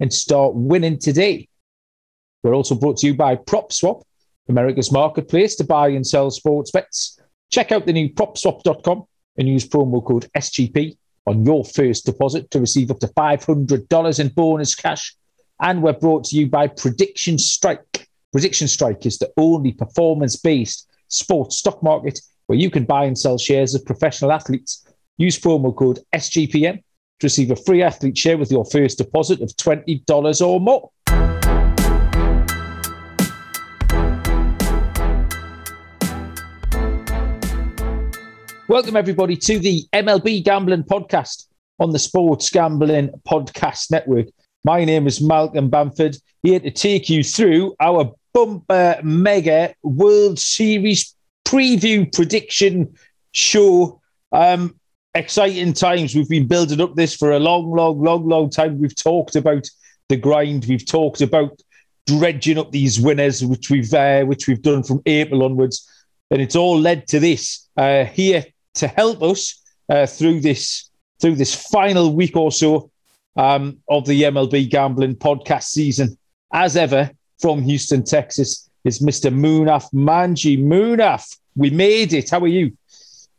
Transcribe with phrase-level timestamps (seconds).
[0.00, 1.48] and start winning today.
[2.42, 4.02] We're also brought to you by PropSwap,
[4.48, 7.20] America's marketplace to buy and sell sports bets.
[7.50, 9.04] Check out the new PropSwap.com
[9.36, 14.28] and use promo code SGP on your first deposit to receive up to $500 in
[14.28, 15.14] bonus cash.
[15.60, 18.08] And we're brought to you by Prediction Strike.
[18.32, 23.18] Prediction Strike is the only performance based sports stock market where you can buy and
[23.18, 24.86] sell shares of professional athletes.
[25.18, 26.82] Use promo code SGPN
[27.20, 30.90] to receive a free athlete share with your first deposit of $20 or more.
[38.68, 44.26] Welcome, everybody, to the MLB Gambling Podcast on the Sports Gambling Podcast Network.
[44.64, 51.14] My name is Malcolm Bamford, here to take you through our bumper mega World Series
[51.44, 52.94] preview prediction
[53.32, 54.00] show.
[54.32, 54.79] Um,
[55.14, 56.14] exciting times.
[56.14, 58.80] We've been building up this for a long, long, long, long time.
[58.80, 59.68] We've talked about
[60.08, 60.66] the grind.
[60.66, 61.60] We've talked about
[62.06, 65.88] dredging up these winners, which we've uh, which we've done from April onwards,
[66.30, 67.68] and it's all led to this.
[67.76, 68.44] Uh, here
[68.74, 72.90] to help us uh, through this through this final week or so
[73.36, 76.16] um, of the MLB gambling podcast season.
[76.52, 77.10] As ever,
[77.40, 79.32] from Houston, Texas, is Mr.
[79.32, 80.58] Munaf Manji.
[80.58, 82.30] Munaf, we made it.
[82.30, 82.76] How are you?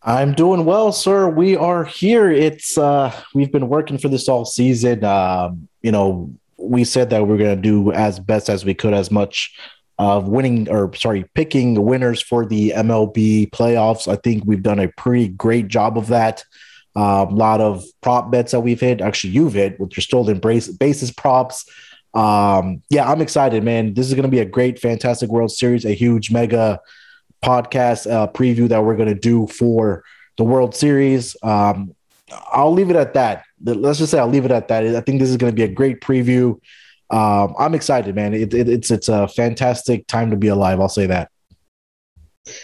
[0.03, 1.29] I'm doing well, sir.
[1.29, 2.31] We are here.
[2.31, 5.03] It's uh we've been working for this all season.
[5.03, 8.95] Um, you know, we said that we are gonna do as best as we could,
[8.95, 9.55] as much
[9.99, 14.07] of winning or sorry, picking winners for the MLB playoffs.
[14.07, 16.43] I think we've done a pretty great job of that.
[16.95, 19.01] A uh, lot of prop bets that we've hit.
[19.01, 21.63] Actually, you've hit with your stolen brace, basis props.
[22.15, 23.93] Um, yeah, I'm excited, man.
[23.93, 26.81] This is to be a great, fantastic World Series, a huge mega
[27.43, 30.03] podcast uh, preview that we're going to do for
[30.37, 31.35] the World Series.
[31.43, 31.95] Um,
[32.51, 33.43] I'll leave it at that.
[33.63, 34.85] Let's just say I'll leave it at that.
[34.85, 36.59] I think this is going to be a great preview
[37.11, 38.33] um, I'm excited, man.
[38.33, 40.79] It, it, it's it's a fantastic time to be alive.
[40.79, 41.29] I'll say that.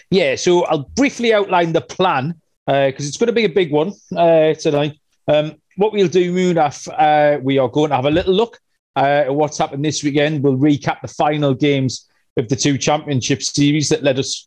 [0.09, 3.71] Yeah, so I'll briefly outline the plan because uh, it's going to be a big
[3.71, 4.99] one uh, tonight.
[5.27, 8.57] Um, what we'll do, Munaf, uh, we are going to have a little look
[8.95, 10.44] uh, at what's happened this weekend.
[10.44, 14.46] We'll recap the final games of the two championship series that led us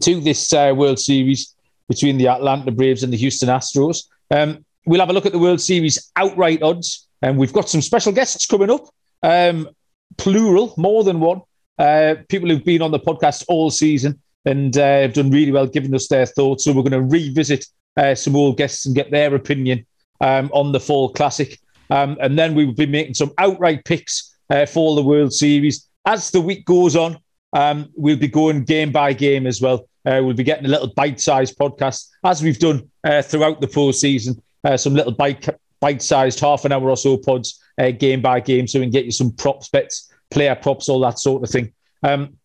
[0.00, 1.54] to this uh, World Series
[1.88, 4.04] between the Atlanta Braves and the Houston Astros.
[4.30, 7.82] Um, we'll have a look at the World Series outright odds, and we've got some
[7.82, 8.88] special guests coming up
[9.22, 9.68] um,
[10.16, 11.42] plural, more than one.
[11.78, 15.66] Uh, people who've been on the podcast all season and uh, have done really well
[15.66, 16.64] giving us their thoughts.
[16.64, 19.86] So we're going to revisit uh, some old guests and get their opinion
[20.20, 21.58] um, on the Fall Classic.
[21.90, 25.88] Um, and then we will be making some outright picks uh, for the World Series.
[26.06, 27.18] As the week goes on,
[27.52, 29.88] um, we'll be going game by game as well.
[30.06, 34.40] Uh, we'll be getting a little bite-sized podcast, as we've done uh, throughout the postseason.
[34.64, 35.48] Uh, some little bite
[35.80, 39.04] bite-sized half an hour or so pods uh, game by game, so we can get
[39.04, 41.72] you some props bets, player props, all that sort of thing.
[42.02, 42.36] Um,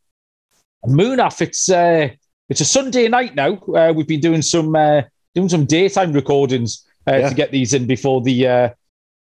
[0.86, 2.10] Munaf, it's uh,
[2.50, 3.58] it's a Sunday night now.
[3.58, 5.02] Uh, we've been doing some uh,
[5.34, 7.30] doing some daytime recordings uh, yeah.
[7.30, 8.70] to get these in before the uh,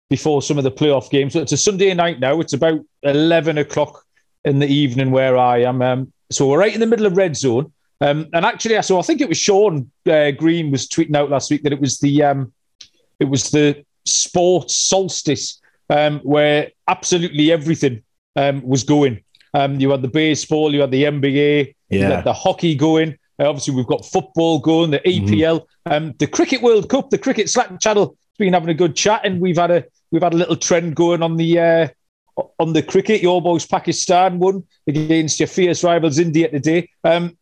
[0.10, 1.34] before some of the playoff games.
[1.34, 2.40] So it's a Sunday night now.
[2.40, 4.05] It's about eleven o'clock
[4.46, 5.82] in the evening where I am.
[5.82, 7.72] Um, so we're right in the middle of red zone.
[8.02, 11.50] Um, and actually, so I think it was Sean uh, Green was tweeting out last
[11.50, 12.54] week that it was the um,
[13.20, 18.04] it was the sports solstice um, where absolutely everything
[18.36, 19.24] um, was going.
[19.54, 22.00] Um, you had the baseball, you had the NBA, yeah.
[22.00, 23.18] you had the hockey going.
[23.40, 26.10] Uh, obviously, we've got football going, the EPL, mm-hmm.
[26.18, 29.40] the Cricket World Cup, the Cricket Slack channel has been having a good chat, and
[29.40, 31.88] we've had a we've had a little trend going on the uh,
[32.60, 33.22] on the cricket.
[33.22, 36.90] Your boys Pakistan won against your fierce rivals India today.
[37.04, 37.38] Um,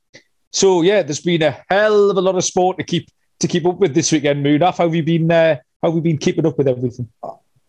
[0.51, 3.09] so yeah, there's been a hell of a lot of sport to keep
[3.39, 4.45] to keep up with this weekend.
[4.45, 5.31] Munaf, how have you been?
[5.31, 7.09] Uh, how have you been keeping up with everything?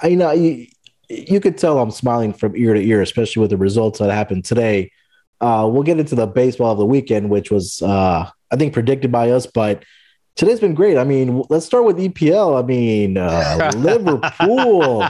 [0.00, 0.66] I know you,
[1.08, 4.44] you could tell I'm smiling from ear to ear, especially with the results that happened
[4.44, 4.92] today.
[5.40, 9.10] Uh, we'll get into the baseball of the weekend, which was uh, I think predicted
[9.10, 9.82] by us, but
[10.36, 10.96] today's been great.
[10.96, 12.62] I mean, let's start with EPL.
[12.62, 15.06] I mean, uh, Liverpool,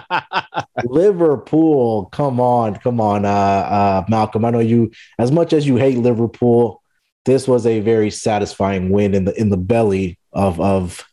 [0.85, 2.07] Liverpool.
[2.07, 4.45] Come on, come on, uh, uh, Malcolm.
[4.45, 6.83] I know you as much as you hate Liverpool.
[7.25, 11.05] This was a very satisfying win in the in the belly of of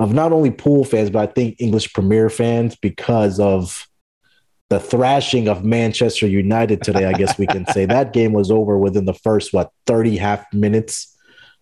[0.00, 3.88] of not only pool fans, but I think English Premier fans because of
[4.68, 7.06] the thrashing of Manchester United today.
[7.06, 10.44] I guess we can say that game was over within the first what thirty half
[10.52, 11.13] minutes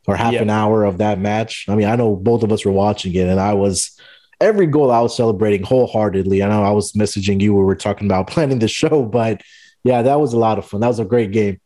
[0.07, 1.67] or half an hour of that match.
[1.69, 3.99] I mean, I know both of us were watching it, and I was
[4.41, 6.43] every goal I was celebrating wholeheartedly.
[6.43, 7.55] I know I was messaging you.
[7.55, 9.43] We were talking about planning the show, but
[9.85, 10.81] yeah, that was a lot of fun.
[10.81, 11.61] That was a great game.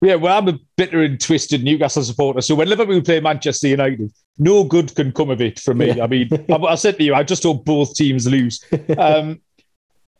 [0.00, 2.40] Yeah, well, I'm a bitter and twisted Newcastle supporter.
[2.40, 5.92] So when Liverpool play Manchester United, no good can come of it for me.
[5.92, 6.04] Yeah.
[6.04, 8.64] I mean, I, I, said to you, I just hope both teams lose.
[8.96, 9.40] Um,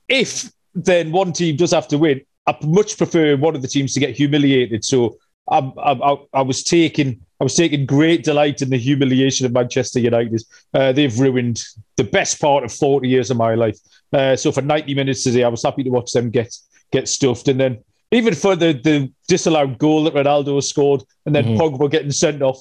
[0.09, 3.94] if then one team does have to win, I much prefer one of the teams
[3.94, 4.85] to get humiliated.
[4.85, 5.19] So
[5.50, 10.00] I, I, I was taking I was taking great delight in the humiliation of Manchester
[10.00, 10.43] United.
[10.75, 11.62] Uh, they've ruined
[11.97, 13.79] the best part of 40 years of my life.
[14.12, 16.55] Uh, so for 90 minutes today, I was happy to watch them get
[16.91, 17.49] get stuffed.
[17.49, 17.79] And then
[18.11, 21.61] even for the, the disallowed goal that Ronaldo scored and then mm-hmm.
[21.61, 22.61] Pogba getting sent off,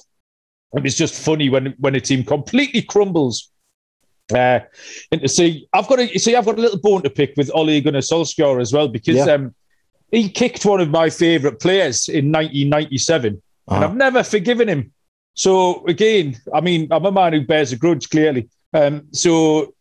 [0.74, 3.50] it was just funny when when a team completely crumbles.
[4.32, 4.60] Uh,
[5.10, 7.50] and to see, I've got a see, I've got a little bone to pick with
[7.54, 9.32] Ole Gunnar Solskjaer as well because yeah.
[9.32, 9.54] um,
[10.10, 13.76] he kicked one of my favourite players in 1997, uh-huh.
[13.76, 14.92] and I've never forgiven him.
[15.34, 18.48] So again, I mean, I'm a man who bears a grudge clearly.
[18.72, 19.74] Um, so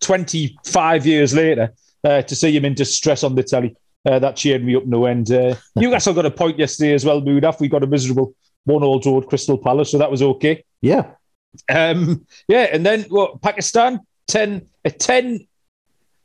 [0.00, 1.72] 25 years later,
[2.04, 3.74] uh, to see him in distress on the telly,
[4.04, 5.30] uh, that cheered me up no end.
[5.30, 8.34] Uh, Newcastle got a point yesterday as well, Mood We got a miserable
[8.64, 10.64] one all draw at Crystal Palace, so that was okay.
[10.80, 11.10] Yeah.
[11.68, 13.42] Um, yeah, and then what?
[13.42, 15.46] Pakistan, 10, a 10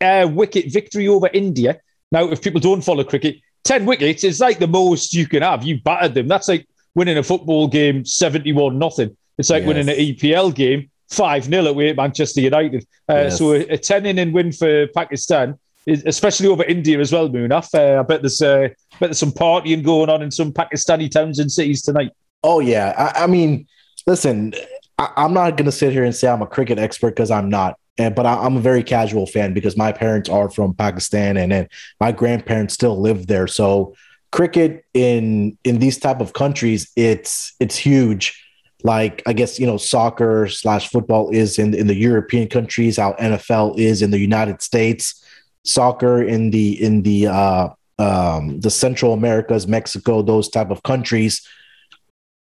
[0.01, 1.79] uh, wicket victory over India.
[2.11, 5.63] Now, if people don't follow cricket, 10 wickets is like the most you can have.
[5.63, 6.27] You've battered them.
[6.27, 9.15] That's like winning a football game 71 nothing.
[9.37, 9.67] It's like yes.
[9.67, 12.85] winning an EPL game 5 0 away at Manchester United.
[13.09, 13.37] Uh, yes.
[13.37, 15.57] So a, a 10 inning win for Pakistan,
[15.87, 17.73] especially over India as well, Munaf.
[17.73, 18.69] Uh, I bet there's, uh,
[18.99, 22.11] bet there's some partying going on in some Pakistani towns and cities tonight.
[22.43, 22.93] Oh, yeah.
[22.97, 23.67] I, I mean,
[24.05, 24.53] listen,
[24.97, 27.49] I, I'm not going to sit here and say I'm a cricket expert because I'm
[27.49, 31.37] not and but I, am a very casual fan because my parents are from Pakistan
[31.37, 31.67] and then
[31.99, 33.47] my grandparents still live there.
[33.47, 33.95] So
[34.31, 38.43] cricket in in these type of countries, it's it's huge.
[38.83, 43.13] Like I guess you know soccer slash football is in in the European countries, how
[43.13, 45.23] NFL is in the United States.
[45.63, 47.69] Soccer in the in the uh,
[47.99, 51.45] um, the Central Americas, Mexico, those type of countries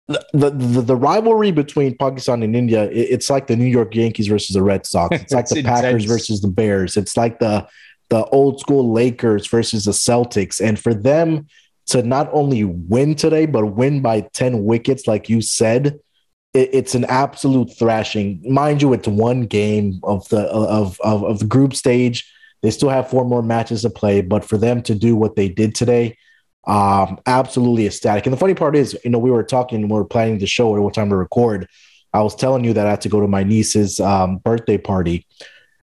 [0.08, 4.26] the, the, the rivalry between Pakistan and India, it, it's like the New York Yankees
[4.26, 5.20] versus the Red Sox.
[5.20, 5.80] It's like the intense.
[5.80, 6.96] Packers versus the Bears.
[6.96, 7.66] It's like the
[8.10, 10.60] the old school Lakers versus the Celtics.
[10.60, 11.46] And for them
[11.86, 15.98] to not only win today, but win by 10 wickets, like you said,
[16.52, 18.42] it, it's an absolute thrashing.
[18.44, 22.30] Mind you, it's one game of the of, of of the group stage.
[22.60, 25.48] They still have four more matches to play, but for them to do what they
[25.48, 26.18] did today,
[26.64, 28.26] um, absolutely ecstatic.
[28.26, 30.74] And the funny part is, you know, we were talking, we were planning the show
[30.76, 31.68] at what time to record.
[32.12, 35.26] I was telling you that I had to go to my niece's um, birthday party,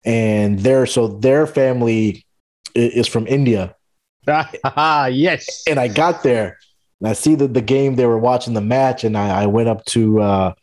[0.05, 2.25] and their so their family
[2.73, 3.75] is from India.
[5.11, 5.63] yes.
[5.67, 6.57] And I got there,
[7.01, 7.95] and I see the, the game.
[7.95, 10.53] They were watching the match, and I, I went up to uh,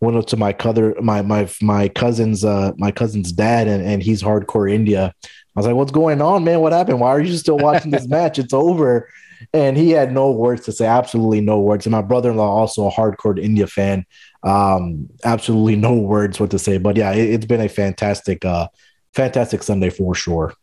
[0.00, 4.02] went up to my cousin, my my my cousin's uh, my cousin's dad, and, and
[4.02, 5.14] he's hardcore India.
[5.24, 6.60] I was like, "What's going on, man?
[6.60, 7.00] What happened?
[7.00, 8.38] Why are you still watching this match?
[8.38, 9.08] It's over."
[9.52, 11.86] And he had no words to say, absolutely no words.
[11.86, 14.04] And my brother in law, also a hardcore India fan,
[14.42, 16.78] um, absolutely no words what to say.
[16.78, 18.68] But yeah, it, has been a fantastic, uh,
[19.14, 20.54] fantastic Sunday for sure.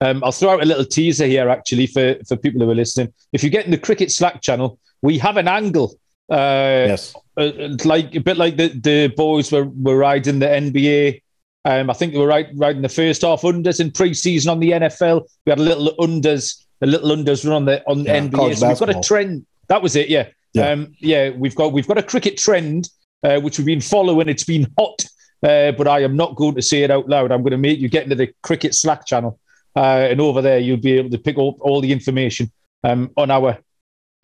[0.00, 3.12] Um, I'll throw out a little teaser here, actually, for, for people who are listening.
[3.32, 5.94] If you get in the Cricket Slack channel, we have an angle.
[6.30, 7.14] Uh, yes.
[7.36, 11.22] Uh, like a bit like the, the boys were, were riding the NBA.
[11.64, 14.72] Um, I think they were right, riding the first half unders in pre-season on the
[14.72, 15.28] NFL.
[15.46, 18.56] We had a little unders the little unders run on the on yeah, NBA.
[18.56, 19.46] So we've got a trend.
[19.68, 20.08] That was it.
[20.08, 20.28] Yeah.
[20.52, 20.70] Yeah.
[20.70, 21.30] Um, yeah.
[21.30, 22.90] We've got we've got a cricket trend
[23.22, 24.28] uh, which we've been following.
[24.28, 25.04] It's been hot,
[25.44, 27.30] uh, but I am not going to say it out loud.
[27.30, 29.38] I'm going to make you get into the cricket Slack channel,
[29.76, 32.50] uh, and over there you'll be able to pick up all the information
[32.82, 33.58] um, on our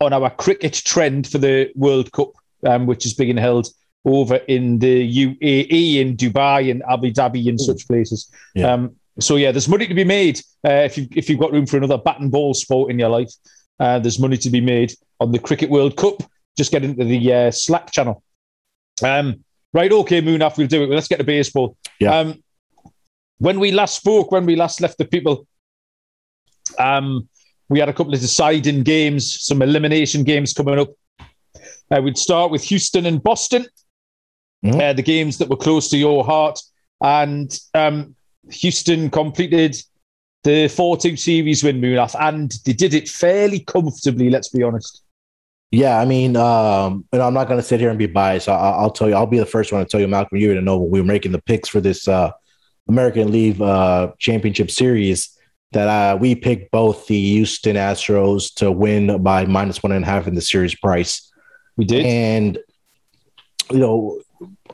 [0.01, 2.33] on our cricket trend for the World Cup,
[2.67, 3.69] um, which is being held
[4.03, 8.29] over in the UAE, in Dubai, and Abu Dhabi, and such places.
[8.53, 8.73] Yeah.
[8.73, 11.65] Um, so yeah, there's money to be made uh, if you if you've got room
[11.65, 13.31] for another bat and ball sport in your life.
[13.79, 16.21] Uh, there's money to be made on the Cricket World Cup.
[16.57, 18.21] Just get into the uh, Slack channel.
[19.01, 20.89] Um, right, okay, Munaf, we'll do it.
[20.89, 21.77] Let's get to baseball.
[21.99, 22.17] Yeah.
[22.19, 22.43] Um,
[23.37, 25.47] when we last spoke, when we last left the people,
[26.77, 27.29] um,
[27.69, 30.89] we had a couple of deciding games, some elimination games coming up.
[31.91, 33.65] Uh, we'd start with Houston and Boston,
[34.65, 34.79] mm-hmm.
[34.79, 36.59] uh, the games that were close to your heart.
[37.01, 38.15] And um,
[38.51, 39.75] Houston completed
[40.43, 45.03] the 4 2 series win, Munaf, and they did it fairly comfortably, let's be honest.
[45.71, 48.49] Yeah, I mean, um, and I'm not going to sit here and be biased.
[48.49, 50.61] I, will tell you, I'll be the first one to tell you, Malcolm, you to
[50.61, 52.31] know when we were making the picks for this uh,
[52.87, 55.37] American League uh, Championship Series.
[55.73, 60.07] that uh, we picked both the Houston Astros to win by minus one and a
[60.07, 61.31] half in the series price.
[61.77, 62.03] We did.
[62.03, 62.57] And,
[63.69, 64.21] you know,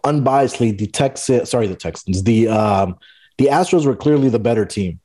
[0.06, 2.96] unbiasedly, the Texas, sorry, the Texans, the, um,
[3.38, 5.00] the Astros were clearly the better team.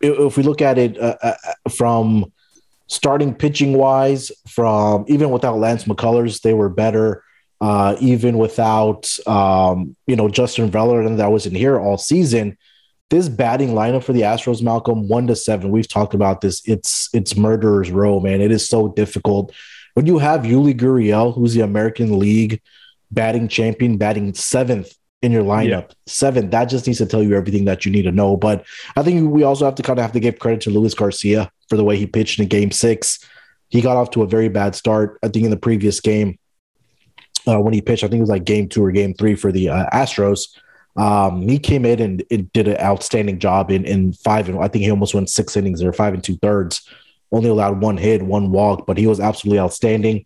[0.00, 1.34] If we look at it uh, uh,
[1.70, 2.32] from
[2.86, 7.24] starting pitching wise, from even without Lance McCullers, they were better.
[7.60, 12.56] Uh, even without um, you know Justin Verlander that was in here all season,
[13.10, 15.72] this batting lineup for the Astros, Malcolm, one to seven.
[15.72, 16.62] We've talked about this.
[16.66, 18.40] It's it's murderer's row, man.
[18.40, 19.52] It is so difficult
[19.94, 22.62] when you have Yuli Gurriel, who's the American League
[23.10, 25.88] batting champion, batting seventh in your lineup.
[25.88, 25.94] Yeah.
[26.06, 26.50] Seven.
[26.50, 28.36] That just needs to tell you everything that you need to know.
[28.36, 28.64] But
[28.96, 31.50] I think we also have to kind of have to give credit to Luis Garcia
[31.68, 33.24] for the way he pitched in Game Six.
[33.68, 35.18] He got off to a very bad start.
[35.22, 36.38] I think in the previous game
[37.46, 39.52] uh, when he pitched, I think it was like Game Two or Game Three for
[39.52, 40.56] the uh, Astros.
[40.96, 44.68] Um, he came in and it did an outstanding job in in five and I
[44.68, 46.88] think he almost went six innings or five and two thirds.
[47.30, 50.24] Only allowed one hit, one walk, but he was absolutely outstanding.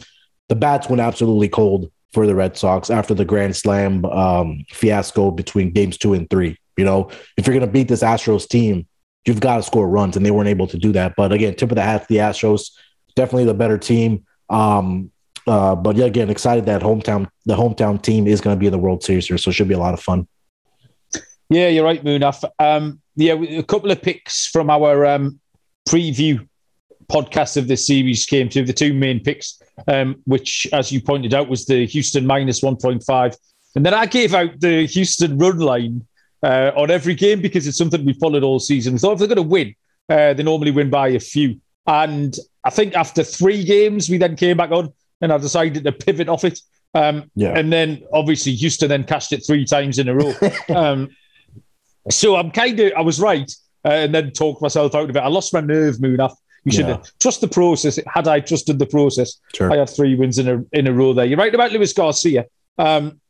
[0.48, 5.30] The bats went absolutely cold for the Red Sox after the Grand Slam um, fiasco
[5.30, 6.56] between games two and three.
[6.76, 8.86] You know, if you're going to beat this Astros team,
[9.26, 11.14] you've got to score runs, and they weren't able to do that.
[11.16, 12.70] But again, tip of the hat to the Astros,
[13.14, 14.24] definitely the better team.
[14.48, 15.10] Um,
[15.46, 18.72] uh, but yeah, again, excited that hometown the hometown team is going to be in
[18.72, 20.26] the World Series here, so it should be a lot of fun.
[21.50, 22.44] Yeah, you're right, Munaf.
[22.58, 25.38] Um, yeah, a couple of picks from our um,
[25.88, 26.46] preview
[27.10, 31.34] podcast of this series came to the two main picks, um, which, as you pointed
[31.34, 33.36] out, was the Houston minus 1.5.
[33.74, 36.06] And then I gave out the Houston run line
[36.42, 38.92] uh, on every game because it's something we followed all season.
[38.92, 39.74] We thought if they're going to win,
[40.08, 41.60] uh, they normally win by a few.
[41.86, 45.92] And I think after three games, we then came back on and I decided to
[45.92, 46.60] pivot off it.
[46.94, 47.56] Um, yeah.
[47.58, 50.34] And then obviously Houston then cashed it three times in a row.
[50.74, 51.10] um,
[52.10, 53.50] so I'm kind of, I was right,
[53.84, 55.20] uh, and then talked myself out of it.
[55.20, 56.34] I lost my nerve, Munaf.
[56.64, 57.02] You should yeah.
[57.20, 57.98] trust the process.
[58.06, 59.72] Had I trusted the process, sure.
[59.72, 61.24] I had three wins in a in a row there.
[61.24, 62.46] You're right about Luis Garcia.
[62.78, 63.20] Um,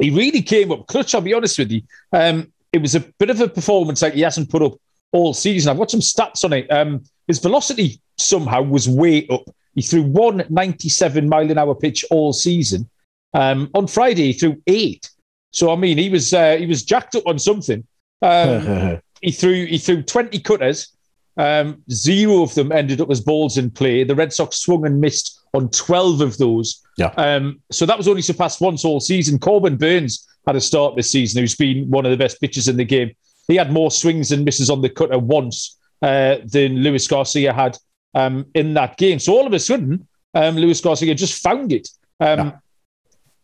[0.00, 1.14] he really came up clutch.
[1.14, 1.82] I'll be honest with you.
[2.12, 4.74] Um, it was a bit of a performance like he hasn't put up
[5.12, 5.70] all season.
[5.70, 6.70] I've got some stats on it.
[6.72, 9.44] Um, his velocity somehow was way up.
[9.74, 12.88] He threw one 97 mile an hour pitch all season.
[13.34, 15.10] Um, on Friday, he threw eight.
[15.52, 17.86] So I mean, he was uh, he was jacked up on something.
[18.22, 20.96] Um, he threw he threw twenty cutters.
[21.36, 24.04] Um, zero of them ended up as balls in play.
[24.04, 26.82] The Red Sox swung and missed on twelve of those.
[26.98, 27.12] Yeah.
[27.16, 29.38] Um, so that was only surpassed once all season.
[29.38, 32.76] Corbin Burnes had a start this season, who's been one of the best pitchers in
[32.76, 33.12] the game.
[33.48, 37.78] He had more swings and misses on the cutter once uh, than Luis Garcia had
[38.14, 39.18] um, in that game.
[39.18, 41.88] So all of a sudden, um, Luis Garcia just found it.
[42.20, 42.52] Um, yeah.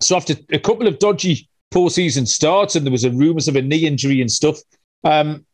[0.00, 3.62] So after a couple of dodgy postseason starts and there was a rumors of a
[3.62, 4.58] knee injury and stuff,
[5.04, 5.44] um,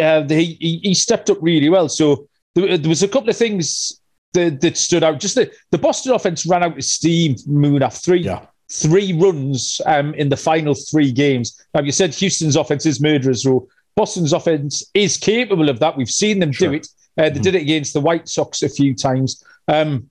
[0.00, 1.88] uh, he, he stepped up really well.
[1.88, 4.00] So there, there was a couple of things
[4.32, 5.20] that, that, stood out.
[5.20, 7.36] Just the, the Boston offense ran out of steam.
[7.46, 8.46] Moon after three yeah.
[8.70, 11.64] three runs um, in the final three games.
[11.74, 13.66] Now you said Houston's offense is murderers row.
[13.96, 15.96] Boston's offense is capable of that.
[15.96, 16.70] We've seen them sure.
[16.70, 16.88] do it.
[17.16, 17.42] Uh, they mm-hmm.
[17.42, 19.44] did it against the White Sox a few times.
[19.68, 20.10] Um,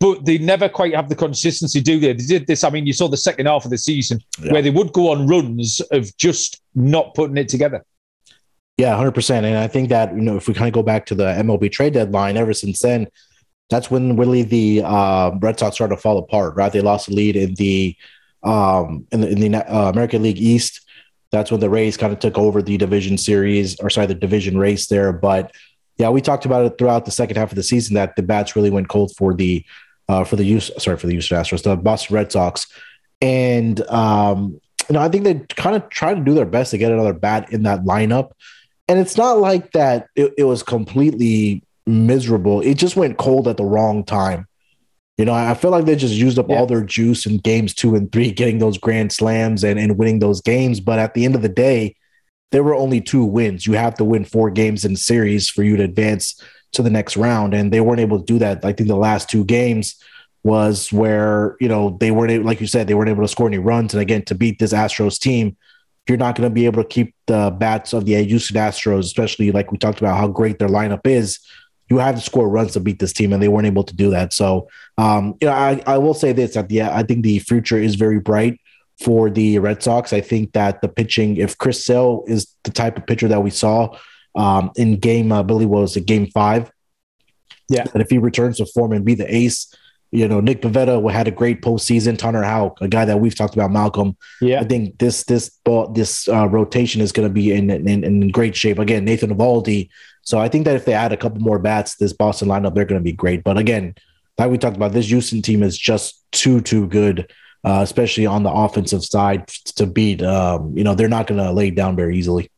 [0.00, 2.12] but they never quite have the consistency, do they?
[2.12, 2.64] They did this.
[2.64, 4.52] I mean, you saw the second half of the season yeah.
[4.52, 7.84] where they would go on runs of just not putting it together.
[8.78, 9.46] Yeah, hundred percent.
[9.46, 11.70] And I think that you know, if we kind of go back to the MLB
[11.70, 13.06] trade deadline, ever since then,
[13.70, 16.56] that's when really the uh, Red Sox started to fall apart.
[16.56, 17.96] Right, they lost the lead in the
[18.42, 20.80] um, in the, in the uh, American League East.
[21.30, 24.58] That's when the Rays kind of took over the division series, or sorry, the division
[24.58, 25.12] race there.
[25.12, 25.54] But
[25.96, 28.56] yeah, we talked about it throughout the second half of the season that the bats
[28.56, 29.64] really went cold for the
[30.08, 32.66] uh, for the use sorry for the Houston Astros, the Boston Red Sox,
[33.20, 36.78] and um, you know I think they kind of tried to do their best to
[36.78, 38.32] get another bat in that lineup,
[38.92, 42.60] and it's not like that it, it was completely miserable.
[42.60, 44.46] It just went cold at the wrong time.
[45.16, 46.56] You know, I feel like they just used up yeah.
[46.56, 50.18] all their juice in games two and three, getting those grand slams and, and winning
[50.18, 50.78] those games.
[50.78, 51.96] But at the end of the day,
[52.50, 53.66] there were only two wins.
[53.66, 56.38] You have to win four games in series for you to advance
[56.72, 58.62] to the next round, and they weren't able to do that.
[58.62, 59.96] I think the last two games
[60.44, 63.46] was where you know they weren't able, like you said, they weren't able to score
[63.46, 63.94] any runs.
[63.94, 65.56] And again, to beat this Astros team,
[66.08, 69.52] you're not going to be able to keep the bats of the Houston Astros, especially
[69.52, 71.38] like we talked about how great their lineup is.
[71.88, 74.10] You have to score runs to beat this team, and they weren't able to do
[74.10, 74.32] that.
[74.32, 74.68] So,
[74.98, 77.96] um, you know, I, I will say this: at the I think the future is
[77.96, 78.58] very bright
[78.98, 80.12] for the Red Sox.
[80.12, 83.50] I think that the pitching, if Chris Sale is the type of pitcher that we
[83.50, 83.96] saw
[84.34, 86.70] um, in game, I believe was it game five.
[87.68, 87.84] Yeah.
[87.92, 89.74] And if he returns to form and be the ace
[90.12, 92.18] You know, Nick Pivetta had a great postseason.
[92.18, 94.14] Tanner Houck, a guy that we've talked about, Malcolm.
[94.42, 98.04] Yeah, I think this this ball this uh, rotation is going to be in, in
[98.04, 98.78] in great shape.
[98.78, 99.88] Again, Nathan Eovaldi.
[100.20, 102.84] So I think that if they add a couple more bats, this Boston lineup, they're
[102.84, 103.42] going to be great.
[103.42, 103.94] But again,
[104.38, 107.32] like we talked about, this Houston team is just too too good,
[107.64, 110.22] uh, especially on the offensive side to beat.
[110.22, 112.50] Um, you know, they're not going to lay down very easily.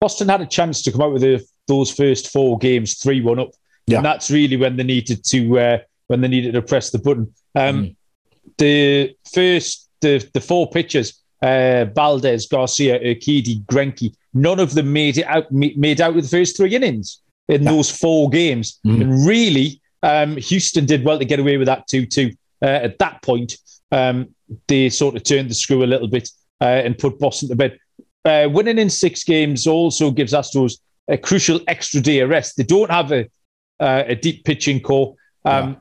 [0.00, 3.38] Boston had a chance to come out with the, those first four games three one
[3.38, 3.50] up,
[3.86, 3.98] yeah.
[3.98, 5.78] and that's really when they needed to uh,
[6.10, 7.32] when they needed to press the button.
[7.54, 7.96] Um, mm.
[8.58, 15.18] The first the the four pitchers, uh, Valdez, Garcia, Urquidy, Greinke, none of them made
[15.18, 17.70] it out made out with the first three innings in yeah.
[17.70, 19.00] those four games, mm.
[19.00, 22.32] and really, um, Houston did well to get away with that two two.
[22.62, 23.56] Uh, at that point,
[23.92, 24.34] um,
[24.66, 26.28] they sort of turned the screw a little bit
[26.60, 27.78] uh, and put Boston to bed
[28.24, 32.56] uh, winning in six games also gives Astros a crucial extra day of rest.
[32.56, 33.28] They don't have a
[33.78, 35.14] uh, a deep pitching core.
[35.44, 35.78] Um.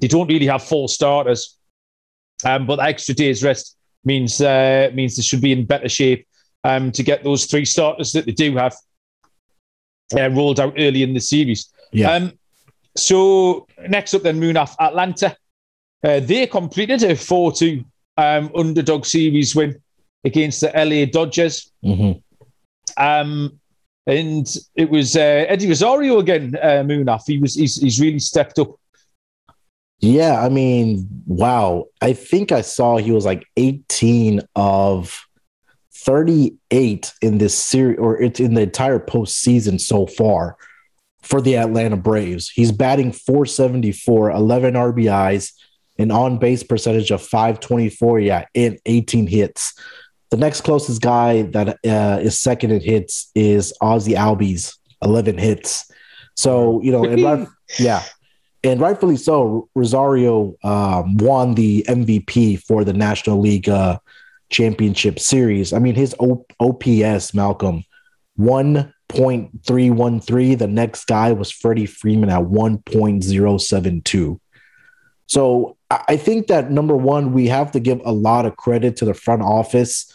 [0.00, 1.58] They don't really have four starters,
[2.44, 6.26] um, but the extra day's rest means uh, means they should be in better shape
[6.64, 8.76] um, to get those three starters that they do have
[10.16, 11.72] uh, rolled out early in the series.
[11.92, 12.12] Yeah.
[12.12, 12.32] Um,
[12.96, 15.36] so next up, then Munaf Atlanta.
[16.04, 17.84] Uh, they completed a four-two
[18.16, 19.80] um, underdog series win
[20.24, 21.72] against the LA Dodgers.
[21.84, 22.20] Mm-hmm.
[23.02, 23.58] Um,
[24.06, 27.22] and it was uh, Eddie Rosario again, uh, Munaf.
[27.26, 28.74] He was he's, he's really stepped up.
[30.00, 31.86] Yeah, I mean, wow.
[32.00, 35.26] I think I saw he was like 18 of
[35.92, 40.56] 38 in this series, or it's in the entire postseason so far
[41.22, 42.48] for the Atlanta Braves.
[42.48, 45.52] He's batting 474, 11 RBIs,
[45.98, 49.74] an on base percentage of 524, yeah, and 18 hits.
[50.30, 55.90] The next closest guy that uh, is second in hits is Ozzy Albies, 11 hits.
[56.36, 57.04] So, you know,
[57.78, 58.02] yeah.
[58.64, 63.98] And rightfully so, Rosario um, won the MVP for the National League uh,
[64.50, 65.72] Championship Series.
[65.72, 67.84] I mean, his o- OPS, Malcolm,
[68.38, 70.58] 1.313.
[70.58, 74.40] The next guy was Freddie Freeman at 1.072.
[75.26, 79.04] So I think that number one, we have to give a lot of credit to
[79.04, 80.14] the front office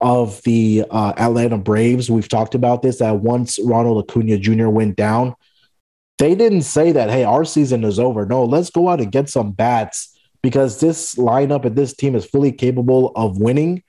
[0.00, 2.10] of the uh, Atlanta Braves.
[2.10, 4.68] We've talked about this that once Ronald Acuna Jr.
[4.68, 5.34] went down,
[6.18, 8.26] they didn't say that, hey, our season is over.
[8.26, 12.24] No, let's go out and get some bats because this lineup and this team is
[12.26, 13.82] fully capable of winning,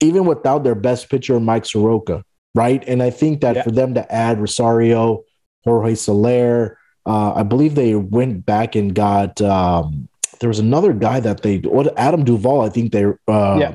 [0.00, 2.22] even without their best pitcher, Mike Soroka,
[2.54, 2.84] right?
[2.86, 3.62] And I think that yeah.
[3.62, 5.24] for them to add Rosario,
[5.64, 9.40] Jorge Soler, uh, I believe they went back and got.
[9.40, 10.08] Um,
[10.40, 13.74] there was another guy that they, what Adam Duvall, I think they uh, yeah.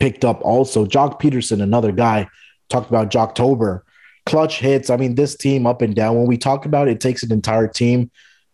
[0.00, 0.84] picked up also.
[0.84, 2.28] Joc Pederson, another guy,
[2.68, 3.82] talked about Joctober.
[4.30, 4.90] Clutch hits.
[4.90, 6.16] I mean, this team up and down.
[6.16, 8.12] When we talk about it, it takes an entire team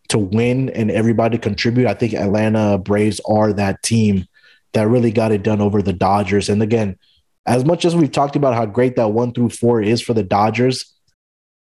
[0.09, 1.87] to win and everybody contribute.
[1.87, 4.27] I think Atlanta Braves are that team
[4.73, 6.49] that really got it done over the Dodgers.
[6.49, 6.99] And again,
[7.45, 10.23] as much as we've talked about how great that one through four is for the
[10.23, 10.95] Dodgers,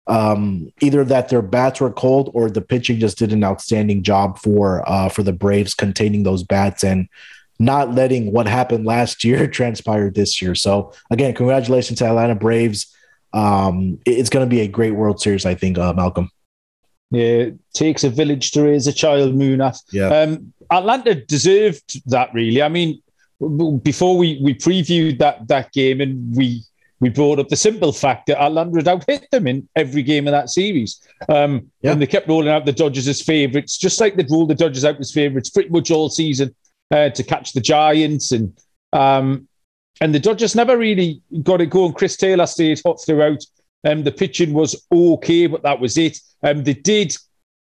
[0.08, 4.40] um, either that their bats were cold or the pitching just did an outstanding job
[4.40, 7.08] for uh, for the Braves containing those bats and
[7.60, 10.56] not letting what happened last year transpire this year.
[10.56, 12.96] So again, congratulations to Atlanta Braves.
[13.34, 16.30] Um, it's going to be a great World Series, I think, uh, Malcolm.
[17.12, 19.80] Yeah, it takes a village to raise a child, Munaf.
[19.92, 20.08] Yeah.
[20.08, 22.62] Um, Atlanta deserved that, really.
[22.62, 23.02] I mean,
[23.82, 26.64] before we, we previewed that that game and we
[27.00, 30.28] we brought up the simple fact that Atlanta had out hit them in every game
[30.28, 31.02] of that series.
[31.30, 31.92] Um, yeah.
[31.92, 34.86] And they kept rolling out the Dodgers as favourites, just like they'd rolled the Dodgers
[34.86, 36.54] out as favourites pretty much all season
[36.92, 38.32] uh, to catch the Giants.
[38.32, 38.58] And
[38.92, 39.48] um,
[40.02, 41.94] and the Dodgers never really got it going.
[41.94, 43.44] Chris Taylor stayed hot throughout.
[43.86, 46.18] Um, the pitching was okay, but that was it.
[46.44, 47.16] Um, they did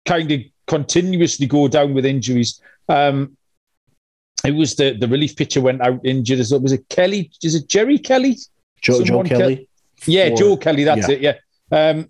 [0.06, 2.60] kind of continuously go down with injuries.
[2.88, 3.36] Um,
[4.44, 6.38] it was the, the relief pitcher went out injured.
[6.38, 7.30] Was it Kelly?
[7.42, 8.38] Is it Jerry Kelly?
[8.80, 9.68] Joe, Joe Kelly.
[10.06, 10.84] yeah, for, Joe Kelly.
[10.84, 11.14] That's yeah.
[11.14, 11.38] it.
[11.70, 11.90] Yeah.
[11.90, 12.08] Um,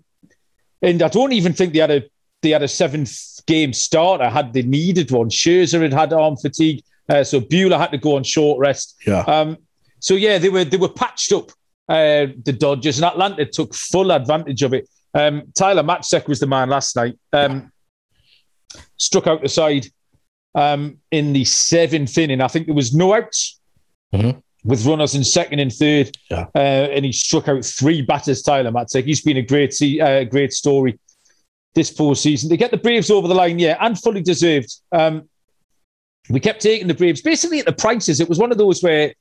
[0.81, 2.03] and I don't even think they had a
[2.41, 5.29] they had a seventh game starter had they needed one.
[5.29, 8.95] Scherzer had had arm fatigue, uh, so Buehler had to go on short rest.
[9.05, 9.21] Yeah.
[9.21, 9.57] Um,
[10.03, 11.49] so yeah, they were they were patched up.
[11.87, 14.87] Uh, the Dodgers and Atlanta took full advantage of it.
[15.13, 17.17] Um, Tyler Matzek was the man last night.
[17.31, 17.71] Um,
[18.97, 19.87] struck out the side
[20.55, 22.41] um, in the seventh inning.
[22.41, 23.59] I think there was no outs.
[24.13, 26.09] Mm-hmm with runners in second and third.
[26.31, 26.45] Yeah.
[26.55, 29.03] Uh, and he struck out three batters, Tyler Matzek.
[29.03, 30.97] He's been a great uh, great story
[31.75, 32.49] this postseason.
[32.49, 34.73] They get the Braves over the line, yeah, and fully deserved.
[34.91, 35.27] Um,
[36.29, 38.19] we kept taking the Braves basically at the prices.
[38.19, 39.13] It was one of those where,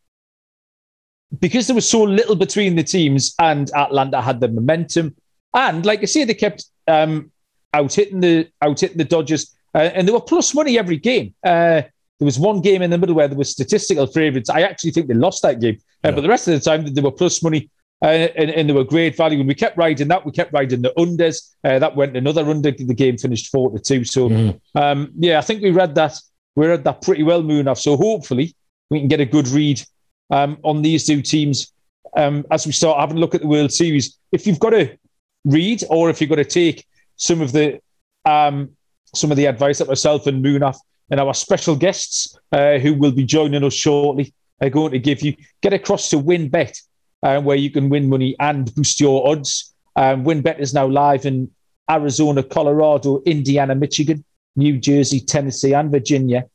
[1.41, 5.15] because there was so little between the teams and Atlanta had the momentum,
[5.55, 7.31] and like I say, they kept um,
[7.75, 11.35] out hitting the out hitting the Dodgers uh, and they were plus money every game.
[11.45, 11.83] Uh,
[12.19, 14.51] there was one game in the middle where there were statistical favourites.
[14.51, 16.11] I actually think they lost that game, uh, yeah.
[16.13, 17.71] but the rest of the time they were plus money.
[18.05, 19.39] Uh, and, and they were great value.
[19.39, 20.27] And we kept riding that.
[20.27, 21.53] We kept riding the unders.
[21.63, 22.73] Uh, that went another under.
[22.73, 24.03] The game finished four to two.
[24.03, 24.77] So, mm-hmm.
[24.77, 26.19] um, yeah, I think we read that.
[26.57, 27.79] We read that pretty well, Munaf.
[27.79, 28.57] So hopefully
[28.91, 29.85] we can get a good read
[30.33, 31.73] um, on these two teams
[32.17, 34.19] um, as we start having a look at the World Series.
[34.33, 34.99] If you've got to
[35.45, 37.81] read, or if you've got to take some of the
[38.25, 38.71] um,
[39.15, 40.77] some of the advice that myself and Munaf
[41.11, 45.23] and our special guests uh, who will be joining us shortly are going to give
[45.23, 45.37] you.
[45.61, 46.81] Get across to WynnBET,
[47.23, 49.75] uh, where you can win money and boost your odds.
[49.97, 51.51] Um, WynnBET is now live in
[51.91, 54.25] Arizona, Colorado, Indiana, Michigan,
[54.57, 56.47] New Jersey, Tennessee, and Virginia,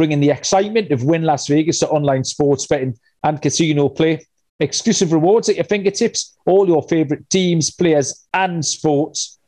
[0.00, 4.24] bringing the excitement of Wynn Las Vegas to online sports betting and casino play.
[4.58, 9.38] Exclusive rewards at your fingertips, all your favorite teams, players, and sports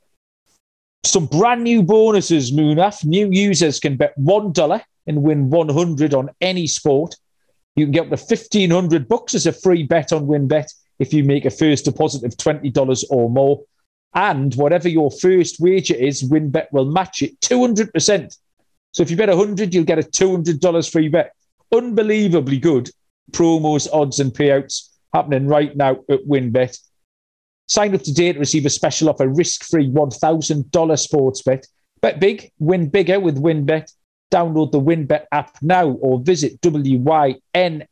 [1.05, 3.05] some brand new bonuses, Munaf.
[3.05, 7.17] New users can bet $1 and win 100 on any sport.
[7.75, 11.25] You can get up to 1500 bucks as a free bet on WynnBET if you
[11.25, 13.63] make a first deposit of $20 or more.
[14.15, 18.39] And whatever your first wager is, WynnBET will match it 200%.
[18.93, 21.33] So if you bet 100, you'll get a $200 free bet.
[21.73, 22.91] Unbelievably good
[23.31, 26.79] promos, odds, and payouts happening right now at WynnBET.
[27.69, 31.67] Sign up today to receive a special offer, risk-free $1,000 sports bet.
[32.01, 33.91] Bet big, win bigger with WynnBET.
[34.31, 37.87] Download the WynnBET app now or visit wynnbet.com.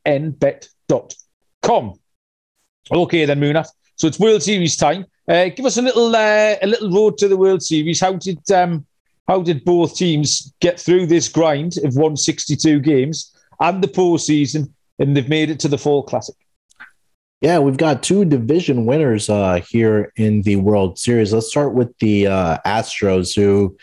[2.92, 3.68] Okay, then, Munaf.
[3.96, 5.04] So it's World Series time.
[5.28, 8.00] Uh, give us a little uh, a little road to the World Series.
[8.00, 8.86] How did um,
[9.31, 15.16] how did both teams get through this grind of 162 games and the postseason, and
[15.16, 16.35] they've made it to the Fall Classic?
[17.40, 21.33] Yeah, we've got two division winners uh, here in the World Series.
[21.33, 23.77] Let's start with the uh, Astros, who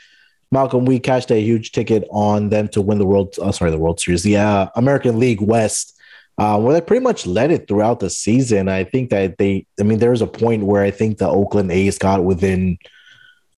[0.51, 3.33] Malcolm we cashed a huge ticket on them to win the World.
[3.41, 5.97] Oh, sorry, the World Series, the uh, American League West,
[6.37, 8.67] uh, where they pretty much led it throughout the season.
[8.67, 11.71] I think that they, I mean, there was a point where I think the Oakland
[11.71, 12.77] A's got within,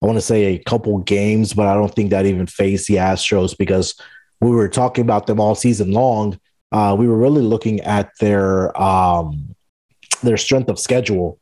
[0.02, 2.94] I want to say a couple games, but I don't think that even faced the
[2.94, 3.94] Astros because
[4.40, 6.38] we were talking about them all season long.
[6.72, 9.54] Uh, we were really looking at their um,
[10.22, 11.38] their strength of schedule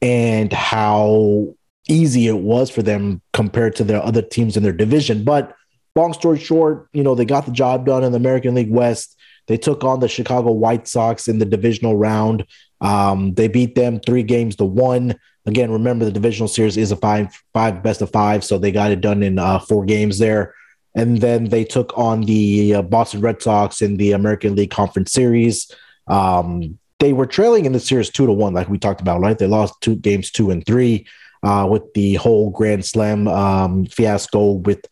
[0.00, 1.54] and how
[1.88, 5.24] easy it was for them compared to their other teams in their division.
[5.24, 5.54] But
[5.94, 9.16] long story short, you know, they got the job done in the American League West.
[9.46, 12.46] They took on the Chicago White Sox in the divisional round.
[12.80, 15.16] Um, they beat them three games to one.
[15.44, 18.92] Again, remember the divisional series is a five five best of five, so they got
[18.92, 20.54] it done in uh, four games there.
[20.94, 25.10] And then they took on the uh, Boston Red Sox in the American League Conference
[25.12, 25.70] Series.
[26.06, 29.36] Um, they were trailing in the series two to one, like we talked about, right?
[29.36, 31.06] They lost two games two and three
[31.42, 34.84] uh, with the whole Grand Slam um, fiasco with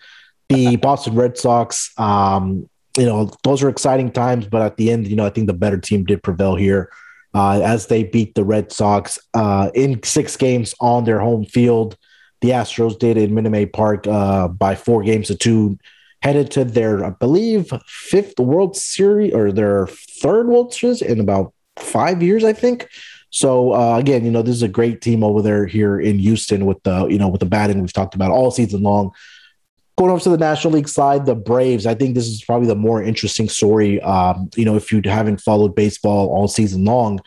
[0.49, 1.93] the Boston Red Sox.
[1.97, 5.47] Um, you know, those are exciting times, but at the end, you know, I think
[5.47, 6.91] the better team did prevail here
[7.35, 11.97] uh, as they beat the Red Sox uh, in six games on their home field.
[12.40, 15.79] The Astros did in Minute Maid Park uh, by four games to two,
[16.23, 21.53] headed to their, I believe, fifth World Series or their third World Series in about
[21.79, 22.88] five years, I think.
[23.31, 26.66] So uh, again, you know, this is a great team over there here in Houston
[26.66, 29.12] with the you know with the batting we've talked about all season long.
[30.01, 31.85] Going over to the National League side, the Braves.
[31.85, 34.01] I think this is probably the more interesting story.
[34.01, 37.21] Um, you know, if you haven't followed baseball all season long,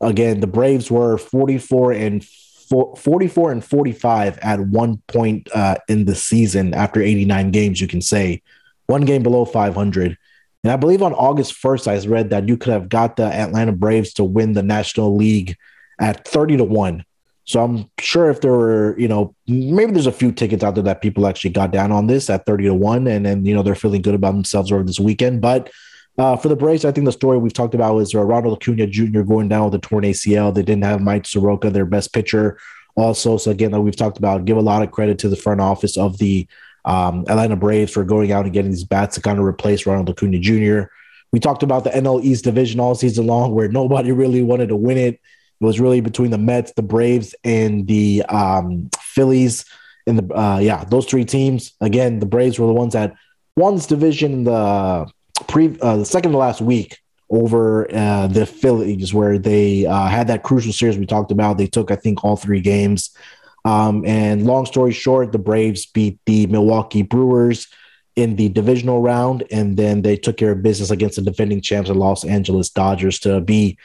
[0.00, 6.16] again, the Braves were 44 and 44 and 45 at one point uh, in the
[6.16, 7.80] season after 89 games.
[7.80, 8.42] You can say
[8.88, 10.18] one game below 500.
[10.64, 13.70] And I believe on August 1st, I read that you could have got the Atlanta
[13.70, 15.54] Braves to win the National League
[16.00, 17.04] at 30 to 1.
[17.46, 20.84] So I'm sure if there were, you know, maybe there's a few tickets out there
[20.84, 23.62] that people actually got down on this at 30 to 1 and then, you know,
[23.62, 25.40] they're feeling good about themselves over this weekend.
[25.40, 25.70] But
[26.18, 28.88] uh, for the Braves, I think the story we've talked about was uh, Ronald Acuna
[28.88, 29.20] Jr.
[29.20, 30.52] going down with a torn ACL.
[30.52, 32.58] They didn't have Mike Soroka, their best pitcher,
[32.96, 33.36] also.
[33.36, 35.96] So again, like we've talked about, give a lot of credit to the front office
[35.96, 36.48] of the
[36.84, 40.10] um, Atlanta Braves for going out and getting these bats to kind of replace Ronald
[40.10, 40.88] Acuna Jr.
[41.32, 44.76] We talked about the NL East division all season long, where nobody really wanted to
[44.76, 45.20] win it.
[45.60, 49.64] It was really between the Mets, the Braves, and the um, Phillies.
[50.06, 51.72] And the uh, yeah, those three teams.
[51.80, 53.14] Again, the Braves were the ones that
[53.56, 55.10] won this division the
[55.48, 60.28] pre uh, the second to last week over uh, the Phillies, where they uh, had
[60.28, 61.58] that crucial series we talked about.
[61.58, 63.16] They took, I think, all three games.
[63.64, 67.66] Um, and long story short, the Braves beat the Milwaukee Brewers
[68.14, 71.88] in the divisional round, and then they took care of business against the defending champs,
[71.88, 73.76] the Los Angeles Dodgers, to be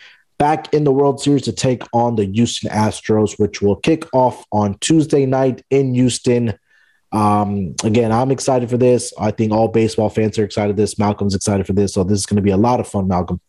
[0.41, 4.43] back in the World Series to take on the Houston Astros, which will kick off
[4.51, 6.57] on Tuesday night in Houston.
[7.11, 9.13] Um, again, I'm excited for this.
[9.19, 10.97] I think all baseball fans are excited for this.
[10.97, 11.93] Malcolm's excited for this.
[11.93, 13.39] So this is going to be a lot of fun, Malcolm.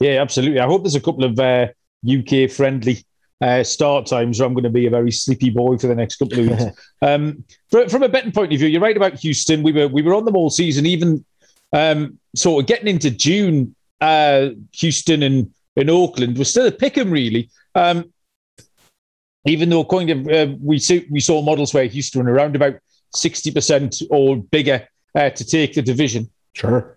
[0.00, 0.58] Yeah, absolutely.
[0.58, 1.68] I hope there's a couple of uh,
[2.04, 3.04] UK friendly
[3.40, 6.16] uh, start times where I'm going to be a very sleepy boy for the next
[6.16, 6.64] couple of weeks.
[7.02, 9.62] um, for, from a betting point of view, you're right about Houston.
[9.62, 11.24] We were we were on them all season, even
[11.72, 13.76] um, sort of getting into June.
[14.00, 17.50] Uh, Houston and, and Oakland was still a pick 'em really.
[17.74, 18.12] Um,
[19.46, 22.76] even though according to uh, we see, we saw models where Houston were around about
[23.14, 26.30] sixty percent or bigger uh, to take the division.
[26.54, 26.96] Sure,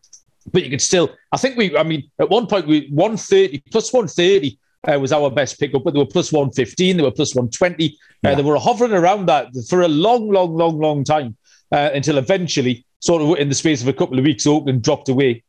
[0.51, 1.09] but you could still.
[1.31, 1.77] I think we.
[1.77, 5.59] I mean, at one point we one thirty plus one thirty uh, was our best
[5.59, 7.87] pickup, but they were plus 115, they were plus 120.
[7.87, 8.35] Uh, yeah.
[8.35, 11.35] they were hovering around that for a long, long, long, long time
[11.71, 15.09] uh, until eventually, sort of in the space of a couple of weeks, Oakland dropped
[15.09, 15.43] away.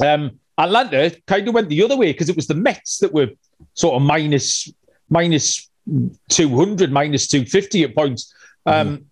[0.00, 3.28] Um, Atlanta kind of went the other way because it was the Mets that were
[3.74, 4.72] sort of minus,
[5.10, 5.70] minus
[6.30, 8.34] 200, minus 250 at points.
[8.64, 9.04] Um, mm-hmm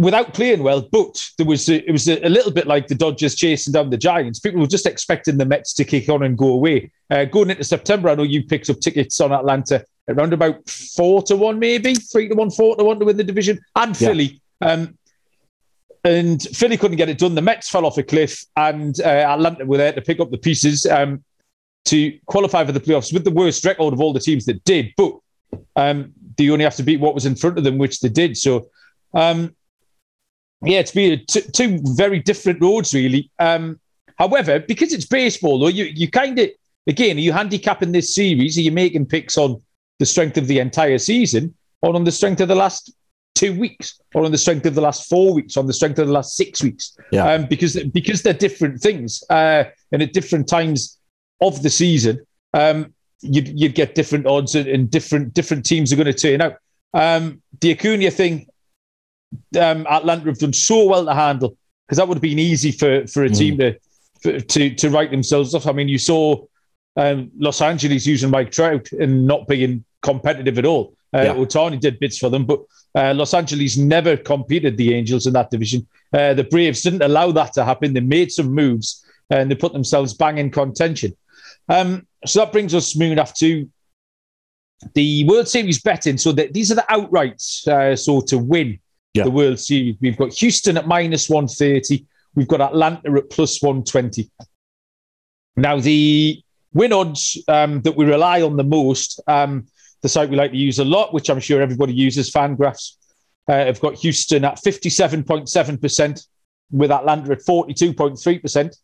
[0.00, 2.94] without playing well, but there was a, it was a, a, little bit like the
[2.94, 4.40] Dodgers chasing down the Giants.
[4.40, 6.90] People were just expecting the Mets to kick on and go away.
[7.10, 11.22] Uh, going into September, I know you picked up tickets on Atlanta around about four
[11.24, 14.40] to one, maybe three to one, four to one to win the division, and Philly.
[14.62, 14.68] Yeah.
[14.68, 14.98] Um,
[16.04, 17.34] and Philly couldn't get it done.
[17.34, 20.38] The Mets fell off a cliff, and uh, Atlanta were there to pick up the
[20.38, 21.22] pieces um,
[21.86, 24.92] to qualify for the playoffs with the worst record of all the teams that did.
[24.96, 25.18] But
[25.76, 28.36] um, they only have to beat what was in front of them, which they did.
[28.36, 28.68] So
[29.14, 29.54] um,
[30.62, 33.30] yeah, it's been two very different roads, really.
[33.38, 33.80] Um,
[34.18, 36.50] however, because it's baseball, though, you you kind of
[36.86, 38.58] again, are you handicapping this series?
[38.58, 39.62] Are you making picks on
[39.98, 42.92] the strength of the entire season, or on the strength of the last
[43.40, 46.06] two weeks, or on the strength of the last four weeks, on the strength of
[46.06, 46.96] the last six weeks?
[47.10, 47.24] Yeah.
[47.32, 50.98] Um, because because they're different things, uh, and at different times
[51.40, 52.20] of the season,
[52.54, 56.40] um, you'd you'd get different odds, and, and different different teams are going to turn
[56.42, 56.56] out.
[56.92, 58.46] Um, the Acuna thing,
[59.58, 63.06] um, Atlanta have done so well to handle because that would have been easy for
[63.06, 63.38] for a mm.
[63.38, 63.78] team to
[64.22, 65.66] for, to to write themselves off.
[65.66, 66.44] I mean, you saw
[66.96, 70.94] um, Los Angeles using Mike Trout and not being competitive at all.
[71.12, 71.34] Uh, yeah.
[71.34, 72.60] Ohtani did bits for them, but
[72.94, 75.86] uh, Los Angeles never competed the Angels in that division.
[76.12, 77.92] Uh, the Braves didn't allow that to happen.
[77.92, 81.16] They made some moves and they put themselves bang in contention.
[81.68, 83.68] Um, so that brings us, Munaf, to
[84.94, 86.18] the World Series betting.
[86.18, 87.66] So that these are the outrights.
[87.68, 88.78] Uh, so to win
[89.14, 89.24] yeah.
[89.24, 89.96] the World Series.
[90.00, 92.06] We've got Houston at minus 130.
[92.34, 94.30] We've got Atlanta at plus 120.
[95.56, 99.66] Now, the win odds um, that we rely on the most, um,
[100.02, 102.96] the site we like to use a lot, which I'm sure everybody uses, Fangraphs,
[103.48, 106.26] uh, have got Houston at 57.7%,
[106.70, 108.76] with Atlanta at 42.3%,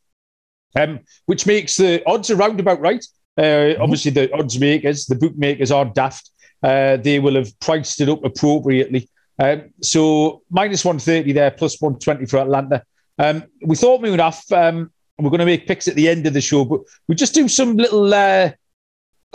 [0.77, 3.05] um, which makes the odds around about right.
[3.39, 3.83] Uh, mm-hmm.
[3.83, 6.31] Obviously, the odds makers, the bookmakers are daft.
[6.63, 9.09] Uh, they will have priced it up appropriately.
[9.39, 12.83] Um, so minus 130 there, plus 120 for Atlanta.
[13.19, 16.27] Um, we thought we would have, um, we're going to make picks at the end
[16.27, 18.51] of the show, but we just do some little uh,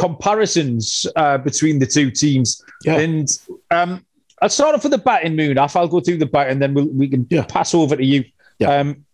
[0.02, 2.66] comparisons uh, between the two teams.
[2.84, 2.98] Yeah.
[2.98, 3.30] And
[3.70, 4.04] um,
[4.42, 5.76] I'll start off with the batting Munaf.
[5.76, 7.46] I'll go through the bat and then we'll, we can yeah.
[7.46, 8.26] pass over to you.
[8.58, 8.80] Yeah.
[8.80, 9.06] Um,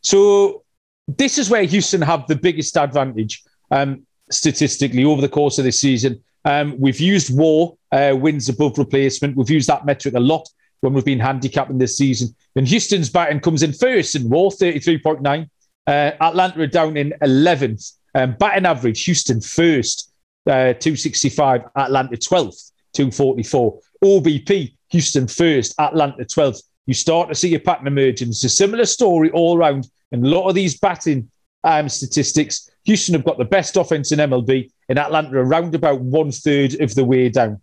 [0.00, 0.64] so
[1.06, 5.78] this is where Houston have the biggest advantage um, statistically over the course of this
[5.78, 6.20] season.
[6.44, 9.36] Um, we've used WAR, uh, wins above replacement.
[9.36, 10.48] We've used that metric a lot
[10.80, 12.34] when we've been handicapping this season.
[12.56, 15.48] And Houston's batting comes in first in WAR, 33.9.
[15.86, 17.92] Uh, Atlanta are down in 11th.
[18.16, 20.11] Um, batting average, Houston first,
[20.46, 21.62] uh, 265.
[21.76, 23.80] Atlanta 12th, 244.
[24.04, 26.62] OBP, Houston first, Atlanta 12th.
[26.86, 28.28] You start to see a pattern emerging.
[28.28, 29.88] It's a similar story all around.
[30.10, 31.30] And a lot of these batting
[31.64, 36.32] um, statistics, Houston have got the best offense in MLB in Atlanta around about one
[36.32, 37.60] third of the way down.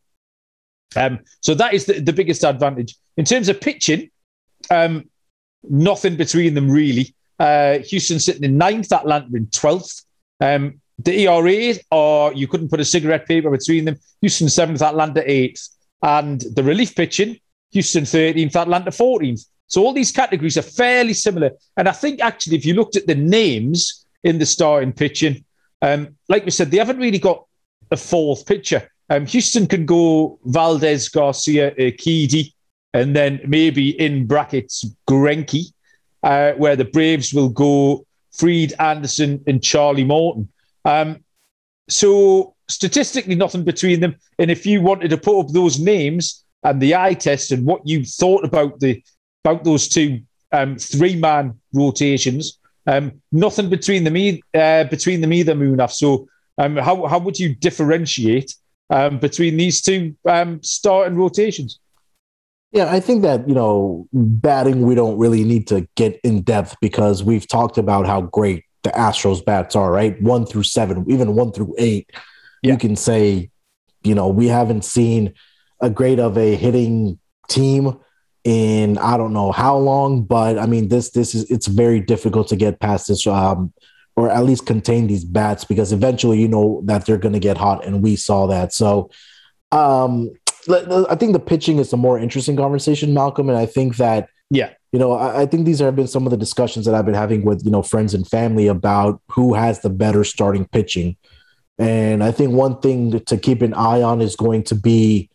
[0.96, 2.96] Um, so that is the, the, biggest advantage.
[3.18, 4.10] In terms of pitching,
[4.72, 5.08] um,
[5.64, 7.14] nothing between them really.
[7.38, 10.04] Uh, Houston sitting in ninth, Atlanta in 12th.
[10.42, 13.98] Um, the ERA, or you couldn't put a cigarette paper between them.
[14.22, 15.70] Houston seventh, Atlanta eighth.
[16.02, 17.40] And the relief pitching,
[17.72, 19.46] Houston 13th, Atlanta 14th.
[19.68, 21.52] So all these categories are fairly similar.
[21.78, 25.44] And I think actually, if you looked at the names in the starting pitching,
[25.82, 27.46] um, like we said, they haven't really got
[27.92, 28.90] a fourth pitcher.
[29.10, 32.54] Um, Houston can go Valdez, Garcia, Urquidy,
[32.94, 35.72] and then maybe in brackets Greinke,
[36.24, 40.50] uh, where the Braves will go Fried, Anderson, and Charlie Morton.
[40.90, 41.24] Um,
[41.88, 44.16] so statistically, nothing between them.
[44.40, 47.82] And if you wanted to put up those names and the eye test and what
[47.86, 49.04] you thought about the
[49.46, 50.22] about those two
[50.52, 55.92] um, three man rotations, um, nothing between them, e- uh, between them either, Munaf.
[55.92, 58.56] So, um, how how would you differentiate
[58.90, 61.80] um, between these two um, starting rotations?
[62.72, 66.76] Yeah, I think that, you know, batting, we don't really need to get in depth
[66.82, 70.22] because we've talked about how great the Astros bats are, right?
[70.22, 72.10] One through seven, even one through eight.
[72.62, 72.74] Yeah.
[72.74, 73.52] You can say,
[74.04, 75.34] you know, we haven't seen
[75.82, 78.00] a great of a hitting team
[78.44, 82.48] in I don't know how long, but I mean this this is it's very difficult
[82.50, 83.74] to get past this um
[84.16, 87.58] or at least contain these bats because eventually you know that they're going to get
[87.58, 88.74] hot and we saw that.
[88.74, 89.10] So
[89.72, 90.32] um
[90.70, 94.74] I think the pitching is a more interesting conversation, Malcolm, and I think that yeah,
[94.92, 97.14] you know, I, I think these have been some of the discussions that I've been
[97.14, 101.16] having with you know friends and family about who has the better starting pitching,
[101.78, 105.30] and I think one thing to keep an eye on is going to be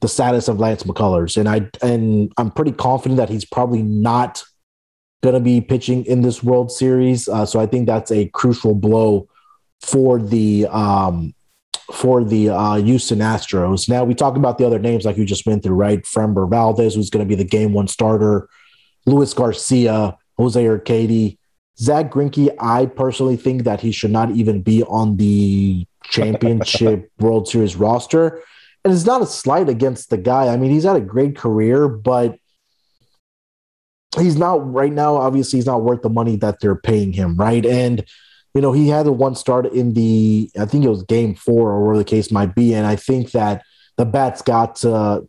[0.00, 4.42] the status of Lance McCullers, and I and I'm pretty confident that he's probably not
[5.22, 7.28] going to be pitching in this World Series.
[7.28, 9.28] Uh, so I think that's a crucial blow
[9.80, 11.34] for the um,
[11.92, 13.88] for the uh, Houston Astros.
[13.88, 16.02] Now we talk about the other names like you just went through, right?
[16.04, 18.48] Framber Valdez, who's going to be the game one starter.
[19.10, 21.38] Luis Garcia, Jose Urquidy,
[21.78, 22.54] Zach Greinke.
[22.58, 28.42] I personally think that he should not even be on the championship World Series roster.
[28.84, 30.48] And it's not a slight against the guy.
[30.48, 32.38] I mean, he's had a great career, but
[34.16, 35.16] he's not right now.
[35.16, 37.64] Obviously, he's not worth the money that they're paying him, right?
[37.66, 38.04] And
[38.54, 41.70] you know, he had the one start in the, I think it was game four
[41.70, 42.74] or whatever the case might be.
[42.74, 43.62] And I think that
[43.96, 45.20] the bats got, uh,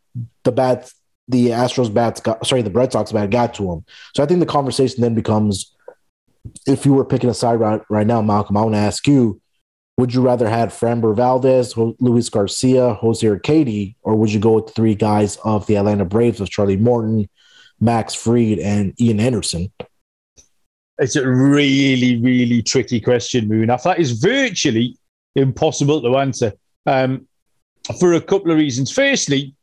[0.43, 0.95] the bats,
[1.27, 3.85] the Astros bats got, sorry, the Red Sox bat got to him.
[4.15, 5.75] So I think the conversation then becomes
[6.67, 9.41] if you were picking a side right, right now, Malcolm, I want to ask you,
[9.97, 14.73] would you rather have Framber Valdez, Luis Garcia, Jose Urquidy, or would you go with
[14.73, 17.29] three guys of the Atlanta Braves of Charlie Morton,
[17.79, 19.71] Max Fried, and Ian Anderson?
[20.97, 23.83] It's a really, really tricky question, Munaf.
[23.83, 24.97] That is virtually
[25.35, 26.53] impossible to answer
[26.85, 27.27] um,
[27.99, 28.91] for a couple of reasons.
[28.91, 29.55] Firstly,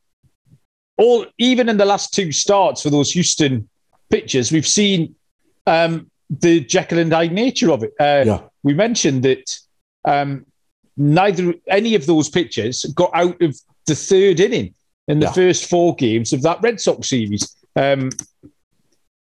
[0.98, 3.68] all even in the last two starts for those Houston
[4.10, 5.14] pitchers, we've seen
[5.66, 7.92] um, the Jekyll and Hyde nature of it.
[7.98, 8.40] Uh, yeah.
[8.62, 9.58] We mentioned that
[10.04, 10.44] um,
[10.96, 14.74] neither any of those pitchers got out of the third inning
[15.06, 15.32] in the yeah.
[15.32, 17.56] first four games of that Red Sox series.
[17.76, 18.10] Um,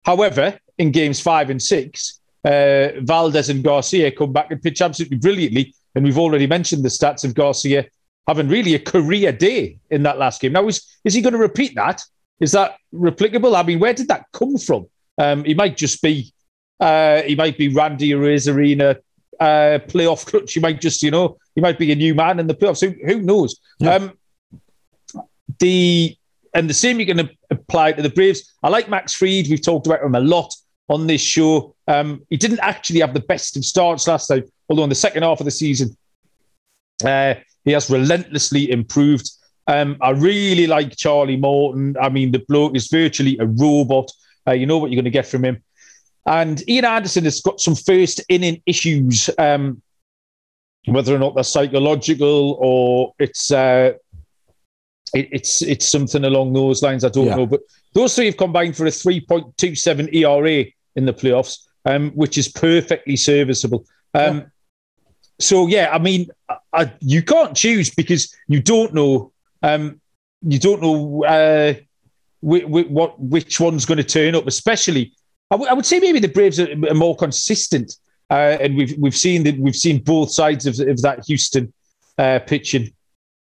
[0.05, 5.17] however, in games five and six, uh, Valdez and Garcia come back and pitch absolutely
[5.17, 5.73] brilliantly.
[5.95, 7.87] And we've already mentioned the stats of Garcia
[8.27, 10.53] having really a career day in that last game.
[10.53, 12.01] Now, is, is he going to repeat that?
[12.39, 13.55] Is that replicable?
[13.55, 14.87] I mean, where did that come from?
[15.17, 16.33] Um, he might just be,
[16.79, 18.97] uh, he might be Randy Arozarena
[19.39, 20.53] uh, playoff clutch.
[20.53, 22.81] He might just, you know, he might be a new man in the playoffs.
[22.81, 23.59] Who, who knows?
[23.79, 23.95] Yeah.
[23.95, 24.13] Um,
[25.59, 26.17] the
[26.53, 28.53] and the same you can apply to the Braves.
[28.63, 29.47] I like Max Fried.
[29.49, 30.53] We've talked about him a lot
[30.87, 31.75] on this show.
[31.87, 35.23] Um, he didn't actually have the best of starts last time, although in the second
[35.23, 35.95] half of the season,
[37.03, 37.35] uh,
[37.65, 39.29] he has relentlessly improved.
[39.67, 41.95] Um, I really like Charlie Morton.
[41.99, 44.11] I mean, the bloke is virtually a robot.
[44.47, 45.63] Uh, you know what you're going to get from him.
[46.27, 49.81] And Ian Anderson has got some first inning issues, um,
[50.85, 53.93] whether or not they're psychological or it's uh,
[55.13, 57.03] it, it's it's something along those lines.
[57.03, 57.35] I don't yeah.
[57.35, 57.61] know, but
[57.93, 63.15] those three have combined for a 3.27 ERA in the playoffs, um, which is perfectly
[63.15, 63.85] serviceable.
[64.13, 64.43] Um, yeah.
[65.39, 66.29] So yeah, I mean,
[66.73, 69.31] I, you can't choose because you don't know.
[69.63, 69.99] Um,
[70.41, 71.73] you don't know uh,
[72.41, 74.47] what which one's going to turn up.
[74.47, 75.13] Especially,
[75.51, 77.97] I, w- I would say maybe the Braves are, are more consistent,
[78.29, 81.73] uh, and we've we've seen that we've seen both sides of, of that Houston
[82.17, 82.93] uh, pitching.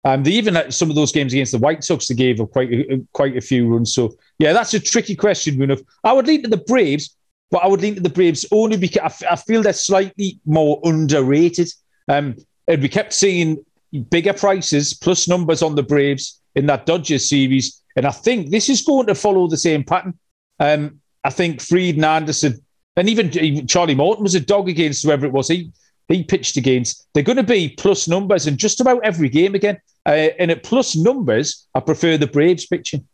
[0.04, 2.52] Um, they even at some of those games against the White Sox, they gave up
[2.52, 3.94] quite a, quite a few runs.
[3.94, 5.84] So yeah, that's a tricky question, Munaf.
[6.04, 7.17] I would lean to the Braves,
[7.52, 11.70] but I would lean to the Braves only because I, feel they're slightly more underrated.
[12.08, 12.36] Um,
[12.68, 13.64] and we kept seeing
[14.10, 18.70] bigger prices plus numbers on the Braves in that Dodgers series, and I think this
[18.70, 20.18] is going to follow the same pattern.
[20.60, 22.64] Um, I think Fried and Anderson,
[22.96, 25.48] and even, Charlie Morton was a dog against whoever it was.
[25.48, 25.72] He
[26.08, 29.78] he pitched against, they're going to be plus numbers in just about every game again.
[30.06, 33.06] Uh, and at plus numbers, I prefer the Braves pitching.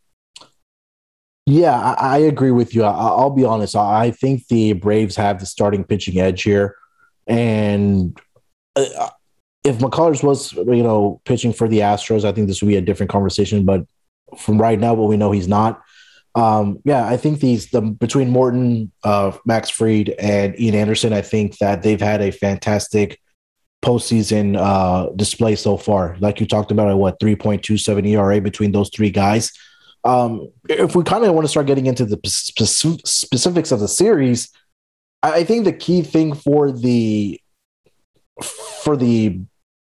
[1.45, 2.83] Yeah, I, I agree with you.
[2.83, 3.75] I, will be honest.
[3.75, 6.75] I think the Braves have the starting pitching edge here.
[7.27, 8.17] And
[8.75, 9.09] uh,
[9.63, 12.81] if McCullers was, you know, pitching for the Astros, I think this would be a
[12.81, 13.65] different conversation.
[13.65, 13.85] But
[14.37, 15.81] from right now, what we know he's not.
[16.35, 21.21] Um, yeah, I think these the between Morton, uh, Max Fried, and Ian Anderson, I
[21.21, 23.19] think that they've had a fantastic
[23.83, 26.17] postseason uh, display so far.
[26.19, 29.51] Like you talked about, at what three point two seven ERA between those three guys.
[30.03, 34.49] Um, if we kind of want to start getting into the specifics of the series,
[35.21, 37.39] I think the key thing for the
[38.41, 39.39] for the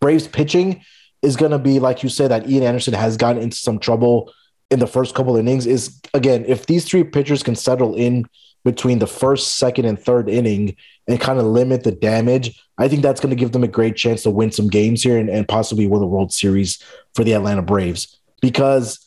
[0.00, 0.82] Braves pitching
[1.22, 4.32] is going to be, like you said, that Ian Anderson has gotten into some trouble
[4.70, 8.26] in the first couple innings is again, if these three pitchers can settle in
[8.64, 13.02] between the first, second, and third inning and kind of limit the damage, I think
[13.02, 15.46] that's going to give them a great chance to win some games here and, and
[15.46, 16.82] possibly win the World Series
[17.14, 18.18] for the Atlanta Braves.
[18.40, 19.03] Because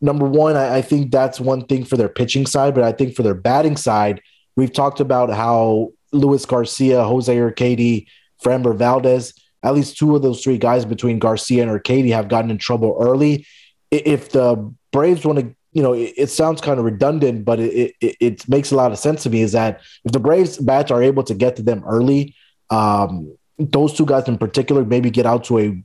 [0.00, 3.14] number one, I, I, think that's one thing for their pitching side, but I think
[3.14, 4.22] for their batting side,
[4.56, 8.06] we've talked about how Luis Garcia, Jose Urquidy,
[8.42, 12.50] Framber Valdez, at least two of those three guys between Garcia and Urquidy have gotten
[12.50, 13.46] in trouble early.
[13.90, 17.94] If the Braves want to, you know, it, it sounds kind of redundant, but it,
[18.00, 19.42] it, it makes a lot of sense to me.
[19.42, 22.34] Is that if the Braves bats are able to get to them early,
[22.70, 25.82] um, those two guys in particular maybe get out to a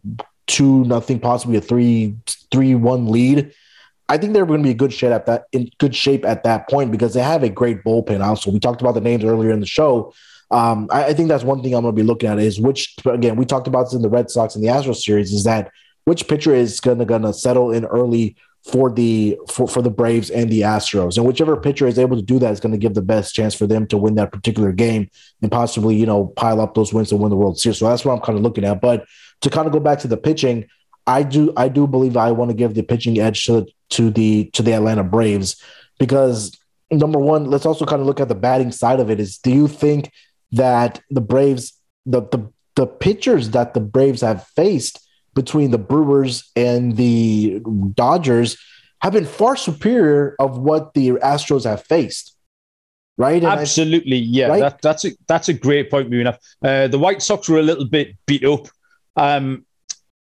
[0.48, 2.16] two nothing, possibly a three
[2.52, 3.54] three one lead.
[4.10, 6.70] I think they're going to be good shape at that in good shape at that
[6.70, 8.24] point because they have a great bullpen.
[8.24, 10.14] Also, we talked about the names earlier in the show.
[10.52, 12.96] Um, I, I, think that's one thing I'm going to be looking at is which
[13.06, 15.72] again we talked about this in the Red Sox and the Astros series is that
[16.06, 19.90] which pitcher is going to going to settle in early for the for, for the
[19.90, 21.18] Braves and the Astros.
[21.18, 23.54] And whichever pitcher is able to do that is going to give the best chance
[23.54, 25.10] for them to win that particular game
[25.42, 27.80] and possibly, you know, pile up those wins to win the World Series.
[27.80, 28.80] So that's what I'm kind of looking at.
[28.80, 29.06] But
[29.42, 30.68] to kind of go back to the pitching,
[31.06, 34.50] I do I do believe I want to give the pitching edge to to the
[34.54, 35.62] to the Atlanta Braves
[36.00, 36.58] because
[36.92, 39.20] number one, let's also kind of look at the batting side of it.
[39.20, 40.12] Is do you think
[40.52, 41.74] that the Braves
[42.06, 45.00] the the the pitchers that the Braves have faced
[45.34, 47.62] between the Brewers and the
[47.94, 48.58] Dodgers
[49.02, 52.36] have been far superior of what the Astros have faced.
[53.18, 53.44] Right?
[53.44, 54.48] And Absolutely, I, yeah.
[54.48, 54.60] Right?
[54.62, 56.38] That, that's a that's a great point, Munaf.
[56.64, 58.68] Uh, the White Sox were a little bit beat up.
[59.16, 59.66] Um,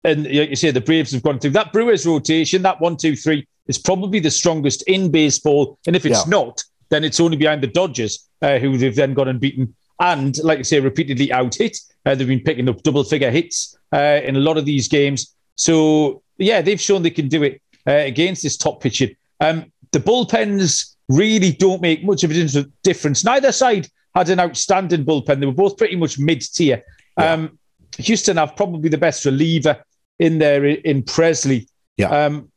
[0.07, 3.15] and like you say, the Braves have gone through that Brewers rotation, that one, two,
[3.15, 5.77] three is probably the strongest in baseball.
[5.85, 6.29] And if it's yeah.
[6.29, 9.75] not, then it's only behind the Dodgers, uh, who they've then gone and beaten.
[9.99, 11.77] And like I say, repeatedly out hit.
[12.05, 15.35] Uh, they've been picking up double figure hits uh, in a lot of these games.
[15.55, 19.13] So yeah, they've shown they can do it uh, against this top pitching.
[19.41, 23.25] Um, the bullpens really don't make much of a difference.
[23.25, 25.41] Neither side had an outstanding bullpen.
[25.41, 26.83] They were both pretty much mid tier.
[27.17, 27.33] Yeah.
[27.33, 27.59] Um,
[27.97, 29.83] Houston have probably the best reliever
[30.19, 31.67] in there in Pressly.
[31.97, 32.09] Yeah.
[32.09, 32.51] Um,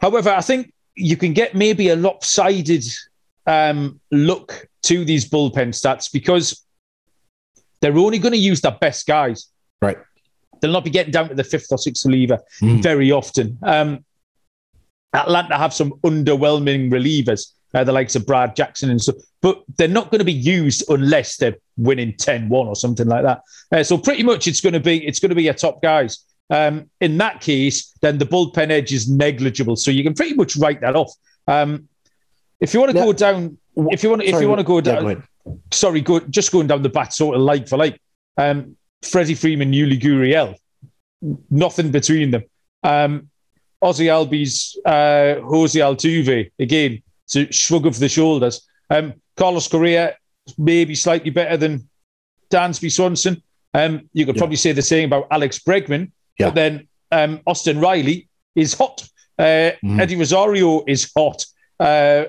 [0.00, 2.84] however, I think you can get maybe a lopsided
[3.46, 6.64] um, look to these bullpen stats because
[7.80, 9.48] they're only going to use their best guys.
[9.82, 9.98] Right.
[10.60, 12.82] They'll not be getting down to the fifth or sixth reliever mm.
[12.82, 13.58] very often.
[13.62, 14.04] Um,
[15.12, 19.88] Atlanta have some underwhelming relievers, uh, the likes of Brad Jackson and so, but they're
[19.88, 23.42] not going to be used unless they're winning 10-1 or something like that.
[23.72, 26.24] Uh, so pretty much it's going to be it's going to be your top guys.
[26.48, 29.76] Um, in that case, then the bullpen edge is negligible.
[29.76, 31.12] So you can pretty much write that off.
[31.48, 31.88] Um,
[32.60, 35.06] if you want to go down, if you want, if you want to go down,
[35.06, 38.00] yeah, go sorry, go just going down the bat sort of like for like.
[38.38, 40.56] Um, Freddie Freeman, Yuli Gurriel,
[41.50, 42.44] nothing between them.
[42.82, 43.30] Um,
[43.82, 48.66] Ozzie Albies, uh, Jose Altuve, again, to shrug of the shoulders.
[48.90, 50.16] Um, Carlos Correa,
[50.56, 51.88] maybe slightly better than
[52.50, 53.42] Dansby Swanson.
[53.74, 54.40] Um, you could yeah.
[54.40, 56.46] probably say the same about Alex Bregman, yeah.
[56.46, 59.08] but then um, Austin Riley is hot.
[59.38, 60.00] Uh, mm.
[60.00, 61.44] Eddie Rosario is hot.
[61.78, 62.24] Uh,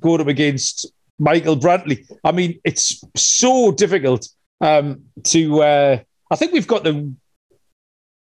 [0.00, 2.06] going up against Michael Brantley.
[2.24, 4.28] I mean, it's so difficult
[4.60, 5.98] um, to uh,
[6.30, 7.12] I think we've got the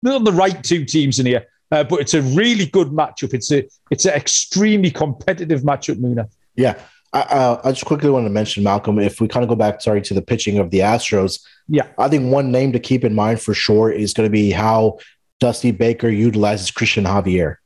[0.02, 3.34] not the right two teams in here, uh, but it's a really good matchup.
[3.34, 6.28] It's a it's an extremely competitive matchup, Muna.
[6.54, 6.78] Yeah.
[7.12, 8.98] I, uh, I just quickly want to mention Malcolm.
[8.98, 12.08] If we kind of go back, sorry, to the pitching of the Astros, yeah, I
[12.08, 14.98] think one name to keep in mind for sure is going to be how
[15.40, 17.56] Dusty Baker utilizes Christian Javier.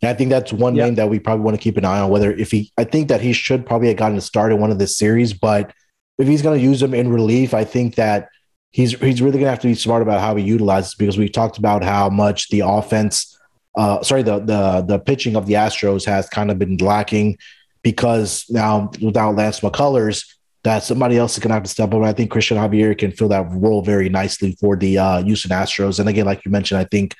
[0.00, 0.84] And I think that's one yeah.
[0.84, 2.10] name that we probably want to keep an eye on.
[2.10, 4.70] Whether if he, I think that he should probably have gotten a start in one
[4.70, 5.72] of this series, but
[6.18, 8.28] if he's going to use him in relief, I think that
[8.70, 11.28] he's he's really going to have to be smart about how he utilizes because we
[11.28, 13.38] talked about how much the offense,
[13.76, 17.38] uh, sorry, the the the pitching of the Astros has kind of been lacking
[17.82, 20.24] because now without Lance McCullers,
[20.68, 22.02] that somebody else is going to have to step up.
[22.02, 25.98] I think Christian Javier can fill that role very nicely for the uh, Houston Astros.
[25.98, 27.14] And again, like you mentioned, I think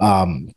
[0.00, 0.48] um,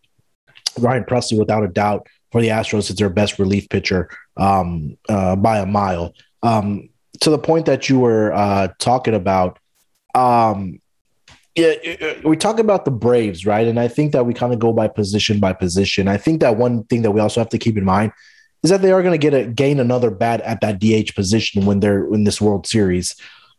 [0.79, 5.35] Ryan Pressly, without a doubt, for the Astros is their best relief pitcher um, uh,
[5.35, 6.13] by a mile.
[6.41, 6.87] Um,
[7.19, 9.59] to the point that you were uh, talking about,
[10.15, 10.79] um,
[11.53, 11.73] yeah,
[12.23, 13.67] we talk about the Braves, right?
[13.67, 16.07] And I think that we kind of go by position by position.
[16.07, 18.13] I think that one thing that we also have to keep in mind
[18.63, 21.65] is that they are going to get a gain another bat at that DH position
[21.65, 23.15] when they're in this World Series.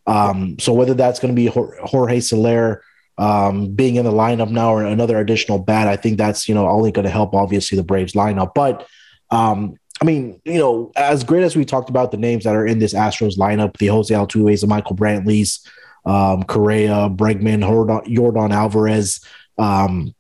[0.06, 2.82] Um, so whether that's going to be Jorge Soler
[3.18, 6.68] um, being in the lineup now or another additional bat, I think that's you know
[6.68, 8.52] only going to help obviously the Braves lineup.
[8.54, 8.86] But
[9.30, 12.66] um, I mean, you know, as great as we talked about the names that are
[12.66, 15.66] in this Astros lineup, the Jose Altuve's, the Michael Brantleys,
[16.06, 17.62] um, Correa, Bregman,
[18.06, 19.24] Yordan Alvarez.
[19.58, 20.14] Um,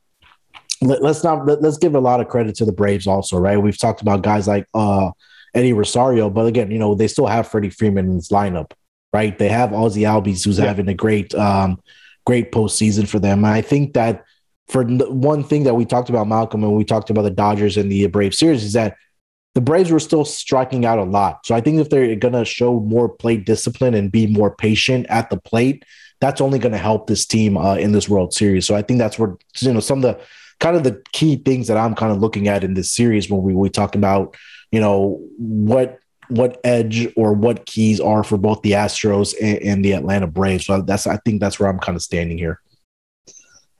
[0.82, 3.56] let, us not let, us give a lot of credit to the Braves also, right?
[3.56, 5.10] We've talked about guys like uh,
[5.54, 8.72] Eddie Rosario, but again, you know, they still have Freddie Freeman in his lineup,
[9.12, 9.36] right?
[9.38, 10.66] They have Ozzie Albies, who's yeah.
[10.66, 11.80] having a great, um,
[12.26, 13.44] great postseason for them.
[13.44, 14.24] And I think that
[14.68, 17.90] for one thing that we talked about, Malcolm, and we talked about the Dodgers and
[17.90, 18.96] the Brave series is that
[19.54, 21.44] the Braves were still striking out a lot.
[21.46, 25.06] So I think if they're going to show more plate discipline and be more patient
[25.08, 25.84] at the plate,
[26.20, 28.66] that's only going to help this team uh, in this World Series.
[28.66, 30.24] So I think that's where you know some of the
[30.60, 33.42] kind of the key things that I'm kind of looking at in this series when
[33.42, 34.36] we we talk about
[34.70, 35.98] you know what
[36.28, 40.66] what edge or what keys are for both the Astros and, and the Atlanta Braves.
[40.66, 42.60] So that's I think that's where I'm kind of standing here.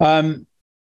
[0.01, 0.47] Um,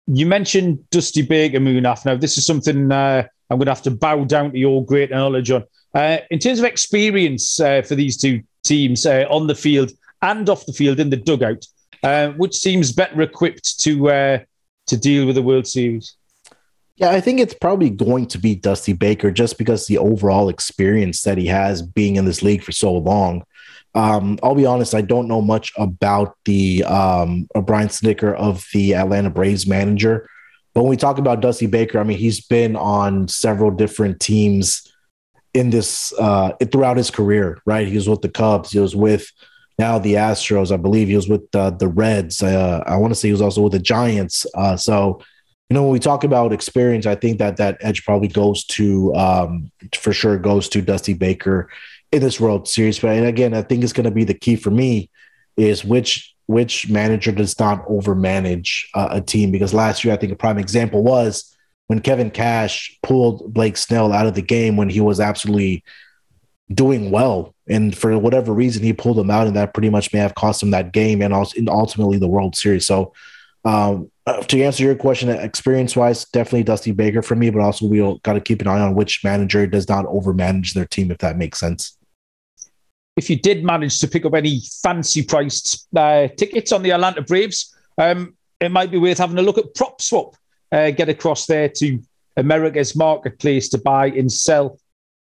[0.06, 2.04] you mentioned Dusty Baker Munaf.
[2.04, 5.10] Now this is something uh, I'm going to have to bow down to your great
[5.10, 5.64] knowledge on.
[5.94, 10.48] Uh, in terms of experience uh, for these two teams uh, on the field and
[10.48, 11.66] off the field in the dugout,
[12.02, 14.38] uh, which seems better equipped to uh,
[14.86, 16.16] to deal with the World Series?
[16.96, 21.22] Yeah, I think it's probably going to be Dusty Baker just because the overall experience
[21.22, 23.44] that he has being in this league for so long.
[23.94, 28.94] Um, I'll be honest, I don't know much about the um, Brian Snitker of the
[28.94, 30.28] Atlanta Braves manager.
[30.74, 34.88] But when we talk about Dusty Baker, I mean, he's been on several different teams
[35.54, 37.86] in this uh, throughout his career, right?
[37.86, 39.30] He was with the Cubs, he was with
[39.78, 40.72] now the Astros.
[40.72, 42.42] I believe he was with uh, the Reds.
[42.42, 44.46] Uh, I want to say he was also with the Giants.
[44.54, 45.20] Uh, so,
[45.68, 49.14] you know, when we talk about experience, I think that that edge probably goes to,
[49.14, 51.70] um, for sure, goes to Dusty Baker
[52.12, 52.98] in this World Series.
[52.98, 55.10] But again, I think it's going to be the key for me
[55.56, 59.50] is which which manager does not overmanage uh, a team.
[59.50, 61.56] Because last year, I think a prime example was
[61.86, 65.84] when Kevin Cash pulled Blake Snell out of the game when he was absolutely
[66.72, 67.54] doing well.
[67.68, 70.62] And for whatever reason, he pulled him out, and that pretty much may have cost
[70.62, 72.86] him that game and also ultimately the World Series.
[72.86, 73.12] So,
[73.64, 77.86] um, uh, to answer your question, experience wise, definitely Dusty Baker for me, but also
[77.86, 81.18] we'll got to keep an eye on which manager does not overmanage their team, if
[81.18, 81.96] that makes sense.
[83.16, 87.22] If you did manage to pick up any fancy priced uh, tickets on the Atlanta
[87.22, 90.36] Braves, um, it might be worth having a look at Prop Swap.
[90.70, 92.00] Uh, get across there to
[92.36, 94.78] America's marketplace to buy and sell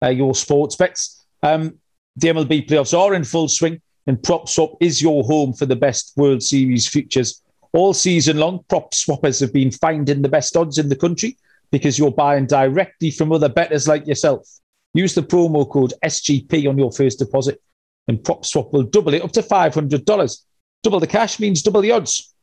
[0.03, 1.24] uh, your sports bets.
[1.45, 1.77] Um,
[2.15, 5.75] the MLB playoffs are in full swing, and Prop Swap is your home for the
[5.75, 7.43] best World Series futures.
[7.71, 11.37] All season long, prop swappers have been finding the best odds in the country
[11.71, 14.47] because you're buying directly from other bettors like yourself.
[14.95, 17.61] Use the promo code SGP on your first deposit,
[18.07, 20.45] and Prop Swap will double it up to $500.
[20.81, 22.33] Double the cash means double the odds.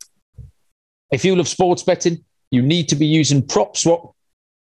[1.10, 4.14] If you love sports betting, you need to be using Prop Swap.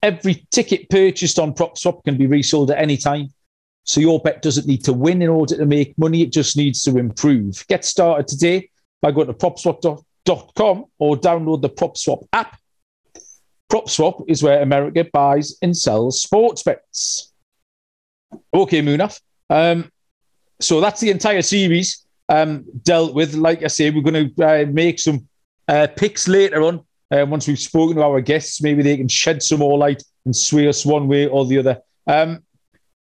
[0.04, 3.30] Every ticket purchased on Prop Swap can be resold at any time
[3.90, 6.84] so your bet doesn't need to win in order to make money, it just needs
[6.84, 7.66] to improve.
[7.68, 8.70] Get started today
[9.02, 12.60] by going to propswap.com or download the PropSwap app.
[13.68, 17.34] PropSwap is where America buys and sells sports bets.
[18.54, 19.20] Okay, Munaf.
[19.50, 19.92] Um,
[20.62, 23.34] so that's the entire series um, dealt with.
[23.34, 25.28] Like I say, we're going to uh, make some
[25.68, 26.86] uh, picks later on.
[27.10, 30.36] Uh, once we've spoken to our guests, maybe they can shed some more light and
[30.36, 31.82] sway us one way or the other.
[32.06, 32.44] Um,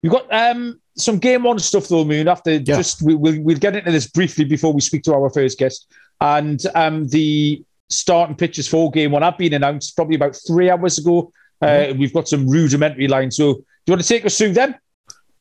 [0.01, 2.27] We've got um, some game one stuff though, Moon.
[2.27, 2.77] After yeah.
[2.77, 5.91] just we, will we'll get into this briefly before we speak to our first guest.
[6.19, 10.97] And um, the starting pitches for game one have been announced probably about three hours
[10.97, 11.31] ago.
[11.61, 11.99] Uh, mm-hmm.
[11.99, 13.37] We've got some rudimentary lines.
[13.37, 14.75] So do you want to take us through them?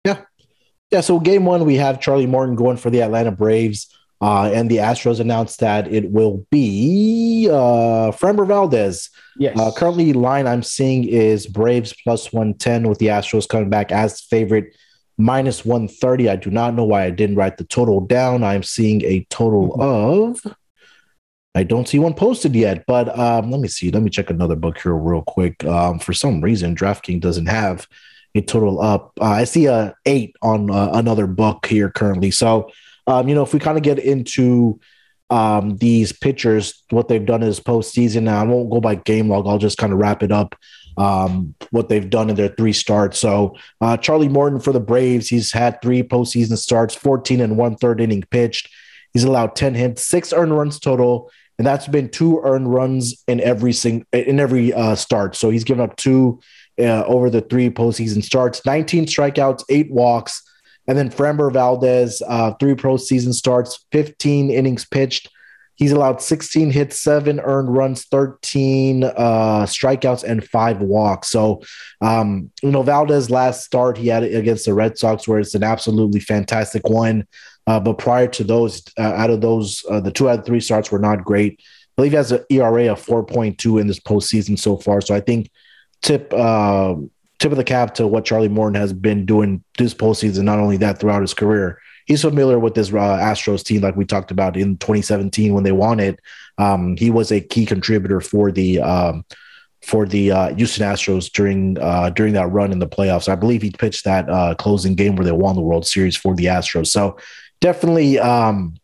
[0.05, 0.23] Yeah.
[0.91, 1.01] Yeah.
[1.01, 3.95] So game one, we have Charlie Morton going for the Atlanta Braves.
[4.23, 9.09] Uh, and the Astros announced that it will be uh, Framber Valdez.
[9.39, 9.59] Yes.
[9.59, 14.21] Uh, currently, line I'm seeing is Braves plus 110 with the Astros coming back as
[14.21, 14.77] favorite
[15.17, 16.29] minus 130.
[16.29, 18.45] I do not know why I didn't write the total down.
[18.45, 20.47] I'm seeing a total mm-hmm.
[20.47, 20.57] of.
[21.55, 23.91] I don't see one posted yet, but um, let me see.
[23.91, 25.65] Let me check another book here real quick.
[25.65, 27.89] Um, for some reason, DraftKings doesn't have
[28.35, 29.13] a total up.
[29.21, 32.31] Uh, I see a eight on uh, another book here currently.
[32.31, 32.71] So
[33.11, 34.79] um, you know, if we kind of get into
[35.31, 38.23] um, these pitchers, what they've done is postseason.
[38.23, 39.49] Now, I won't go by game log.
[39.49, 40.55] I'll just kind of wrap it up.
[40.97, 43.19] Um, what they've done in their three starts.
[43.19, 47.77] So uh, Charlie Morton for the Braves, he's had three postseason starts, 14 and one
[47.77, 48.69] third inning pitched.
[49.13, 53.41] He's allowed 10 hits, six earned runs total, and that's been two earned runs in
[53.41, 55.35] every sing in every uh, start.
[55.37, 56.41] So he's given up two
[56.79, 60.43] uh, over the three postseason starts, 19 strikeouts, eight walks,
[60.91, 65.31] and then Framber Valdez, uh, three pro season starts, 15 innings pitched.
[65.77, 69.11] He's allowed 16 hits, seven earned runs, 13 uh,
[69.67, 71.29] strikeouts, and five walks.
[71.29, 71.63] So,
[72.01, 75.55] um, you know, Valdez last start he had it against the Red Sox, where it's
[75.55, 77.25] an absolutely fantastic one.
[77.69, 80.59] Uh, but prior to those, uh, out of those, uh, the two out of three
[80.59, 81.61] starts were not great.
[81.61, 85.01] I believe he has an ERA of 4.2 in this postseason so far.
[85.01, 85.53] So I think
[86.03, 86.97] tip uh,
[87.41, 90.45] tip of the cap to what Charlie Morton has been doing this postseason.
[90.45, 94.05] Not only that, throughout his career, he's familiar with this uh, Astros team, like we
[94.05, 96.21] talked about in 2017 when they won it.
[96.59, 99.25] Um, he was a key contributor for the um,
[99.83, 103.29] for the uh, Houston Astros during uh, during that run in the playoffs.
[103.29, 106.35] I believe he pitched that uh, closing game where they won the World Series for
[106.35, 106.89] the Astros.
[106.89, 107.17] So
[107.63, 108.75] definitely um,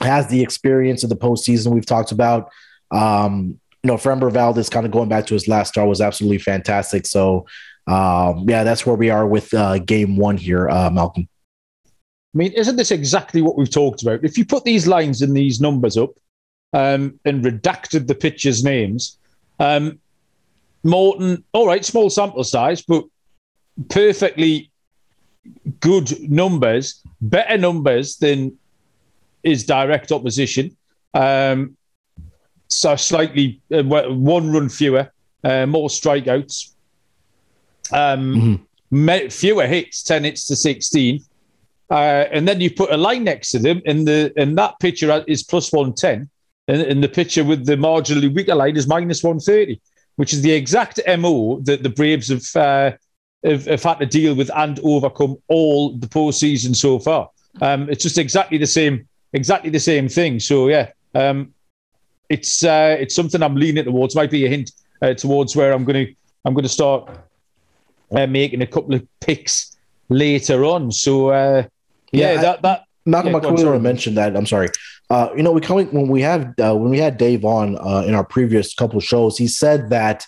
[0.00, 2.50] has the experience of the postseason we've talked about.
[2.90, 6.38] Um, you know, Framber Valdez kind of going back to his last start was absolutely
[6.38, 7.06] fantastic.
[7.06, 7.44] So
[7.86, 11.28] um, yeah, that's where we are with uh, game one here, uh, Malcolm.
[11.86, 14.24] I mean, isn't this exactly what we've talked about?
[14.24, 16.10] If you put these lines and these numbers up
[16.72, 19.18] um, and redacted the pitchers' names,
[19.60, 20.00] um,
[20.82, 23.04] Morton, all right, small sample size, but
[23.88, 24.70] perfectly
[25.80, 28.58] good numbers, better numbers than
[29.42, 30.76] his direct opposition.
[31.12, 31.76] Um,
[32.68, 35.12] so slightly uh, one run fewer,
[35.44, 36.73] uh, more strikeouts,
[37.92, 38.62] um,
[38.92, 39.28] mm-hmm.
[39.28, 41.20] fewer hits, ten hits to sixteen.
[41.90, 45.22] Uh, and then you put a line next to them, and the and that pitcher
[45.28, 46.28] is plus one ten,
[46.66, 49.78] and, and the pitcher with the marginally weaker line is minus one thirty,
[50.16, 52.96] which is the exact mo that the Braves have, uh,
[53.44, 57.28] have, have had to deal with and overcome all the postseason so far.
[57.60, 60.40] Um, it's just exactly the same, exactly the same thing.
[60.40, 61.52] So yeah, um,
[62.30, 64.16] it's uh, it's something I'm leaning towards.
[64.16, 64.72] Might be a hint
[65.02, 66.14] uh, towards where I'm going to
[66.46, 67.10] I'm going to start
[68.14, 69.76] uh, making a couple of picks
[70.08, 70.92] later on.
[70.92, 71.64] So uh,
[72.12, 74.36] yeah, yeah, that that Malcolm yeah, McCoy mentioned that.
[74.36, 74.68] I'm sorry.
[75.10, 78.04] Uh, you know, we coming when we had uh, when we had Dave on uh,
[78.06, 80.26] in our previous couple shows, he said that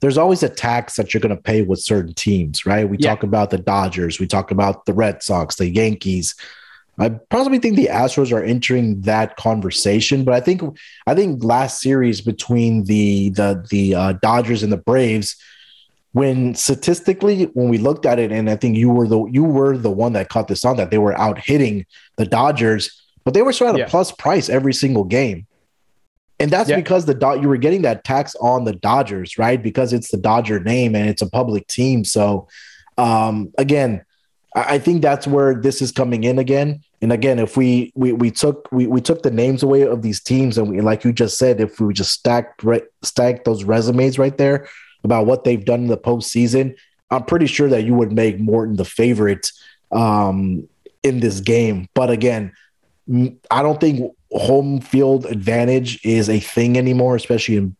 [0.00, 2.88] there's always a tax that you're going to pay with certain teams, right?
[2.88, 3.10] We yeah.
[3.10, 6.34] talk about the Dodgers, we talk about the Red Sox, the Yankees.
[6.98, 10.62] I possibly think the Astros are entering that conversation, but I think
[11.06, 15.36] I think last series between the the the uh, Dodgers and the Braves,
[16.12, 19.76] when statistically when we looked at it and i think you were the you were
[19.76, 21.84] the one that caught this on that they were out hitting
[22.16, 23.84] the dodgers but they were still at yeah.
[23.84, 25.46] a plus price every single game
[26.38, 26.76] and that's yeah.
[26.76, 30.16] because the dot you were getting that tax on the dodgers right because it's the
[30.16, 32.48] dodger name and it's a public team so
[32.98, 34.04] um again
[34.56, 38.12] I, I think that's where this is coming in again and again if we we,
[38.12, 41.12] we took we, we took the names away of these teams and we like you
[41.12, 44.68] just said if we just stacked right stack those resumes right there
[45.04, 46.76] about what they've done in the postseason,
[47.10, 49.50] I'm pretty sure that you would make Morton the favorite
[49.90, 50.68] um,
[51.02, 51.88] in this game.
[51.94, 52.52] But again,
[53.50, 57.76] I don't think home field advantage is a thing anymore, especially in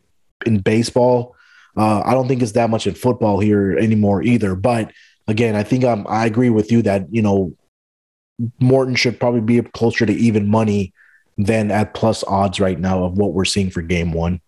[0.47, 1.37] in baseball.
[1.77, 4.55] Uh, I don't think it's that much in football here anymore either.
[4.55, 4.91] But
[5.29, 7.53] again, I think I'm, I agree with you that you know
[8.59, 10.93] Morton should probably be closer to even money
[11.39, 14.41] than at plus odds right now of what we're seeing for game one.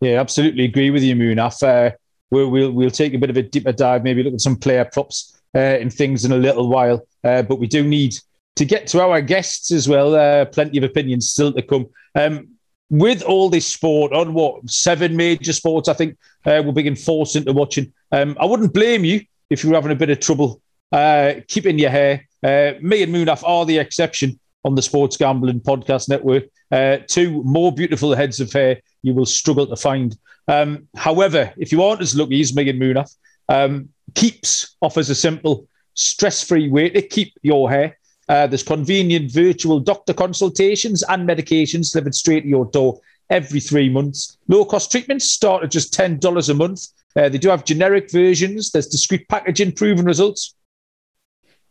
[0.00, 1.62] Yeah, absolutely agree with you, Munaf.
[1.62, 1.94] Uh,
[2.30, 4.84] we'll, we'll we'll take a bit of a deeper dive, maybe look at some player
[4.84, 7.06] props uh, and things in a little while.
[7.24, 8.14] Uh, but we do need
[8.56, 10.14] to get to our guests as well.
[10.14, 11.86] Uh, plenty of opinions still to come.
[12.14, 12.48] Um,
[12.90, 17.36] with all this sport on what seven major sports, I think uh, we're being forced
[17.36, 17.92] into watching.
[18.12, 19.20] Um, I wouldn't blame you
[19.50, 22.26] if you were having a bit of trouble uh, keeping your hair.
[22.42, 26.44] me and Munaf are the exception on the Sports Gambling Podcast Network.
[26.70, 30.16] Uh, two more beautiful heads of hair you will struggle to find.
[30.46, 33.14] Um, however, if you aren't as lucky as Megan Munaf,
[33.48, 37.98] um, Keeps offers a simple, stress free way to keep your hair.
[38.28, 43.88] Uh, there's convenient virtual doctor consultations and medications delivered straight to your door every three
[43.88, 44.38] months.
[44.48, 46.86] Low cost treatments start at just $10 a month.
[47.16, 48.70] Uh, they do have generic versions.
[48.70, 50.54] There's discreet packaging, proven results.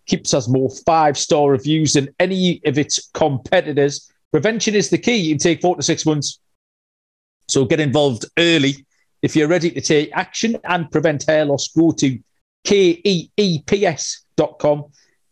[0.07, 4.11] Keeps has more five star reviews than any of its competitors.
[4.31, 5.15] Prevention is the key.
[5.15, 6.39] You can take four to six months.
[7.47, 8.85] So get involved early.
[9.21, 12.19] If you're ready to take action and prevent hair loss, go to
[12.63, 14.05] keeps.com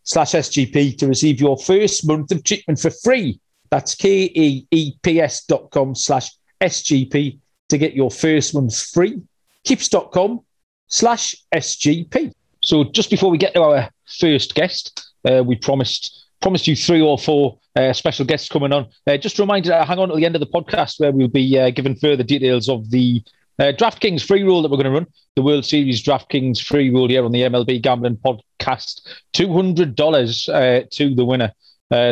[0.02, 3.40] slash SGP to receive your first month of treatment for free.
[3.70, 7.38] That's keeps.com slash SGP
[7.68, 9.22] to get your first month free.
[9.64, 10.40] Keeps.com
[10.88, 12.32] slash SGP.
[12.62, 17.00] So just before we get to our first guest, uh, we promised promised you three
[17.00, 18.86] or four uh, special guests coming on.
[19.06, 21.28] Uh, just a reminder, uh, hang on to the end of the podcast where we'll
[21.28, 21.70] be uh,
[22.00, 23.22] further details of the
[23.58, 27.08] uh, DraftKings free roll that we're going to run, the World Series DraftKings free roll
[27.08, 29.06] here on the MLB Gambling Podcast.
[29.34, 31.52] $200 uh, to the winner.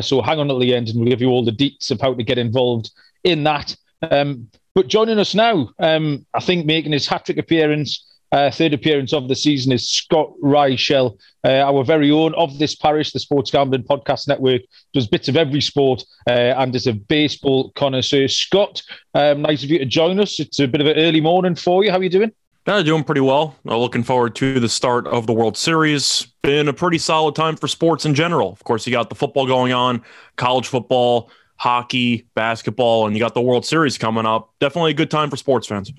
[0.03, 2.15] so hang on to the end and we'll give you all the deets of how
[2.15, 2.91] to get involved
[3.25, 3.77] in that.
[4.11, 8.75] Um, but joining us now, um, I think making his hat trick appearance uh, third
[8.75, 13.21] appearance of the season is Scott Reichel, uh, our very own of this parish, the
[13.21, 14.63] Sports Gambling Podcast Network,
[14.93, 18.27] does bits of every sport uh, and is a baseball connoisseur.
[18.27, 18.83] Scott,
[19.15, 20.41] um, nice of you to join us.
[20.41, 21.93] It's a bit of an early morning for you.
[21.93, 22.33] How are you doing?
[22.67, 23.55] Yeah, doing pretty well.
[23.65, 26.27] Uh, looking forward to the start of the World Series.
[26.43, 28.51] Been a pretty solid time for sports in general.
[28.51, 30.03] Of course, you got the football going on,
[30.35, 34.53] college football, hockey, basketball, and you got the World Series coming up.
[34.59, 35.93] Definitely a good time for sports fans.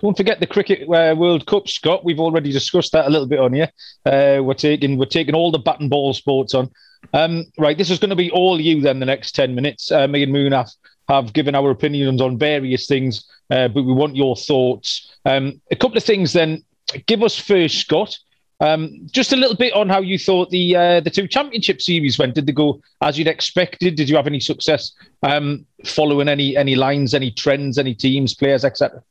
[0.00, 2.04] Don't forget the cricket uh, World Cup, Scott.
[2.04, 3.70] We've already discussed that a little bit on here.
[4.04, 6.70] Uh, we're taking we're taking all the bat and ball sports on.
[7.14, 9.00] Um, right, this is going to be all you then.
[9.00, 10.70] The next ten minutes, uh, me and Moon have,
[11.08, 15.16] have given our opinions on various things, uh, but we want your thoughts.
[15.24, 16.64] Um, a couple of things then.
[17.06, 18.18] Give us first, Scott.
[18.60, 22.18] Um, just a little bit on how you thought the uh, the two championship series
[22.18, 22.34] went.
[22.34, 23.96] Did they go as you'd expected?
[23.96, 24.92] Did you have any success
[25.22, 29.02] um, following any any lines, any trends, any teams, players, etc.?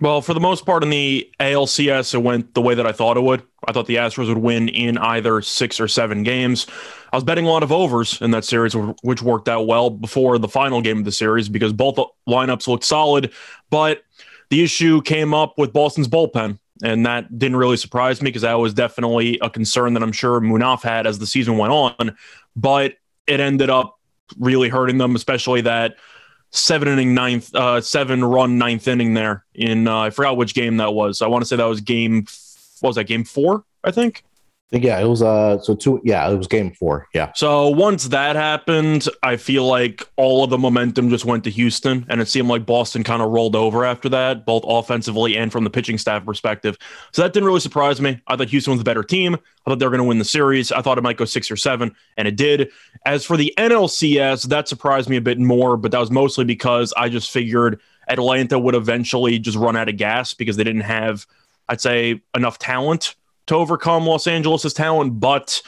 [0.00, 3.18] Well, for the most part in the ALCS, it went the way that I thought
[3.18, 3.42] it would.
[3.68, 6.66] I thought the Astros would win in either six or seven games.
[7.12, 10.38] I was betting a lot of overs in that series, which worked out well before
[10.38, 13.30] the final game of the series because both lineups looked solid.
[13.68, 14.02] But
[14.48, 18.54] the issue came up with Boston's bullpen, and that didn't really surprise me because that
[18.54, 22.16] was definitely a concern that I'm sure Munaf had as the season went on.
[22.56, 22.94] But
[23.26, 23.98] it ended up
[24.38, 25.96] really hurting them, especially that
[26.50, 30.76] seven inning ninth, uh, seven run ninth inning there in uh, I forgot which game
[30.78, 31.22] that was.
[31.22, 32.26] I want to say that was game.
[32.80, 33.04] What was that?
[33.04, 34.24] Game four, I think
[34.72, 37.08] yeah, it was uh so two yeah, it was game 4.
[37.12, 37.32] Yeah.
[37.34, 42.06] So once that happened, I feel like all of the momentum just went to Houston
[42.08, 45.64] and it seemed like Boston kind of rolled over after that, both offensively and from
[45.64, 46.78] the pitching staff perspective.
[47.12, 48.20] So that didn't really surprise me.
[48.28, 49.34] I thought Houston was the better team.
[49.34, 50.70] I thought they were going to win the series.
[50.70, 52.70] I thought it might go 6 or 7 and it did.
[53.04, 56.92] As for the NLCS, that surprised me a bit more, but that was mostly because
[56.96, 61.26] I just figured Atlanta would eventually just run out of gas because they didn't have
[61.68, 63.14] I'd say enough talent
[63.46, 65.60] to overcome Los Angeles' talent, but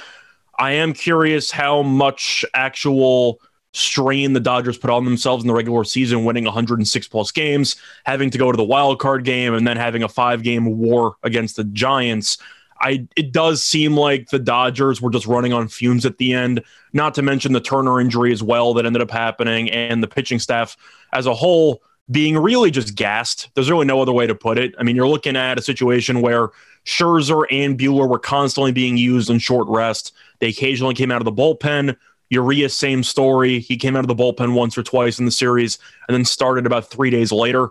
[0.58, 3.40] I am curious how much actual
[3.74, 8.30] strain the Dodgers put on themselves in the regular season, winning 106 plus games, having
[8.30, 11.56] to go to the wild card game, and then having a five game war against
[11.56, 12.38] the Giants.
[12.80, 16.62] I it does seem like the Dodgers were just running on fumes at the end.
[16.92, 20.38] Not to mention the Turner injury as well that ended up happening, and the pitching
[20.38, 20.76] staff
[21.12, 23.48] as a whole being really just gassed.
[23.54, 24.74] There's really no other way to put it.
[24.78, 26.50] I mean, you're looking at a situation where
[26.84, 30.12] Scherzer and Buehler were constantly being used in short rest.
[30.40, 31.96] They occasionally came out of the bullpen.
[32.30, 33.60] Urias, same story.
[33.60, 35.78] He came out of the bullpen once or twice in the series
[36.08, 37.68] and then started about three days later.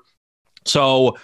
[0.66, 1.18] So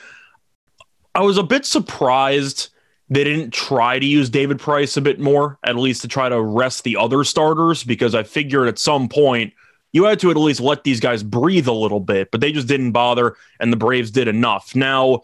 [1.13, 2.69] I was a bit surprised
[3.09, 6.41] they didn't try to use David Price a bit more, at least to try to
[6.41, 9.53] rest the other starters, because I figured at some point
[9.93, 12.67] you had to at least let these guys breathe a little bit, but they just
[12.67, 14.75] didn't bother, and the Braves did enough.
[14.75, 15.21] Now,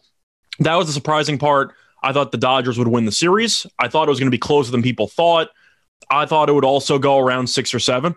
[0.60, 1.74] that was the surprising part.
[2.04, 3.66] I thought the Dodgers would win the series.
[3.80, 5.50] I thought it was going to be closer than people thought.
[6.10, 8.16] I thought it would also go around six or seven.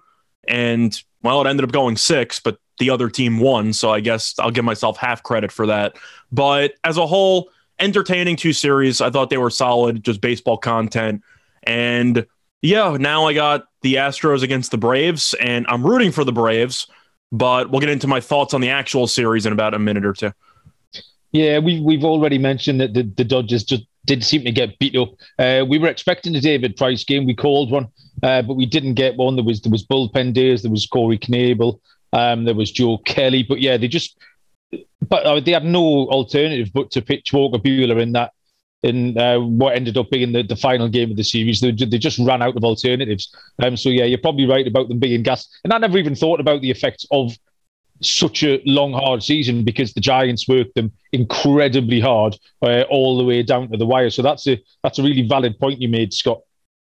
[0.49, 3.73] And well, it ended up going six, but the other team won.
[3.73, 5.97] So I guess I'll give myself half credit for that.
[6.31, 9.01] But as a whole, entertaining two series.
[9.01, 11.23] I thought they were solid, just baseball content.
[11.63, 12.27] And
[12.63, 16.87] yeah, now I got the Astros against the Braves, and I'm rooting for the Braves.
[17.33, 20.13] But we'll get into my thoughts on the actual series in about a minute or
[20.13, 20.33] two.
[21.37, 24.97] Yeah, we, we've already mentioned that the, the Dodgers just did seem to get beat
[24.97, 25.11] up.
[25.39, 27.27] Uh, we were expecting a David Price game.
[27.27, 27.89] We called one,
[28.23, 29.37] uh, but we didn't get one.
[29.37, 30.63] There was there was bullpen days.
[30.63, 31.79] There was Corey Knebel.
[32.15, 33.43] Um, there was Joe Kelly.
[33.43, 34.17] But yeah, they just
[35.07, 38.33] but uh, they had no alternative but to pitch Walker Buehler in that
[38.83, 41.61] in uh, what ended up being the, the final game of the series.
[41.61, 43.35] They, they just ran out of alternatives.
[43.63, 45.55] Um, so yeah, you're probably right about them being gassed.
[45.65, 47.37] And I never even thought about the effects of
[48.01, 53.25] such a long, hard season because the Giants worked them incredibly hard uh, all the
[53.25, 54.11] way down to the wire.
[54.11, 56.41] So that's a that's a really valid point you made, Scott.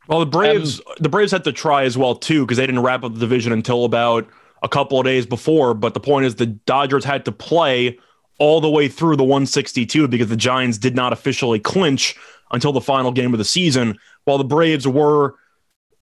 [0.06, 2.82] Well, the Braves um, the Braves had to try as well too because they didn't
[2.82, 4.26] wrap up the division until about
[4.62, 5.74] a couple of days before.
[5.74, 7.98] But the point is, the Dodgers had to play
[8.38, 12.16] all the way through the 162 because the Giants did not officially clinch
[12.50, 15.34] until the final game of the season, while the Braves were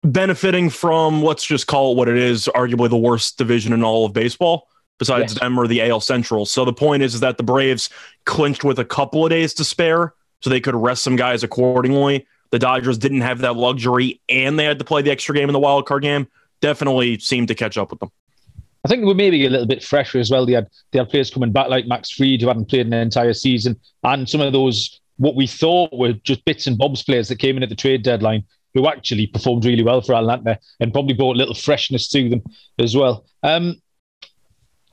[0.03, 4.07] benefiting from let's just call it what it is, arguably the worst division in all
[4.07, 4.70] of baseball
[5.01, 5.41] besides yes.
[5.41, 6.47] them or the AL Central.
[6.47, 7.91] So the point is, is that the Braves
[8.27, 12.27] clinched with a couple of days to spare, so they could rest some guys accordingly.
[12.51, 15.53] The Dodgers didn't have that luxury, and they had to play the extra game in
[15.53, 16.29] the wild card game.
[16.61, 18.13] Definitely seemed to catch up with them.
[18.85, 20.47] I think we're maybe a little bit fresher as well.
[20.47, 23.33] They had they had players coming back like Max Fried who hadn't played an entire
[23.33, 27.39] season, and some of those what we thought were just bits and bobs players that
[27.39, 28.43] came in at the trade deadline
[28.73, 32.43] who actually performed really well for Atlanta and probably brought a little freshness to them
[32.79, 33.27] as well.
[33.43, 33.81] Um,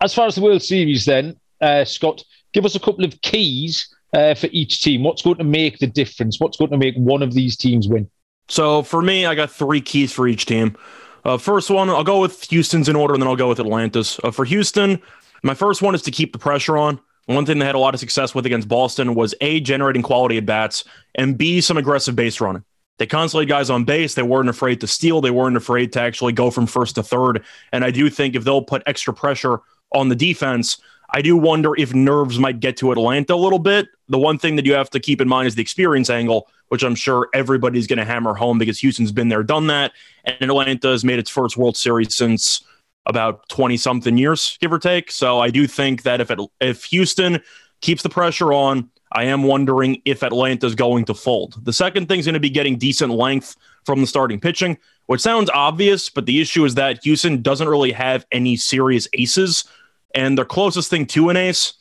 [0.02, 2.24] as far as the World Series, then, uh, Scott,
[2.54, 5.04] give us a couple of keys uh, for each team?
[5.04, 6.40] What's going to make the difference?
[6.40, 8.10] What's going to make one of these teams win?
[8.48, 10.78] So for me, I got three keys for each team.
[11.26, 14.20] Uh, first one, I'll go with Houston's in order, and then I'll go with Atlanta's.
[14.24, 15.02] Uh, for Houston,
[15.44, 17.00] my first one is to keep the pressure on.
[17.26, 20.38] One thing they had a lot of success with against Boston was A, generating quality
[20.38, 20.86] at bats,
[21.16, 22.64] and B, some aggressive base running.
[22.98, 24.16] They constantly guys on base.
[24.16, 25.22] They weren't afraid to steal.
[25.22, 27.44] They weren't afraid to actually go from first to third.
[27.72, 29.60] And I do think if they'll put extra pressure
[29.92, 30.78] on the defense,
[31.10, 33.88] I do wonder if nerves might get to Atlanta a little bit.
[34.10, 36.84] The one thing that you have to keep in mind is the experience angle, which
[36.84, 39.94] I'm sure everybody's going to hammer home because Houston's been there, done that.
[40.26, 42.62] And Atlanta has made its first World Series since
[43.06, 45.12] about 20 something years, give or take.
[45.12, 47.42] So I do think that if it, if Houston
[47.80, 51.64] keeps the pressure on, I am wondering if Atlanta's going to fold.
[51.64, 54.78] The second thing is going to be getting decent length from the starting pitching,
[55.08, 59.66] which sounds obvious, but the issue is that Houston doesn't really have any serious aces.
[60.14, 61.74] And their closest thing to an ace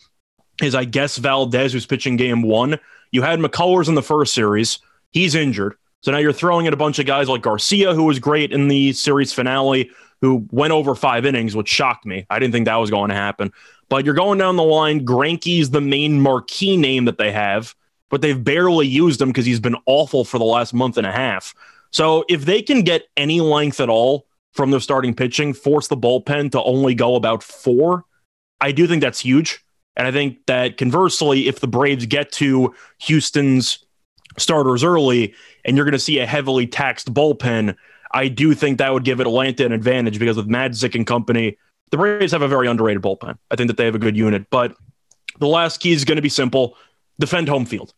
[0.62, 2.78] is, I guess, Valdez, who's pitching game one.
[3.12, 4.78] You had McCullers in the first series.
[5.10, 5.76] He's injured.
[6.00, 8.68] So now you're throwing in a bunch of guys like Garcia, who was great in
[8.68, 12.26] the series finale, who went over five innings, which shocked me.
[12.30, 13.52] I didn't think that was going to happen.
[13.88, 15.04] But you're going down the line.
[15.04, 17.74] Greinke's the main marquee name that they have,
[18.08, 21.12] but they've barely used him because he's been awful for the last month and a
[21.12, 21.54] half.
[21.90, 25.96] So if they can get any length at all from their starting pitching, force the
[25.96, 28.04] bullpen to only go about four,
[28.60, 29.64] I do think that's huge.
[29.96, 33.84] And I think that conversely, if the Braves get to Houston's
[34.38, 35.34] starters early
[35.64, 37.76] and you're going to see a heavily taxed bullpen,
[38.12, 41.56] I do think that would give Atlanta an advantage because with Matzek and company,
[41.90, 43.38] the Braves have a very underrated bullpen.
[43.50, 44.76] I think that they have a good unit, but
[45.38, 46.76] the last key is going to be simple:
[47.18, 47.94] defend home field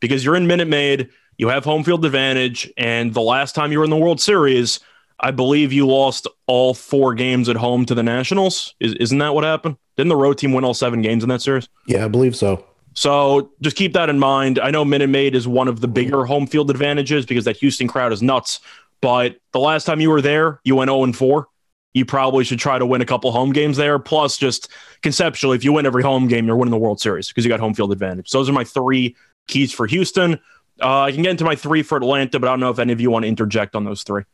[0.00, 3.78] because you're in Minute Maid, you have home field advantage, and the last time you
[3.78, 4.80] were in the World Series,
[5.20, 8.74] I believe you lost all four games at home to the Nationals.
[8.80, 9.76] Is, isn't that what happened?
[9.96, 11.68] Didn't the road team win all seven games in that series?
[11.86, 12.64] Yeah, I believe so.
[12.94, 14.58] So just keep that in mind.
[14.58, 17.88] I know Minute Maid is one of the bigger home field advantages because that Houston
[17.88, 18.60] crowd is nuts.
[19.02, 21.48] But the last time you were there, you went 0 4
[21.96, 23.98] you probably should try to win a couple home games there.
[23.98, 24.68] Plus, just
[25.00, 27.58] conceptually, if you win every home game, you're winning the World Series because you got
[27.58, 28.28] home field advantage.
[28.28, 29.16] So those are my three
[29.48, 30.38] keys for Houston.
[30.80, 32.92] Uh, I can get into my three for Atlanta, but I don't know if any
[32.92, 34.24] of you want to interject on those three.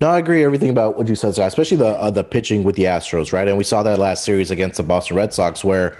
[0.00, 2.84] No, I agree everything about what you said, especially the uh, the pitching with the
[2.84, 3.46] Astros, right?
[3.46, 5.96] And we saw that last series against the Boston Red Sox, where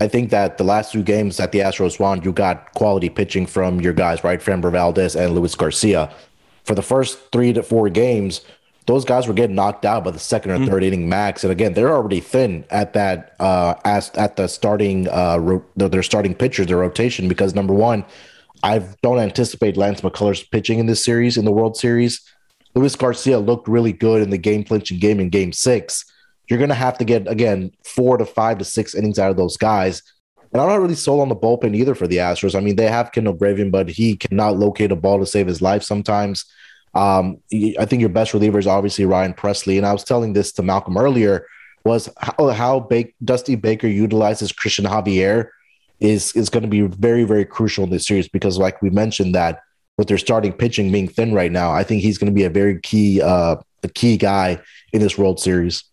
[0.00, 3.46] I think that the last two games that the Astros won, you got quality pitching
[3.46, 4.40] from your guys, right?
[4.40, 6.12] Framber Valdez and Luis Garcia.
[6.64, 8.40] For the first three to four games,
[8.86, 10.82] those guys were getting knocked out by the second or 3rd mm-hmm.
[10.82, 11.42] inning max.
[11.42, 16.02] And again, they're already thin at that uh as at the starting uh ro- their
[16.02, 18.04] starting pitcher, their rotation, because number one,
[18.62, 22.20] I don't anticipate Lance McCullers pitching in this series in the World Series.
[22.74, 26.04] Luis Garcia looked really good in the game clinching game in game six.
[26.50, 29.56] You're gonna have to get again four to five to six innings out of those
[29.56, 30.02] guys.
[30.52, 32.54] And I'm not really sold on the bullpen either for the Astros.
[32.54, 35.60] I mean, they have Kendall Graveman, but he cannot locate a ball to save his
[35.60, 36.44] life sometimes.
[36.94, 37.38] Um,
[37.78, 39.76] I think your best reliever is obviously Ryan Pressly.
[39.76, 41.46] And I was telling this to Malcolm earlier
[41.84, 45.48] was how, how ba- Dusty Baker utilizes Christian Javier
[46.00, 49.34] is is going to be very very crucial in this series because like we mentioned
[49.34, 49.62] that
[49.96, 52.50] with their starting pitching being thin right now, I think he's going to be a
[52.50, 54.60] very key uh, a key guy
[54.92, 55.84] in this World Series.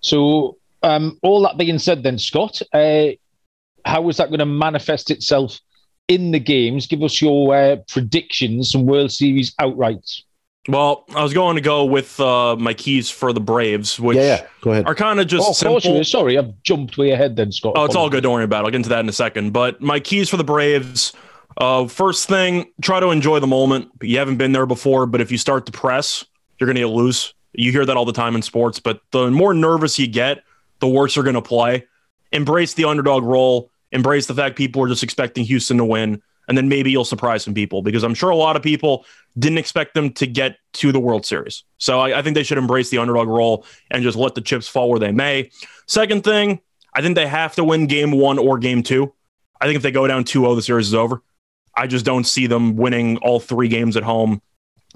[0.00, 3.08] So, um, all that being said, then Scott, uh,
[3.84, 5.58] how is that going to manifest itself
[6.08, 6.86] in the games.
[6.86, 10.22] Give us your uh, predictions and World Series outrights.
[10.66, 14.22] Well, I was going to go with uh, my keys for the Braves, which yeah,
[14.22, 14.46] yeah.
[14.62, 14.86] Go ahead.
[14.86, 15.80] are kind of just oh, simple.
[15.80, 17.74] Course Sorry, I've jumped way ahead then, Scott.
[17.76, 18.22] Oh, it's all good.
[18.22, 18.64] Don't worry about it.
[18.66, 19.52] I'll get into that in a second.
[19.52, 21.12] But my keys for the Braves
[21.58, 23.90] uh, first thing, try to enjoy the moment.
[24.02, 26.24] You haven't been there before, but if you start to press,
[26.58, 27.34] you're going to lose.
[27.52, 30.42] You hear that all the time in sports, but the more nervous you get,
[30.80, 31.86] the worse you're going to play.
[32.32, 36.58] Embrace the underdog role embrace the fact people are just expecting Houston to win, and
[36.58, 39.06] then maybe you'll surprise some people because I'm sure a lot of people
[39.38, 41.64] didn't expect them to get to the World Series.
[41.78, 44.68] So I, I think they should embrace the underdog role and just let the chips
[44.68, 45.50] fall where they may.
[45.86, 46.60] Second thing,
[46.92, 49.12] I think they have to win game one or game two.
[49.60, 51.22] I think if they go down 2 0, the series is over.
[51.74, 54.42] I just don't see them winning all three games at home,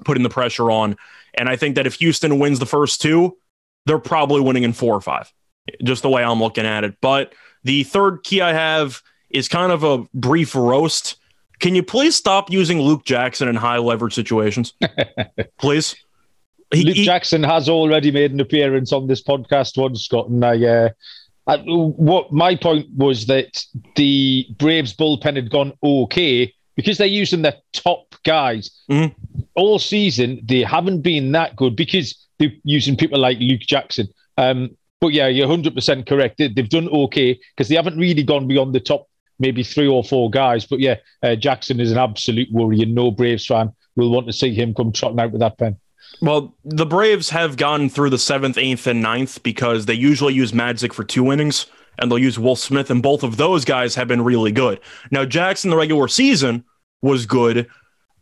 [0.05, 0.95] putting the pressure on.
[1.33, 3.37] And I think that if Houston wins the first two,
[3.85, 5.31] they're probably winning in four or five,
[5.83, 6.97] just the way I'm looking at it.
[7.01, 7.33] But
[7.63, 11.17] the third key I have is kind of a brief roast.
[11.59, 14.73] Can you please stop using Luke Jackson in high leverage situations?
[15.57, 15.95] please.
[16.73, 20.45] He, Luke he, Jackson has already made an appearance on this podcast once, Scott, and
[20.45, 20.89] I, uh,
[21.47, 23.63] I, what my point was that
[23.95, 29.13] the Braves bullpen had gone okay because they're using their top guys mm-hmm.
[29.55, 30.41] all season.
[30.45, 34.07] They haven't been that good because they're using people like Luke Jackson.
[34.37, 36.37] Um, but yeah, you're 100% correct.
[36.37, 39.07] They, have done okay because they haven't really gone beyond the top
[39.39, 40.65] maybe three or four guys.
[40.65, 44.33] But yeah, uh, Jackson is an absolute worry, and no Braves fan will want to
[44.33, 45.77] see him come trotting out with that pen.
[46.21, 50.51] Well, the Braves have gone through the seventh, eighth, and ninth because they usually use
[50.51, 54.07] Matzek for two innings and they'll use Will Smith, and both of those guys have
[54.07, 54.79] been really good.
[55.11, 56.63] Now, Jackson, the regular season
[57.01, 57.67] was good.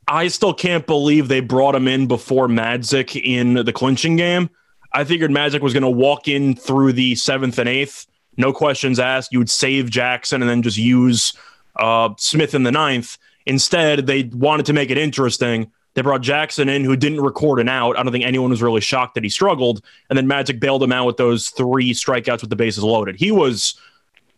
[0.07, 4.49] I still can't believe they brought him in before Matzek in the clinching game.
[4.93, 8.07] I figured Matzek was going to walk in through the seventh and eighth,
[8.37, 9.33] no questions asked.
[9.33, 11.33] You would save Jackson and then just use
[11.75, 13.17] uh, Smith in the ninth.
[13.45, 15.71] Instead, they wanted to make it interesting.
[15.95, 17.97] They brought Jackson in, who didn't record an out.
[17.97, 19.83] I don't think anyone was really shocked that he struggled.
[20.09, 23.15] And then Matzek bailed him out with those three strikeouts with the bases loaded.
[23.15, 23.79] He was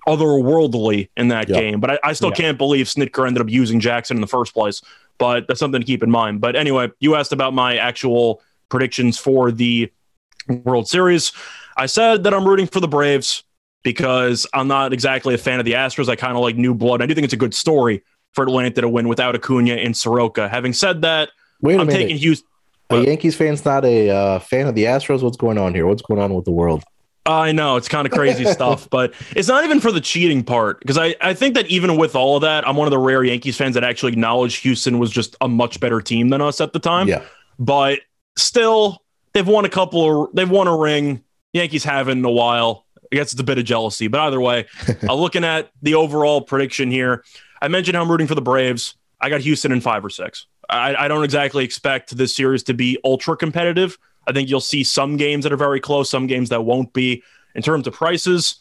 [0.08, 1.60] otherworldly in that yep.
[1.60, 2.38] game, but I, I still yep.
[2.38, 4.82] can't believe Snitker ended up using Jackson in the first place.
[5.18, 6.40] But that's something to keep in mind.
[6.40, 9.92] But anyway, you asked about my actual predictions for the
[10.50, 11.32] World Series.
[11.78, 13.44] I said that I'm rooting for the Braves
[13.84, 16.10] because I'm not exactly a fan of the Astros.
[16.10, 17.02] I kind of like new blood.
[17.02, 20.50] I do think it's a good story for Atlanta to win without Acuna and Soroka.
[20.50, 21.30] Having said that,
[21.62, 22.00] Wait a I'm minute.
[22.00, 22.48] taking Houston.
[22.92, 25.22] A Yankees fan's not a uh, fan of the Astros.
[25.22, 25.86] What's going on here?
[25.86, 26.84] What's going on with the world?
[27.26, 30.80] I know it's kind of crazy stuff, but it's not even for the cheating part
[30.80, 33.24] because I, I think that even with all of that, I'm one of the rare
[33.24, 36.74] Yankees fans that actually acknowledge Houston was just a much better team than us at
[36.74, 37.08] the time.
[37.08, 37.24] Yeah.
[37.60, 38.00] But
[38.36, 39.04] still,
[39.40, 41.24] they've won a couple of, they've won a ring.
[41.54, 42.86] Yankees haven't in a while.
[43.12, 44.68] I guess it's a bit of jealousy, but either way,
[45.08, 47.24] uh, looking at the overall prediction here,
[47.62, 48.96] I mentioned how I'm rooting for the Braves.
[49.22, 50.46] I got Houston in five or six.
[50.70, 53.98] I, I don't exactly expect this series to be ultra competitive.
[54.28, 57.24] I think you'll see some games that are very close, some games that won't be.
[57.56, 58.60] In terms of prices,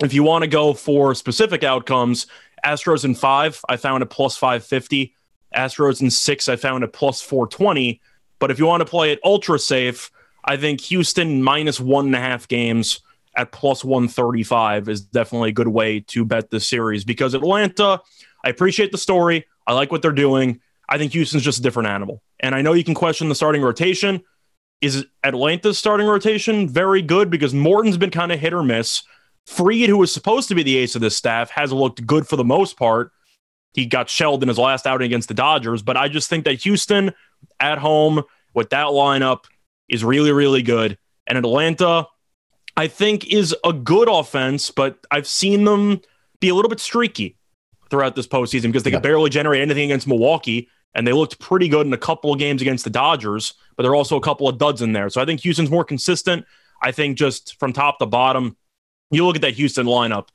[0.00, 2.26] if you want to go for specific outcomes,
[2.64, 5.14] Astros in five, I found a plus 550.
[5.56, 8.00] Astros in six, I found a plus 420.
[8.40, 10.10] But if you want to play it ultra safe,
[10.44, 13.00] I think Houston minus one and a half games
[13.36, 18.00] at plus 135 is definitely a good way to bet this series because Atlanta,
[18.44, 19.46] I appreciate the story.
[19.66, 20.60] I like what they're doing.
[20.88, 22.22] I think Houston's just a different animal.
[22.40, 24.22] And I know you can question the starting rotation.
[24.80, 27.30] Is Atlanta's starting rotation very good?
[27.30, 29.02] Because Morton's been kind of hit or miss.
[29.46, 32.36] Fried, who was supposed to be the ace of this staff, has looked good for
[32.36, 33.12] the most part.
[33.72, 36.62] He got shelled in his last outing against the Dodgers, but I just think that
[36.62, 37.12] Houston
[37.58, 38.22] at home
[38.54, 39.44] with that lineup
[39.88, 40.98] is really, really good.
[41.26, 42.06] And Atlanta,
[42.76, 46.00] I think, is a good offense, but I've seen them
[46.40, 47.36] be a little bit streaky
[47.90, 48.96] throughout this postseason because they yeah.
[48.96, 52.38] could barely generate anything against Milwaukee and they looked pretty good in a couple of
[52.38, 55.08] games against the Dodgers, but there are also a couple of duds in there.
[55.08, 56.44] So I think Houston's more consistent.
[56.82, 58.56] I think just from top to bottom,
[59.10, 60.28] you look at that Houston lineup,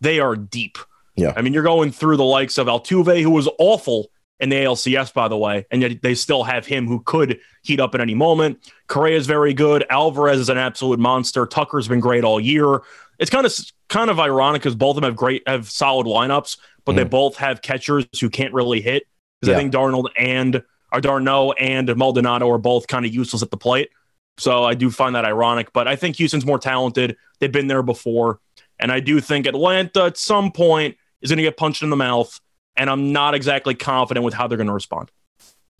[0.00, 0.78] they are deep.
[1.16, 1.32] Yeah.
[1.36, 4.10] I mean, you're going through the likes of Altuve, who was awful
[4.42, 7.78] in the ALCS, by the way, and yet they still have him who could heat
[7.78, 8.58] up at any moment.
[8.88, 9.86] Correa is very good.
[9.88, 11.46] Alvarez is an absolute monster.
[11.46, 12.82] Tucker's been great all year.
[13.20, 13.54] It's kind of
[13.88, 16.96] kind of ironic because both of them have great have solid lineups, but mm.
[16.96, 19.04] they both have catchers who can't really hit
[19.40, 19.56] because yeah.
[19.56, 20.62] I think Darnold and
[20.92, 23.90] or d'Arnaud and Maldonado are both kind of useless at the plate.
[24.38, 27.16] So I do find that ironic, but I think Houston's more talented.
[27.38, 28.40] They've been there before.
[28.80, 31.96] And I do think Atlanta at some point is going to get punched in the
[31.96, 32.40] mouth.
[32.76, 35.10] And I'm not exactly confident with how they're going to respond.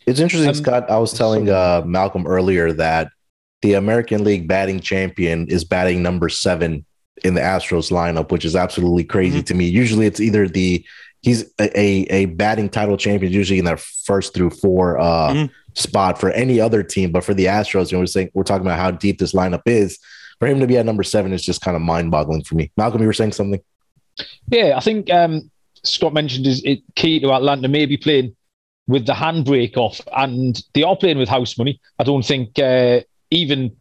[0.07, 0.91] It's interesting, um, Scott.
[0.91, 3.11] I was telling uh, Malcolm earlier that
[3.63, 6.85] the American League batting champion is batting number seven
[7.25, 9.45] in the Astros lineup, which is absolutely crazy mm-hmm.
[9.45, 9.69] to me.
[9.69, 10.85] Usually it's either the
[11.21, 15.53] he's a, a batting title champion usually in their first through four uh, mm-hmm.
[15.75, 18.67] spot for any other team, but for the Astros, you know, we're saying we're talking
[18.67, 19.99] about how deep this lineup is.
[20.41, 22.73] For him to be at number seven is just kind of mind boggling for me.
[22.77, 23.63] Malcolm, you were saying something.
[24.49, 25.52] Yeah, I think um,
[25.85, 28.35] Scott mentioned is it key to Atlanta maybe playing
[28.87, 31.81] with the handbrake off, and they are playing with house money.
[31.99, 33.77] I don't think uh, even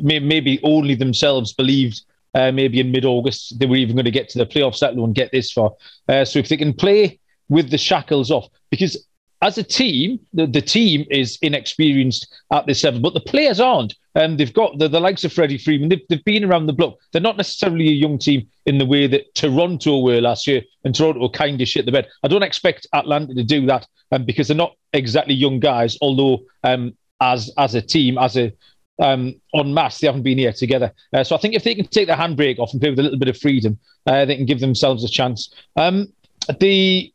[0.00, 2.02] maybe only themselves believed
[2.34, 5.12] uh, maybe in mid-August they were even going to get to the playoffs, let alone
[5.12, 5.72] get this far.
[6.08, 7.18] Uh, so if they can play
[7.48, 9.06] with the shackles off, because
[9.42, 13.94] as a team, the, the team is inexperienced at this level, but the players aren't.
[14.16, 15.90] Um, they've got the, the likes of Freddie Freeman.
[15.90, 16.96] They've, they've been around the block.
[17.12, 20.94] They're not necessarily a young team in the way that Toronto were last year, and
[20.94, 22.08] Toronto kind of shit the bed.
[22.22, 26.40] I don't expect Atlanta to do that um, because they're not exactly young guys, although
[26.64, 28.52] um, as as a team, as a
[28.98, 30.00] um, en masse.
[30.00, 30.92] They haven't been here together.
[31.12, 33.02] Uh, so I think if they can take the handbrake off and play with a
[33.02, 35.52] little bit of freedom, uh, they can give themselves a chance.
[35.76, 36.12] Um,
[36.60, 37.12] the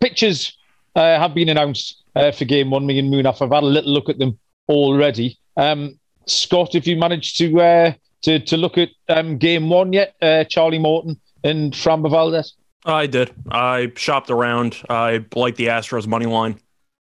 [0.00, 0.56] pictures
[0.94, 3.26] uh, have been announced uh, for game one, me and.
[3.26, 4.38] I've had a little look at them
[4.68, 5.38] already.
[5.56, 7.92] Um, Scott, have you managed to uh,
[8.22, 10.14] to, to look at um, game one yet?
[10.20, 12.54] Uh, Charlie Morton and Framber Valdez?
[12.84, 13.32] I did.
[13.50, 14.76] I shopped around.
[14.88, 16.58] I like the Astros money line.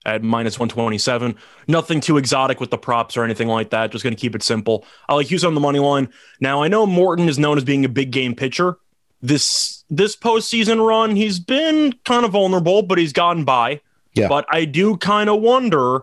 [0.04, 1.36] at minus 127.
[1.68, 3.92] Nothing too exotic with the props or anything like that.
[3.92, 4.84] Just going to keep it simple.
[5.08, 6.08] I like Houston on the money line.
[6.40, 8.76] Now, I know Morton is known as being a big game pitcher.
[9.20, 13.80] This this postseason run, he's been kind of vulnerable, but he's gotten by.
[14.14, 14.26] Yeah.
[14.28, 16.02] But I do kind of wonder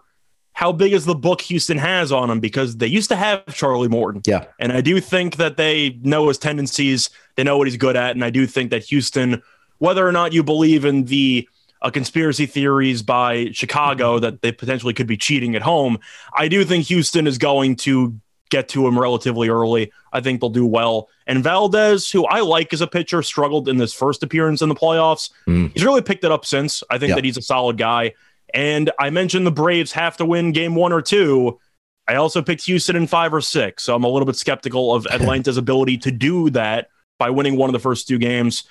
[0.60, 3.88] how big is the book Houston has on him because they used to have Charlie
[3.88, 4.22] Morton.
[4.26, 4.43] Yeah.
[4.60, 8.12] And I do think that they know his tendencies, they know what he's good at.
[8.12, 9.41] And I do think that Houston,
[9.78, 11.47] whether or not you believe in the
[11.82, 14.24] uh, conspiracy theories by Chicago Mm-hmm.
[14.26, 15.97] that they potentially could be cheating at home,
[16.38, 19.93] I do think Houston is going to get to him relatively early.
[20.12, 21.07] I think they'll do well.
[21.26, 24.76] And Valdez, who I like as a pitcher, struggled in this first appearance in the
[24.76, 25.30] playoffs.
[25.47, 25.72] Mm.
[25.74, 26.84] He's really picked it up since.
[26.89, 27.16] I think Yeah.
[27.16, 28.14] that he's a solid guy.
[28.54, 31.60] And I mentioned the Braves have to win game one or two.
[32.08, 33.84] I also picked Houston in five or six.
[33.84, 37.70] So I'm a little bit skeptical of Atlanta's ability to do that by winning one
[37.70, 38.64] of the first two games.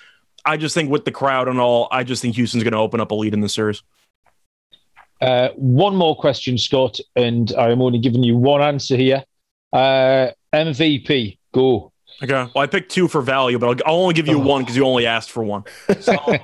[0.44, 3.00] I just think with the crowd and all, I just think Houston's going to open
[3.00, 3.82] up a lead in the series.
[5.20, 9.24] Uh, one more question, Scott, and I'm only giving you one answer here.
[9.72, 11.92] Uh, MVP, go.
[12.22, 12.32] Okay.
[12.54, 14.44] Well, I picked two for value, but I'll, I'll only give you Oh.
[14.46, 15.62] one because you only asked for one.
[16.00, 16.40] So I'm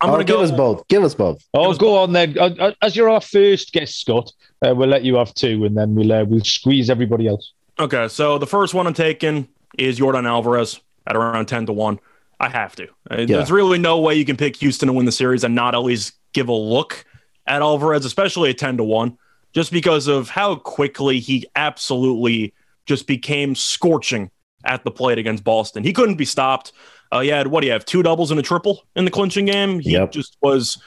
[0.00, 0.42] Oh, going to give go.
[0.42, 0.88] us both.
[0.88, 1.44] Give us both.
[1.54, 2.36] Oh, us go on then.
[2.38, 4.32] Uh, uh, As you're our first guest, Scott,
[4.66, 7.52] uh, we'll let you have two, and then we'll uh, we'll squeeze everybody else.
[7.78, 8.08] Okay.
[8.08, 9.46] So the first one I'm taking
[9.78, 12.00] is Yordan Alvarez at around 10 to 1.
[12.40, 12.88] I have to.
[13.10, 15.74] Uh, There's really no way you can pick Houston to win the series and not
[15.74, 17.04] at least give a look
[17.46, 19.16] at Alvarez, especially at 10 to 1,
[19.54, 22.52] just because of how quickly he absolutely
[22.86, 24.30] just became scorching
[24.66, 25.82] at the plate against Boston.
[25.84, 26.72] He couldn't be stopped.
[27.12, 29.46] Uh, he had, what do you have, two doubles and a triple in the clinching
[29.46, 29.78] game?
[29.80, 30.12] He Yep.
[30.12, 30.78] just was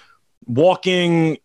[0.45, 1.37] walking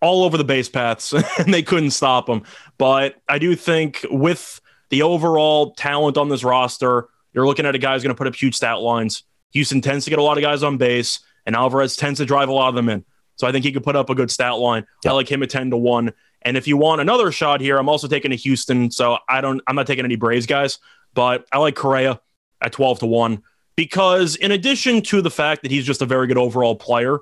[0.00, 2.42] all over the base paths and they couldn't stop him.
[2.78, 4.60] But I do think with
[4.90, 8.26] the overall talent on this roster, you're looking at a guy who's going to put
[8.26, 9.22] up huge stat lines.
[9.52, 12.48] Houston tends to get a lot of guys on base, and Alvarez tends to drive
[12.48, 13.04] a lot of them in.
[13.36, 14.82] So I think he could put up a good stat line.
[14.82, 15.12] I Yeah.
[15.12, 16.12] like him at 10 to 1.
[16.42, 18.90] And if you want another shot here, I'm also taking a Houston.
[18.90, 20.78] So I don't I'm not taking any Braves guys,
[21.14, 22.20] but I like Correa
[22.60, 23.42] at 12 to 1
[23.76, 27.18] because in addition to the fact that he's just a very good overall player,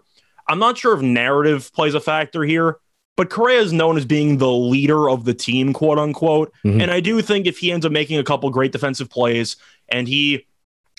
[0.48, 2.78] I'm not sure if narrative plays a factor here,
[3.16, 6.52] but Correa is known as being the leader of the team, quote unquote.
[6.64, 6.82] Mhm.
[6.82, 9.56] And I do think if he ends up making a couple great defensive plays
[9.88, 10.46] and he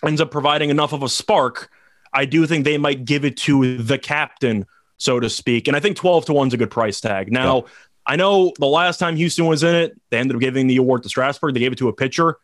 [0.06, 1.70] ends up providing enough of a spark,
[2.14, 4.66] I do think they might give it to the captain,
[4.98, 5.68] so to speak.
[5.68, 7.32] And I think 12 to 1 is a good price tag.
[7.32, 7.66] Now,
[8.06, 11.04] I know the last time Houston was in it, they ended up giving the award
[11.04, 11.54] to Strasburg.
[11.54, 12.38] They gave it to a pitcher.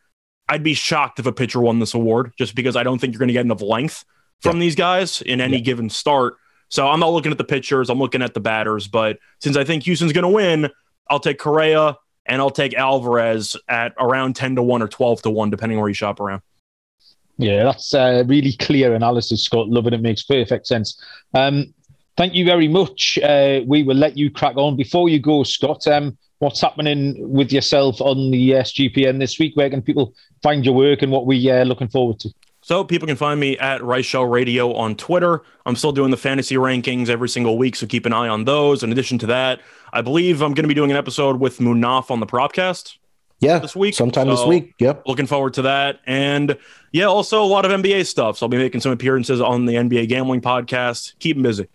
[0.50, 3.20] I'd be shocked if a pitcher won this award just because I don't think you're
[3.20, 4.06] going to get enough length
[4.42, 5.64] from these guys in any Yeah.
[5.64, 6.36] given start.
[6.70, 8.88] So I'm not looking at the pitchers, I'm looking at the batters.
[8.88, 10.70] But since I think Houston's going to win,
[11.10, 15.30] I'll take Correa and I'll take Alvarez at around 10 to 1 or 12 to
[15.30, 16.42] 1, depending where you shop around.
[17.38, 19.70] Yeah, that's a really clear analysis, Scott.
[19.70, 19.94] Love it.
[19.94, 21.00] It makes perfect sense.
[21.34, 21.74] Um,
[22.18, 23.18] thank you very much.
[23.20, 24.76] Uh, we will let you crack on.
[24.76, 29.56] Before you go, Scott, um, what's happening with yourself on the uh, SGPN this week?
[29.56, 30.14] Where can people
[30.44, 32.30] find your work and what we are looking forward to?
[32.62, 35.42] So people can find me at Rice Show Radio on Twitter.
[35.66, 38.84] I'm still doing the fantasy rankings every single week, so keep an eye on those.
[38.84, 39.62] In addition to that,
[39.94, 42.98] I believe I'm going to be doing an episode with Munaf on the Propcast
[43.40, 43.60] Yeah.
[43.60, 43.94] this week.
[43.96, 44.74] Sometime this week.
[44.80, 45.04] Yep.
[45.08, 46.02] Looking forward to that.
[46.06, 46.58] And
[46.92, 48.38] yeah, also a lot of NBA stuff.
[48.38, 51.14] So I'll be making some appearances on the NBA Gambling Podcast.
[51.20, 51.68] Keep them busy.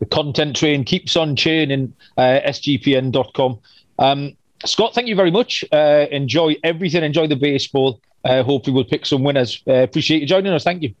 [0.00, 1.94] The content train keeps on churning.
[2.16, 3.58] Uh, SGPN.com.
[3.98, 5.64] Um, Scott, thank you very much.
[5.72, 7.04] Uh, enjoy everything.
[7.04, 8.00] Enjoy the baseball.
[8.24, 9.62] Uh, hopefully, we'll pick some winners.
[9.66, 10.64] Uh, appreciate you joining us.
[10.64, 10.94] Thank you.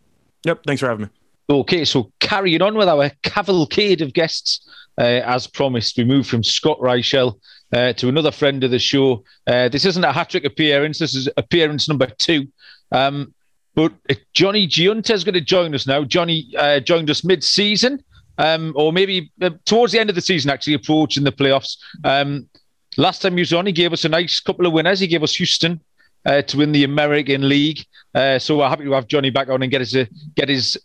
[0.44, 0.60] Yep.
[0.66, 1.10] Thanks for having me.
[1.50, 6.44] Okay, so carrying on with our cavalcade of guests, uh, as promised, we move from
[6.44, 7.40] Scott Reichel
[7.72, 9.24] uh, to another friend of the show.
[9.46, 12.46] Uh, this isn't a hat trick appearance, this is appearance number two.
[12.92, 13.34] Um,
[13.74, 13.92] but
[14.32, 16.04] Johnny Giunta is going to join us now.
[16.04, 18.02] Johnny uh, joined us mid season,
[18.40, 21.76] um, or maybe uh, towards the end of the season, actually, approaching the playoffs.
[22.04, 22.48] Um,
[22.96, 24.98] last time he was on, he gave us a nice couple of winners.
[24.98, 25.80] He gave us Houston.
[26.26, 27.82] Uh, to win the American League,
[28.14, 30.04] uh, so we're happy to have Johnny back on and get his uh,
[30.34, 30.78] get his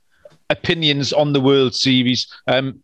[0.50, 2.26] opinions on the World Series.
[2.48, 2.82] Um,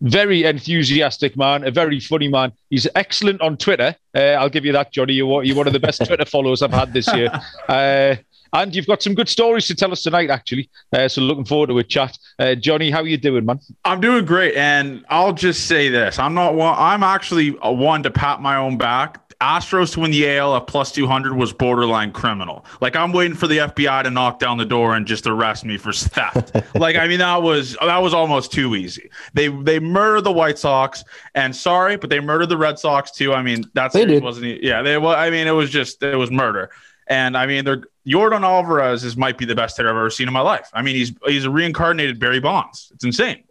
[0.00, 2.52] very enthusiastic man, a very funny man.
[2.70, 3.94] He's excellent on Twitter.
[4.14, 5.12] Uh, I'll give you that, Johnny.
[5.12, 7.30] You're, you're one of the best Twitter followers I've had this year.
[8.52, 10.68] And you've got some good stories to tell us tonight, actually.
[10.92, 12.18] Uh, so looking forward to a chat.
[12.38, 13.60] Uh, Johnny, how are you doing, man?
[13.84, 16.74] I'm doing great, and I'll just say this: I'm not one.
[16.78, 19.18] I'm actually a one to pat my own back.
[19.40, 22.64] Astros to win the AL at plus 200 was borderline criminal.
[22.80, 25.78] Like I'm waiting for the FBI to knock down the door and just arrest me
[25.78, 26.54] for theft.
[26.76, 29.10] like I mean that was that was almost too easy.
[29.34, 31.02] They they murdered the White Sox,
[31.34, 33.32] and sorry, but they murdered the Red Sox too.
[33.34, 34.22] I mean that They series did.
[34.22, 34.62] wasn't.
[34.62, 34.96] Yeah, they.
[34.96, 36.70] Well, I mean it was just it was murder.
[37.08, 40.26] And I mean, they're Yordan Alvarez is might be the best hitter I've ever seen
[40.28, 40.68] in my life.
[40.72, 42.90] I mean, he's he's a reincarnated Barry Bonds.
[42.94, 43.44] It's insane.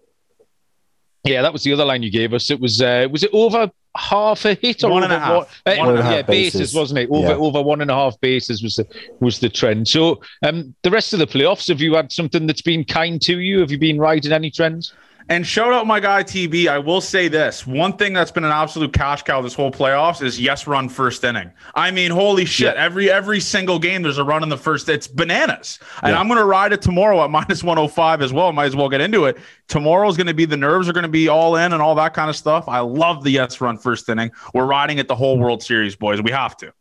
[1.23, 2.49] Yeah, that was the other line you gave us.
[2.49, 5.61] It was uh, was it over half a hit or One and a half.
[5.65, 6.59] uh, One and a yeah, half bases.
[6.61, 6.75] bases.
[6.75, 7.09] wasn't it?
[7.11, 7.35] Over Yeah.
[7.35, 8.87] over one and a half bases was the
[9.19, 9.87] was the trend.
[9.87, 13.39] So um, the rest of the playoffs, have you had something that's been kind to
[13.39, 13.59] you?
[13.59, 14.93] Have you been riding any trends?
[15.29, 16.67] And shout out my guy TB.
[16.67, 20.21] I will say this: one thing that's been an absolute cash cow this whole playoffs
[20.21, 21.51] is yes run first inning.
[21.75, 22.75] I mean, holy shit!
[22.75, 24.89] Every every single game there's a run in the first.
[24.89, 25.79] It's bananas.
[26.03, 26.19] And Yeah.
[26.19, 28.51] I'm gonna ride it tomorrow at minus 105 as well.
[28.51, 29.37] Might as well get into it.
[29.67, 32.35] Tomorrow's gonna be the nerves are gonna be all in and all that kind of
[32.35, 32.67] stuff.
[32.67, 34.31] I love the yes run first inning.
[34.53, 36.21] We're riding it the whole World Series, boys.
[36.21, 36.73] We have to.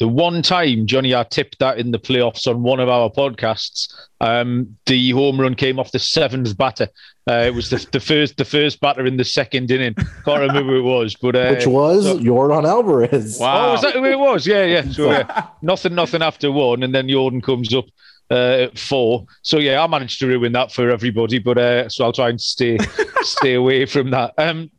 [0.00, 3.92] The one time, Johnny, I tipped that in the playoffs on one of our podcasts.
[4.20, 6.88] Um, the home run came off the seventh batter.
[7.28, 9.94] Uh, it was the, the first the first batter in the second inning.
[10.24, 13.38] Can't remember who it was, but uh, Which was so- Yordan Alvarez.
[13.38, 13.68] Wow.
[13.68, 14.46] Oh, was that who it was?
[14.46, 14.90] Yeah, yeah.
[14.90, 15.22] So
[15.62, 17.84] nothing, nothing after one, and then Yordan comes up
[18.30, 18.34] uh,
[18.68, 19.26] at four.
[19.42, 22.40] So yeah, I managed to ruin that for everybody, but uh, so I'll try and
[22.40, 22.78] stay
[23.20, 24.32] stay away from that.
[24.38, 24.70] Um,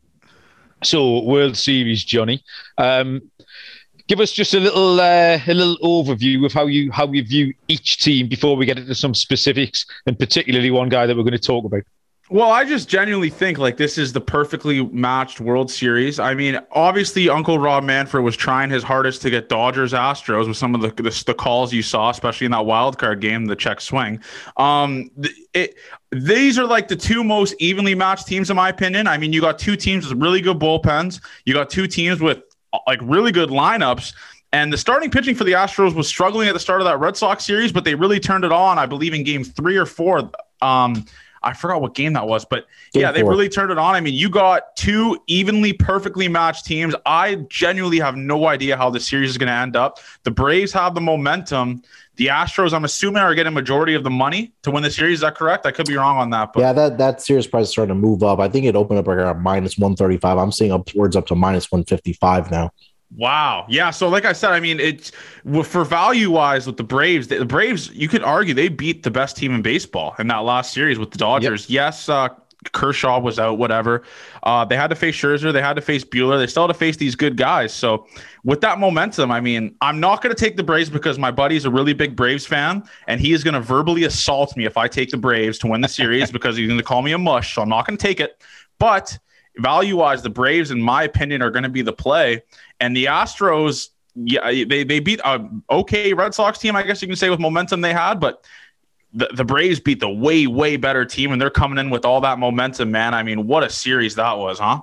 [0.82, 2.42] so World Series, Johnny.
[2.78, 3.22] Um,
[4.08, 7.54] give us just a little uh, a little overview of how you how you view
[7.68, 11.32] each team before we get into some specifics, and particularly one guy that we're going
[11.32, 11.82] to talk about.
[12.32, 16.20] Well, I just genuinely think like this is the perfectly matched World Series.
[16.20, 20.56] I mean, obviously Uncle Rob Manfred was trying his hardest to get Dodgers Astros with
[20.56, 23.56] some of the the, the calls you saw, especially in that wild card game, the
[23.56, 24.20] check swing.
[24.56, 25.10] Um,
[25.54, 25.74] it
[26.12, 29.08] these are like the two most evenly matched teams in my opinion.
[29.08, 31.20] I mean, you got two teams with really good bullpens.
[31.46, 32.44] You got two teams with
[32.86, 34.14] like really good lineups.
[34.52, 37.16] And the starting pitching for the Astros was struggling at the start of that Red
[37.16, 40.30] Sox series, but they really turned it on, I believe, in game three or four.
[40.62, 41.06] Um,
[41.42, 43.30] I forgot what game that was, but Game yeah, they four.
[43.30, 43.94] really turned it on.
[43.94, 46.94] I mean, you got two evenly, perfectly matched teams.
[47.06, 50.00] I genuinely have no idea how the series is going to end up.
[50.24, 51.82] The Braves have the momentum.
[52.16, 55.14] The Astros, I'm assuming, are getting majority of the money to win the series.
[55.14, 55.64] Is that correct?
[55.64, 57.98] I could be wrong on that, but Yeah, that that series price is starting to
[57.98, 58.40] move up.
[58.40, 60.36] I think it opened up around minus one thirty five.
[60.36, 62.72] I'm seeing upwards up to minus one fifty five now.
[63.16, 63.66] Wow.
[63.68, 63.90] Yeah.
[63.90, 65.10] So, like I said, I mean, it's
[65.64, 67.28] for value wise with the Braves.
[67.28, 70.72] The, Braves, you could argue they beat the best team in baseball in that last
[70.72, 71.68] series with the Dodgers.
[71.68, 72.28] Yes, uh,
[72.72, 73.58] Kershaw was out.
[73.58, 74.04] Whatever.
[74.44, 75.52] Uh, they had to face Scherzer.
[75.52, 76.38] They had to face Buehler.
[76.38, 77.72] They still had to face these good guys.
[77.72, 78.06] So,
[78.44, 81.64] with that momentum, I mean, I'm not going to take the Braves because my buddy's
[81.64, 84.86] a really big Braves fan, and he is going to verbally assault me if I
[84.86, 87.56] take the Braves to win the series because he's going to call me a mush.
[87.56, 88.40] So I'm not going to take it.
[88.78, 89.18] But
[89.60, 92.42] value wise, the Braves, in my opinion, are going to be the play.
[92.80, 97.08] And the Astros, yeah, they, they beat a okay Red Sox team, I guess you
[97.08, 98.44] can say, with momentum they had, but
[99.12, 102.20] the, the Braves beat the way, way better team, and they're coming in with all
[102.20, 103.14] that momentum, man.
[103.14, 104.82] I mean, what a series that was, huh?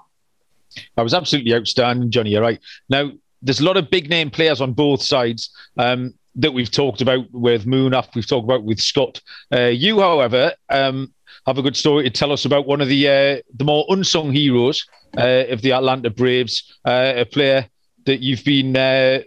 [0.96, 2.32] That was absolutely outstanding, Johnny.
[2.32, 2.60] You're right.
[2.90, 7.02] Now, there's a lot of big name players on both sides um, that we've talked
[7.02, 9.22] about with Munaf, we've talked about with Scott.
[9.54, 11.14] Uh, you, however, um,
[11.48, 14.32] have a good story to tell us about one of the uh, the more unsung
[14.32, 14.86] heroes
[15.18, 17.66] uh, of the Atlanta Braves, uh, a player
[18.06, 18.76] that you've been.
[18.76, 19.20] Uh,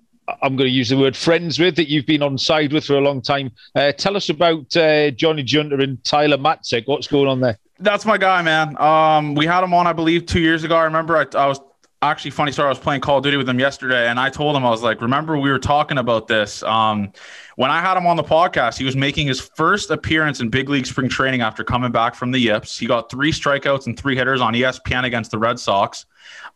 [0.42, 2.96] I'm going to use the word friends with that you've been on side with for
[2.96, 3.50] a long time.
[3.74, 6.86] Uh, tell us about uh, Johnny Giunta and Tyler Matzek.
[6.86, 7.58] What's going on there?
[7.80, 8.80] That's my guy, man.
[8.80, 10.76] Um, we had him on, I believe, two years ago.
[10.76, 11.58] I remember I, I was
[12.02, 12.66] actually funny story.
[12.66, 14.82] I was playing Call of Duty with him yesterday, and I told him I was
[14.82, 17.12] like, "Remember, we were talking about this um,
[17.56, 18.78] when I had him on the podcast.
[18.78, 22.30] He was making his first appearance in big league spring training after coming back from
[22.30, 22.78] the Yips.
[22.78, 26.06] He got three strikeouts and three hitters on ESPN against the Red Sox.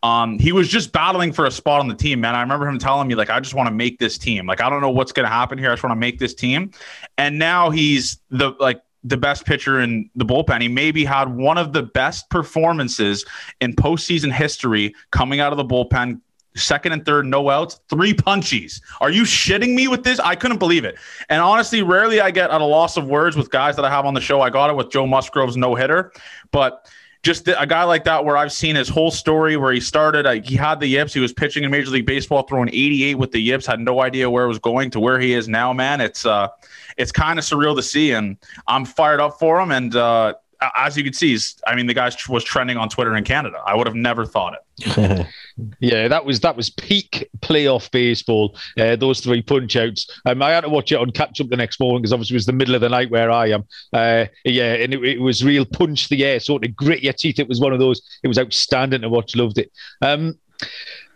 [0.02, 2.34] Um, he was just battling for a spot on the team, man.
[2.34, 4.46] I remember him telling me like, "I just want to make this team.
[4.46, 5.70] Like, I don't know what's going to happen here.
[5.70, 6.70] I just want to make this team."
[7.18, 10.62] And now he's the like the best pitcher in the bullpen.
[10.62, 13.24] He maybe had one of the best performances
[13.60, 16.20] in postseason history coming out of the bullpen.
[16.56, 18.80] Second and third, no outs, three punchies.
[19.00, 20.20] Are you shitting me with this?
[20.20, 20.96] I couldn't believe it.
[21.28, 24.06] And honestly, rarely I get at a loss of words with guys that I have
[24.06, 24.40] on the show.
[24.40, 26.12] I got it with Joe Musgrove's no hitter,
[26.52, 26.88] but
[27.24, 30.54] just a guy like that where I've seen his whole story where he started, he
[30.54, 33.66] had the yips, he was pitching in Major League Baseball, throwing 88 with the yips,
[33.66, 36.02] had no idea where it was going to where he is now, man.
[36.02, 36.48] It's uh,
[36.96, 39.70] it's kind of surreal to see, and I'm fired up for him.
[39.70, 40.34] And uh,
[40.76, 43.58] as you can see, I mean, the guy was trending on Twitter in Canada.
[43.66, 45.26] I would have never thought it.
[45.78, 48.56] Yeah, that was that was peak playoff baseball.
[48.76, 50.10] Uh, those three punch outs.
[50.26, 52.38] Um, I had to watch it on catch up the next morning because obviously it
[52.38, 53.64] was the middle of the night where I am.
[53.92, 57.38] Uh, yeah, and it, it was real punch the air, sort of grit your teeth.
[57.38, 58.02] It was one of those.
[58.24, 59.36] It was outstanding to watch.
[59.36, 59.70] Loved it.
[60.02, 60.36] Um,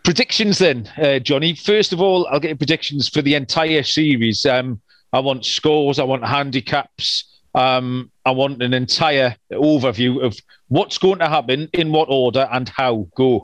[0.05, 1.55] predictions then, uh, Johnny.
[1.55, 4.47] First of all, I'll get your predictions for the entire series.
[4.47, 4.81] Um,
[5.13, 5.99] I want scores.
[5.99, 7.25] I want handicaps.
[7.55, 12.69] Um, I want an entire overview of what's going to happen, in what order, and
[12.69, 13.09] how.
[13.15, 13.43] Go.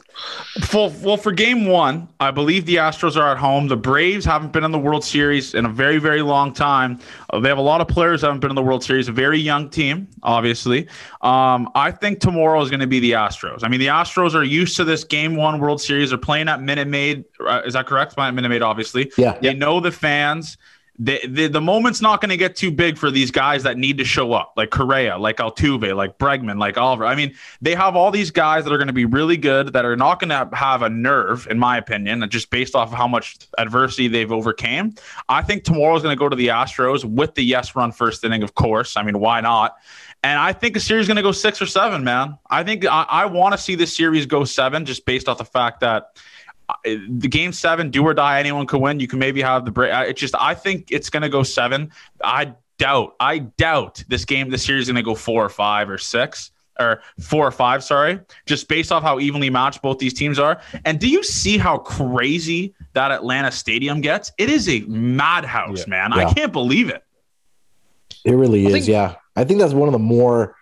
[0.60, 3.66] For, well, for game one, I believe the Astros are at home.
[3.66, 7.00] The Braves haven't been in the World Series in a very, very long time.
[7.30, 9.08] Uh, they have a lot of players that haven't been in the World Series.
[9.08, 10.86] A very young team, obviously.
[11.22, 13.60] Um, I think tomorrow is going to be the Astros.
[13.62, 16.10] I mean, the Astros are used to this game one World Series.
[16.10, 17.24] They're playing at Minute Maid.
[17.40, 18.16] Uh, is that correct?
[18.18, 19.10] Minute Maid, obviously.
[19.16, 19.38] Yeah.
[19.40, 20.58] They know the fans
[20.98, 23.98] the, the, the moment's not going to get too big for these guys that need
[23.98, 27.04] to show up, like Correa, like Altuve, like Bregman, like Oliver.
[27.04, 29.84] I mean, they have all these guys that are going to be really good, that
[29.84, 33.08] are not going to have a nerve, in my opinion, just based off of how
[33.08, 34.94] much adversity they've overcame.
[35.28, 38.44] I think tomorrow's going to go to the Astros with the yes run first inning,
[38.44, 38.96] of course.
[38.96, 39.76] I mean, why not?
[40.22, 42.38] And I think a series is going to go six or seven, man.
[42.48, 45.44] I think I, I want to see this series go seven, just based off the
[45.44, 46.16] fact that
[46.84, 49.00] the game seven, do or die, anyone could win.
[49.00, 49.92] You can maybe have the break.
[50.08, 51.90] It's just, I think it's going to go seven.
[52.22, 55.88] I doubt, I doubt this game, this series is going to go four or five
[55.88, 60.12] or six or four or five, sorry, just based off how evenly matched both these
[60.12, 60.60] teams are.
[60.84, 64.32] And do you see how crazy that Atlanta stadium gets?
[64.38, 65.90] It is a madhouse, yeah.
[65.90, 66.10] man.
[66.10, 66.26] Yeah.
[66.26, 67.04] I can't believe it.
[68.24, 68.72] It really I is.
[68.72, 69.14] Think- yeah.
[69.36, 70.56] I think that's one of the more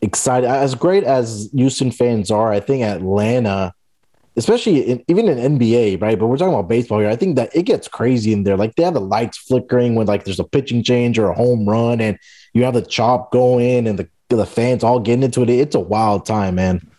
[0.00, 2.52] excited, as great as Houston fans are.
[2.52, 3.74] I think Atlanta
[4.36, 6.18] especially in, even in NBA, right?
[6.18, 7.08] But we're talking about baseball here.
[7.08, 8.56] I think that it gets crazy in there.
[8.56, 11.68] Like they have the lights flickering when like there's a pitching change or a home
[11.68, 12.18] run, and
[12.52, 15.50] you have the chop going and the the fans all getting into it.
[15.50, 16.90] It's a wild time, man.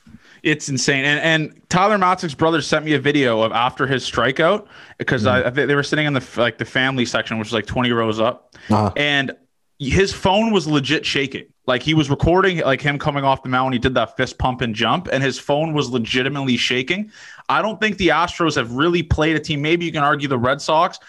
[0.44, 1.06] It's insane.
[1.06, 4.68] And and Tyler Matzek's brother sent me a video of after his strikeout
[4.98, 5.48] because mm-hmm.
[5.48, 8.20] I, they were sitting in the like the family section, which is like 20 rows
[8.20, 8.92] up, uh-huh.
[8.96, 9.32] and
[9.80, 11.46] his phone was legit shaking.
[11.68, 13.74] Like he was recording like him coming off the mound.
[13.74, 17.12] He did that fist pump and jump, and his phone was legitimately shaking.
[17.50, 19.62] I don't think the Astros have really played a team.
[19.62, 21.00] Maybe you can argue the Red Sox.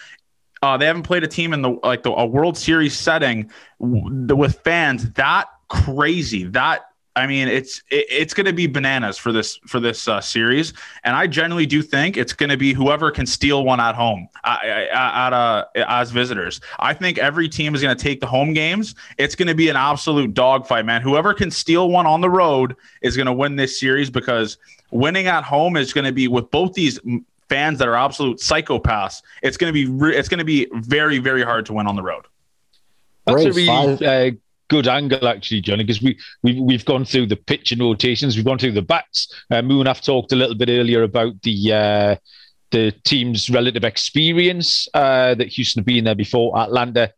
[0.61, 4.35] Uh, they haven't played a team in the like the, a World Series setting w-
[4.35, 6.85] with fans that crazy, that
[7.17, 10.73] I mean, it's it, it's going to be bananas for this for this uh, series,
[11.03, 14.29] and I generally do think it's going to be whoever can steal one at home
[14.43, 16.61] uh, at uh, as visitors.
[16.77, 18.93] I think every team is going to take the home games.
[19.17, 21.01] It's going to be an absolute dogfight, man.
[21.01, 24.59] Whoever can steal one on the road is going to win this series because
[24.91, 26.99] winning at home is going to be with both these
[27.49, 29.23] fans that are absolute psychopaths.
[29.41, 31.95] It's going to be re- it's going to be very very hard to win on
[31.95, 32.25] the road.
[33.25, 34.31] That's a really uh,
[34.67, 38.59] good angle actually, Johnny, because we, we we've gone through the pitching rotations, we've gone
[38.59, 39.33] through the bats.
[39.51, 42.15] Uh, Munaf talked a little bit earlier about the uh,
[42.71, 46.57] the team's relative experience uh, that Houston have been there before.
[46.57, 47.11] Atlanta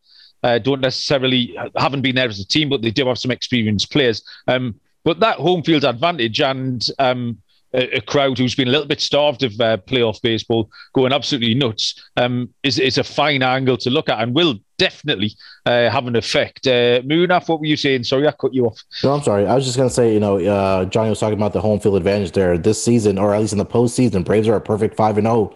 [0.44, 3.92] uh, don't necessarily haven't been there as a team, but they do have some experienced
[3.92, 4.24] players.
[4.48, 7.38] Um, but that home field advantage and um,
[7.74, 11.54] a, a, crowd who's been a little bit starved of uh, playoff baseball going absolutely
[11.54, 15.32] nuts um, is, is a fine angle to look at and will definitely
[15.66, 16.66] uh, have an effect.
[16.66, 18.04] Uh, Munaf, what were you saying?
[18.04, 18.82] Sorry, I cut you off.
[19.04, 19.46] No, I'm sorry.
[19.46, 21.80] I was just going to say, you know, uh, Johnny was talking about the home
[21.80, 24.24] field advantage there this season, or at least in the postseason.
[24.26, 25.56] Braves are a perfect 5 and 0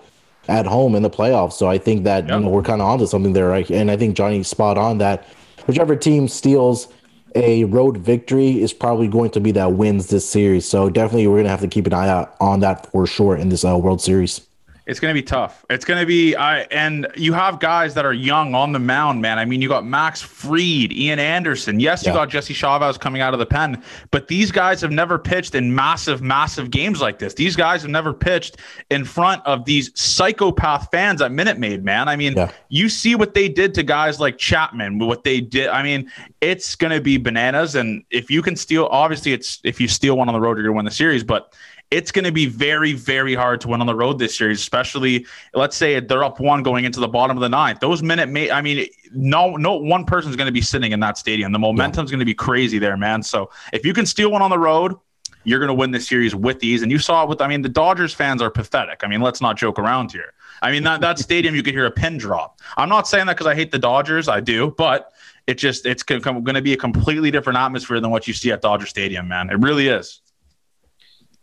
[0.49, 1.53] at home in the playoffs.
[1.53, 2.35] So I think that, yep.
[2.35, 3.47] you know, we're kind of onto something there.
[3.47, 3.69] Right?
[3.71, 5.25] And I think Johnny's spot on that
[5.67, 6.89] whichever team steals–
[7.35, 10.67] a road victory is probably going to be that wins this series.
[10.67, 13.49] So definitely, we're to have to keep an eye out on that for sure in
[13.49, 14.41] this uh, World Series.
[14.85, 15.65] It's going to be tough.
[15.69, 19.21] It's going to be, I and you have guys that are young on the mound,
[19.21, 19.39] man.
[19.39, 21.79] I mean, you got Max Fried, Ian Anderson.
[21.79, 23.81] Yes, you got Jesse Chavez coming out of the pen,
[24.11, 27.33] but these guys have never pitched in massive, massive games like this.
[27.33, 28.57] These guys have never pitched
[28.89, 32.09] in front of these psychopath fans at Minute Maid, man.
[32.09, 32.51] I mean, yeah.
[32.67, 35.69] you see what they did to guys like Chapman, what they did.
[35.69, 36.11] I mean,
[36.41, 37.75] it's going to be bananas.
[37.75, 40.65] And if you can steal, obviously, it's if you steal one on the road, you're
[40.65, 41.53] going to win the series, but
[41.93, 45.27] it's going to be very, very hard to win on the road this series, especially
[45.53, 47.79] let's say they're up one going into the bottom of the ninth.
[47.81, 51.19] Those minute, may, I mean, no, no one person's going to be sitting in that
[51.19, 51.51] stadium.
[51.51, 52.15] The momentum's yeah.
[52.15, 53.21] going to be crazy there, man.
[53.21, 54.95] So if you can steal one on the road,
[55.43, 56.81] you're going to win this series with ease.
[56.81, 59.01] And you saw it with, I mean, the Dodgers fans are pathetic.
[59.03, 60.33] I mean, let's not joke around here.
[60.63, 62.59] I mean, that, that stadium, you could hear a pin drop.
[62.75, 64.27] I'm not saying that because I hate the Dodgers.
[64.27, 65.11] I do, but
[65.45, 68.61] it just, it's going to be a completely different atmosphere than what you see at
[68.61, 69.51] Dodger Stadium, man.
[69.51, 70.21] It really is.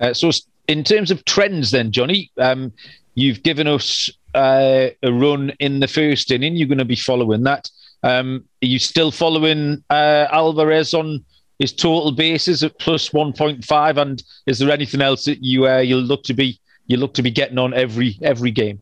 [0.01, 0.31] Uh, so,
[0.69, 2.73] in terms of trends, then, Johnny, um,
[3.15, 6.57] you've given us uh, a run in the first inning.
[6.57, 7.71] You're going to be following that.
[8.03, 11.25] Um, are you still following uh, Alvarez on
[11.59, 13.97] his total bases at plus 1.5?
[13.97, 17.23] And is there anything else that you uh, you look to be you look to
[17.23, 18.81] be getting on every every game?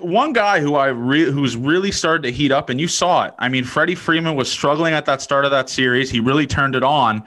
[0.00, 3.34] one guy who I re- who's really started to heat up, and you saw it.
[3.38, 6.10] I mean, Freddie Freeman was struggling at that start of that series.
[6.10, 7.24] He really turned it on.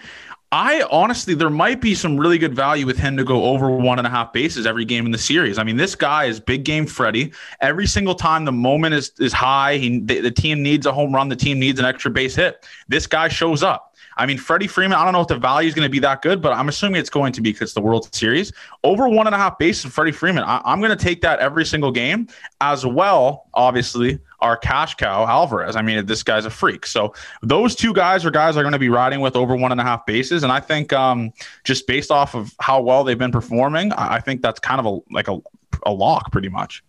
[0.52, 3.98] I honestly, there might be some really good value with him to go over one
[3.98, 5.58] and a half bases every game in the series.
[5.58, 7.34] I mean, this guy is big game Freddie.
[7.62, 11.14] Every single time the moment is is high, he the, the team needs a home
[11.14, 12.66] run, the team needs an extra base hit.
[12.88, 13.96] This guy shows up.
[14.18, 16.22] I mean, Freddie Freeman, I don't know if the value is going to be that
[16.22, 18.54] good, but I'm assuming it's going to be because it's the World Series.
[18.84, 21.66] Over one and a half bases, Freddie Freeman, I, am going to take that every
[21.66, 22.30] single game,
[22.62, 25.76] as well, obviously, our cash cow, Alvarez.
[25.76, 26.86] I mean, this guy's a freak.
[26.86, 29.82] So those two guys are guys are going to be riding with over one and
[29.82, 30.44] a half bases.
[30.44, 31.32] And I think um,
[31.64, 35.14] just based off of how well they've been performing, I, think that's kind of a
[35.14, 35.40] like a,
[35.86, 36.84] a lock pretty much.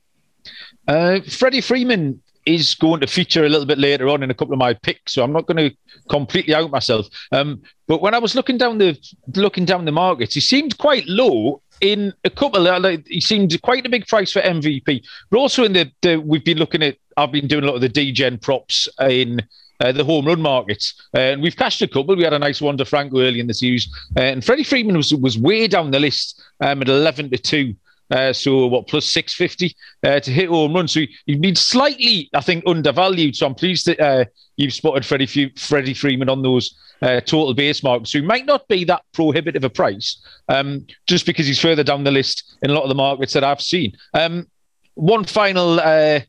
[0.88, 4.54] Uh, Freddie Freeman is going to feature a little bit later on in a couple
[4.54, 5.76] of my picks, so I'm not going to
[6.08, 7.08] completely out myself.
[7.32, 8.96] Um, but when I was looking down the
[9.34, 12.62] looking down the markets, he seemed quite low in a couple.
[12.62, 16.44] Like, he seemed quite a big price for MVP, but also in the, the we've
[16.44, 16.96] been looking at.
[17.16, 19.40] I've been doing a lot of the DGen props in.
[19.78, 22.16] Uh, the home run markets, uh, and we've cashed a couple.
[22.16, 23.86] We had a nice one to Franco early in the series,
[24.16, 27.74] uh, and Freddie Freeman was was way down the list um, at eleven to two.
[28.10, 30.88] Uh, so what plus 650 uh, to hit home run.
[30.88, 33.36] So you've been slightly, I think, undervalued.
[33.36, 34.24] So I'm pleased that uh,
[34.56, 38.12] you've spotted Freddie, Freddie Freeman on those uh, total base marks.
[38.12, 42.04] So he might not be that prohibitive a price, um, just because he's further down
[42.04, 43.96] the list in a lot of the markets that I've seen.
[44.14, 44.46] Um,
[44.94, 46.20] one final uh,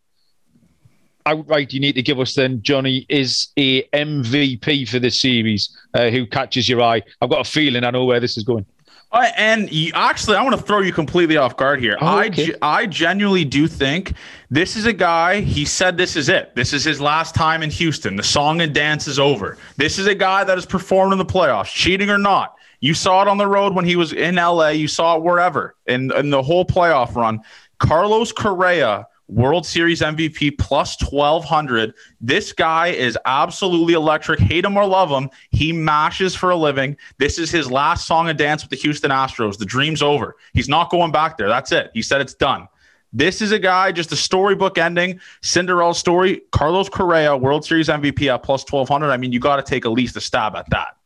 [1.26, 5.76] outright you need to give us then, Johnny, is a MVP for this series.
[5.94, 7.02] Uh, who catches your eye?
[7.22, 8.66] I've got a feeling I know where this is going.
[9.12, 11.98] Uh, and you, actually, I want to throw you completely off guard here.
[12.02, 12.54] Oh, okay.
[12.62, 14.14] I, I genuinely do think
[14.50, 15.40] this is a guy.
[15.42, 16.54] He said this is it.
[16.56, 18.18] This is his last time in Houston.
[18.18, 19.58] The song and dance is over.
[19.78, 22.56] This is a guy that has performed in the playoffs, cheating or not.
[22.80, 24.70] You saw it on the road when he was in LA.
[24.70, 27.42] You saw it wherever in, in the whole playoff run.
[27.80, 31.94] Carlos Correa World Series MVP plus 1200.
[32.22, 34.40] This guy is absolutely electric.
[34.40, 36.96] Hate him or love him, he mashes for a living.
[37.18, 39.58] This is his last song and dance with the Houston Astros.
[39.58, 40.38] The dream's over.
[40.54, 41.50] He's not going back there.
[41.50, 41.92] That's it.
[41.94, 42.68] He said it's done.
[43.14, 46.42] This is a guy, just a storybook ending, Cinderella story.
[46.52, 49.12] Carlos Correa, World Series MVP at plus 1200.
[49.12, 50.98] I mean, you got to take at least a stab at that.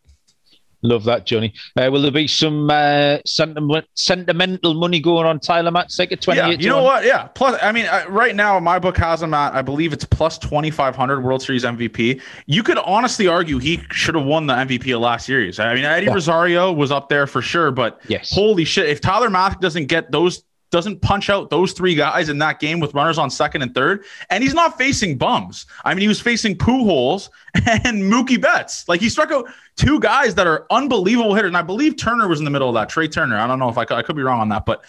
[0.83, 1.53] Love that, Johnny.
[1.77, 6.37] Uh, will there be some uh, sentiment, sentimental money going on Tyler Matzek at 28?
[6.37, 7.05] Yeah, you know what?
[7.05, 7.27] Yeah.
[7.27, 10.39] Plus, I mean, uh, right now, my book has him at, I believe it's plus
[10.39, 12.19] 2,500 World Series MVP.
[12.47, 15.59] You could honestly argue he should have won the MVP of last series.
[15.59, 16.13] I mean, Eddie yeah.
[16.13, 18.33] Rosario was up there for sure, but yes.
[18.33, 18.89] holy shit.
[18.89, 22.79] If Tyler Matzek doesn't get those doesn't punch out those three guys in that game
[22.79, 24.03] with runners on second and third.
[24.29, 25.65] And he's not facing bums.
[25.85, 27.29] I mean, he was facing Pujols
[27.65, 28.87] and Mookie Betts.
[28.87, 31.49] Like he struck out two guys that are unbelievable hitters.
[31.49, 32.89] And I believe Turner was in the middle of that.
[32.89, 33.37] Trea Turner.
[33.37, 34.83] I don't know if I could, I could be wrong on that, but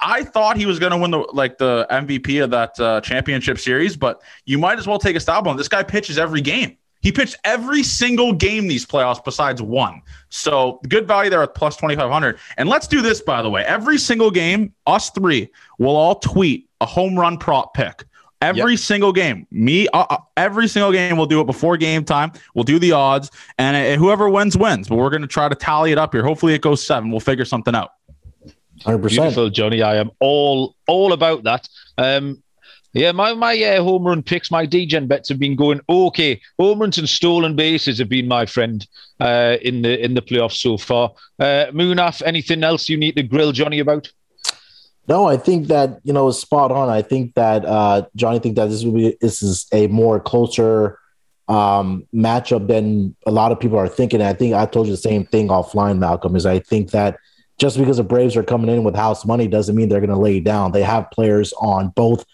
[0.00, 3.58] I thought he was going to win the like the MVP of that uh, championship
[3.58, 3.96] series.
[3.96, 5.82] But you might as well take a stab on this guy.
[5.82, 6.76] Pitches every game.
[7.04, 10.00] He pitched every single game these playoffs besides one.
[10.30, 12.38] So good value there at plus 2,500.
[12.56, 13.62] And let's do this, by the way.
[13.62, 18.06] Every single game, us three will all tweet a home run prop pick.
[18.40, 18.80] Every yep.
[18.80, 22.32] single game, me, uh, uh, every single game, we'll do it before game time.
[22.54, 24.88] We'll do the odds, and uh, whoever wins wins.
[24.88, 26.22] But we're going to try to tally it up here.
[26.22, 27.10] Hopefully, it goes seven.
[27.10, 27.92] We'll figure something out.
[28.82, 29.80] Hundred percent, beautiful, Johnny.
[29.80, 31.68] I am all all about that.
[31.96, 32.42] Um,
[32.94, 36.40] yeah, my my uh, home run picks, my DGen bets have been going okay.
[36.58, 38.86] Home runs and stolen bases have been my friend
[39.18, 41.12] uh, in the in the playoffs so far.
[41.40, 44.10] Uh, Munaf, anything else you need to grill Johnny about?
[45.08, 46.88] No, I think that you know spot on.
[46.88, 50.98] I think that uh, Johnny think that this will be this is a more closer
[51.48, 54.22] um, matchup than a lot of people are thinking.
[54.22, 56.36] I think I told you the same thing offline, Malcolm.
[56.36, 57.18] Is I think that
[57.58, 60.16] just because the Braves are coming in with house money doesn't mean they're going to
[60.16, 60.72] lay down.
[60.72, 62.24] They have players on both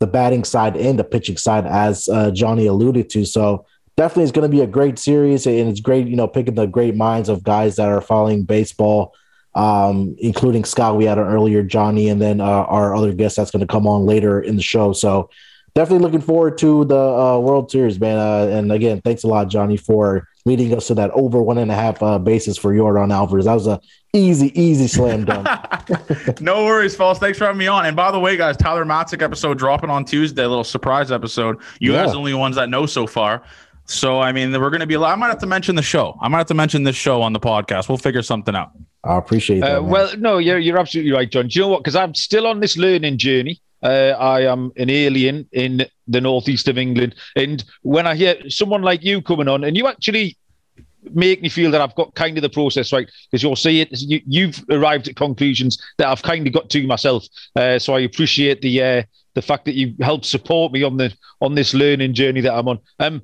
[0.00, 3.24] the batting side and the pitching side, as uh, Johnny alluded to.
[3.24, 3.66] So
[3.96, 6.66] definitely, it's going to be a great series, and it's great, you know, picking the
[6.66, 9.14] great minds of guys that are following baseball,
[9.54, 10.96] um, including Scott.
[10.96, 13.86] We had an earlier Johnny, and then uh, our other guest that's going to come
[13.86, 14.92] on later in the show.
[14.92, 15.30] So
[15.78, 18.18] definitely looking forward to the uh, World Series, man.
[18.18, 21.70] Uh, and again, thanks a lot, Johnny, for leading us to that over one and
[21.70, 23.44] a half uh, bases for Yordan Alvarez.
[23.44, 23.80] That was a
[24.12, 25.46] easy, easy slam dunk.
[26.40, 27.18] no worries, fellas.
[27.18, 27.86] Thanks for having me on.
[27.86, 31.58] And by the way, guys, Tyler Matzek episode dropping on Tuesday, a little surprise episode.
[31.78, 32.02] You yeah.
[32.02, 33.44] guys are the only ones that know so far.
[33.84, 34.96] So I mean, we're going to be.
[34.96, 36.18] I might have to mention the show.
[36.20, 37.88] I might have to mention this show on the podcast.
[37.88, 38.72] We'll figure something out.
[39.04, 39.78] I appreciate that.
[39.78, 41.46] Uh, well, no, you're you're absolutely right, John.
[41.46, 41.84] Do you know what?
[41.84, 43.62] Because I'm still on this learning journey.
[43.82, 48.82] Uh, I am an alien in the northeast of England, and when I hear someone
[48.82, 50.36] like you coming on, and you actually
[51.12, 53.88] make me feel that I've got kind of the process right because you'll see it.
[53.92, 57.24] You, have arrived at conclusions that I've kind of got to myself.
[57.56, 59.02] Uh, so I appreciate the uh,
[59.34, 62.68] the fact that you helped support me on the on this learning journey that I'm
[62.68, 62.78] on.
[62.98, 63.22] Um,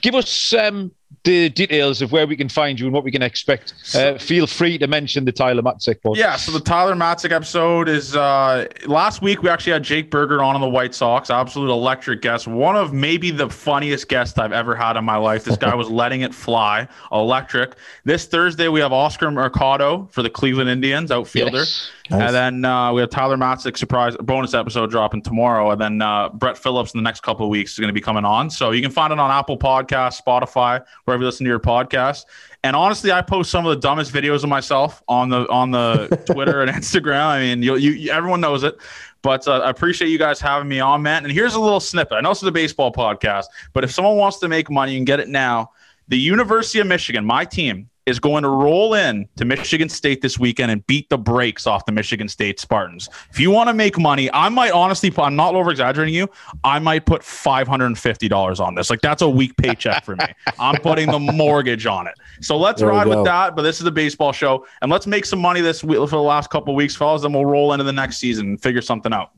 [0.00, 0.90] give us um,
[1.24, 4.46] the details of where we can find you and what we can expect, uh, feel
[4.46, 6.16] free to mention the Tyler Matzek pod.
[6.16, 10.42] Yeah, so the Tyler Matzek episode is uh last week we actually had Jake Burger
[10.42, 14.52] on on the White Sox, absolute electric guest, one of maybe the funniest guests I've
[14.52, 15.44] ever had in my life.
[15.44, 17.74] This guy was letting it fly, electric.
[18.04, 21.58] This Thursday we have Oscar Mercado for the Cleveland Indians, outfielder.
[21.58, 21.90] Yes.
[22.10, 22.20] Nice.
[22.20, 26.28] And then uh, we have Tyler Matzek surprise bonus episode dropping tomorrow, and then uh,
[26.28, 28.50] Brett Phillips in the next couple of weeks is going to be coming on.
[28.50, 32.26] So you can find it on Apple Podcasts, Spotify, wherever you listen to your podcast.
[32.62, 36.08] And honestly, I post some of the dumbest videos of myself on the on the
[36.30, 37.24] Twitter and Instagram.
[37.24, 38.76] I mean, you, you everyone knows it.
[39.22, 41.24] But uh, I appreciate you guys having me on, man.
[41.24, 42.18] And here's a little snippet.
[42.18, 45.06] I know is a baseball podcast, but if someone wants to make money, you can
[45.06, 45.70] get it now.
[46.08, 50.38] The University of Michigan, my team, is going to roll in to Michigan State this
[50.38, 53.08] weekend and beat the brakes off the Michigan State Spartans.
[53.30, 56.28] If you want to make money, I might honestly, I'm not over exaggerating you.
[56.62, 58.90] I might put $550 on this.
[58.90, 60.26] Like that's a week paycheck for me.
[60.58, 62.14] I'm putting the mortgage on it.
[62.42, 63.56] So let's There ride with that.
[63.56, 66.18] But this is a baseball show, and let's make some money this week for the
[66.18, 67.22] last couple of weeks, fellas.
[67.22, 69.30] Then we'll roll into the next season and figure something out.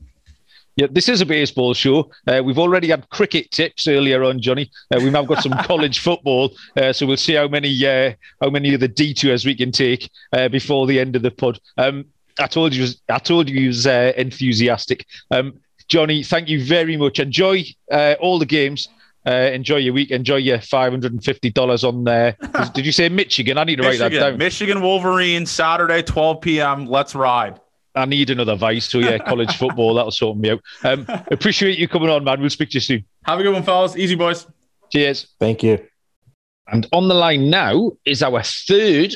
[0.77, 2.11] Yeah, this is a baseball show.
[2.27, 4.69] Uh, we've already had cricket tips earlier on, Johnny.
[4.93, 8.51] Uh, we've now got some college football, uh, so we'll see how many uh, how
[8.51, 11.59] many of the detours we can take uh, before the end of the pod.
[11.79, 12.05] Um,
[12.39, 15.07] I told you, I told you, he was uh, enthusiastic.
[15.31, 17.19] Um, Johnny, thank you very much.
[17.19, 18.87] Enjoy uh, all the games.
[19.25, 20.11] Uh, enjoy your week.
[20.11, 22.37] Enjoy your five hundred and fifty dollars on there.
[22.75, 23.57] Did you say Michigan?
[23.57, 24.37] I need to write that down.
[24.37, 26.85] Michigan Wolverine, Saturday, 12 p.m.
[26.85, 27.59] Let's ride.
[27.97, 28.89] I need another vice.
[28.89, 30.61] So yeah, college football that'll sort me out.
[30.83, 32.39] Um, appreciate you coming on, man.
[32.39, 33.05] We'll speak to you soon.
[33.25, 33.97] Have a good one, fellas.
[33.97, 34.47] Easy, boys.
[34.91, 35.27] Cheers.
[35.39, 35.85] Thank you.
[36.67, 39.15] And on the line now is our third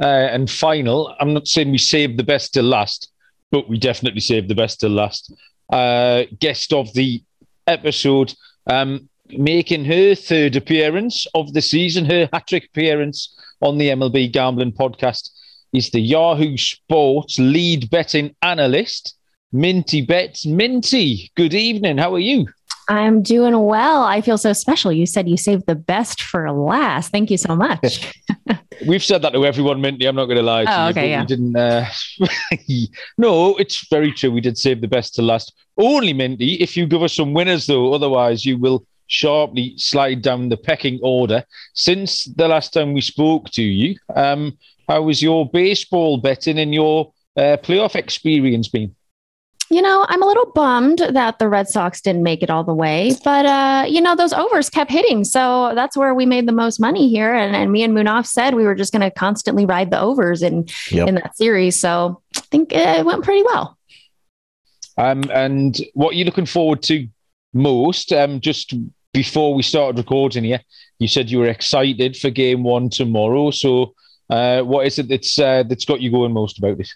[0.00, 1.14] uh, and final.
[1.20, 3.10] I'm not saying we saved the best till last,
[3.50, 5.32] but we definitely saved the best till last.
[5.72, 7.22] Uh, guest of the
[7.66, 8.34] episode,
[8.68, 14.30] um, making her third appearance of the season, her hat trick appearance on the MLB
[14.32, 15.30] Gambling Podcast,
[15.74, 19.16] is the Yahoo Sports lead betting analyst,
[19.52, 20.46] Minty Bets.
[20.46, 21.98] Minty, good evening.
[21.98, 22.46] How are you?
[22.88, 24.02] I'm doing well.
[24.02, 24.92] I feel so special.
[24.92, 27.10] You said you saved the best for last.
[27.10, 28.14] Thank you so much.
[28.86, 30.06] We've said that to everyone, Minty.
[30.06, 30.90] I'm not going to lie to Oh, you.
[30.90, 31.20] okay, yeah.
[31.20, 31.56] We didn't.
[31.56, 31.86] Uh...
[33.18, 34.30] no, it's very true.
[34.30, 35.54] We did save the best to last.
[35.78, 37.94] Only, Minty, if you give us some winners, though.
[37.94, 41.42] Otherwise, you will sharply slide down the pecking order.
[41.74, 44.56] Since the last time we spoke to you, um,
[44.88, 48.94] how was your baseball betting and your uh, playoff experience been?
[49.70, 52.74] you know, I'm a little bummed that the Red Sox didn't make it all the
[52.74, 55.24] way, but uh, you know, those overs kept hitting.
[55.24, 57.34] So that's where we made the most money here.
[57.34, 60.42] And, and me and Munaf said we were just going to constantly ride the overs
[60.42, 61.08] in Yep.
[61.08, 61.80] in that series.
[61.80, 63.78] So I think it went pretty well.
[64.96, 67.08] Um, and what are you looking forward to
[67.52, 68.12] most?
[68.12, 68.74] Um, just
[69.12, 70.60] before we started recording here,
[70.98, 73.50] you said you were excited for game one tomorrow.
[73.50, 73.94] So,
[74.34, 76.94] uh, what is it that's uh, that's got you going most about this?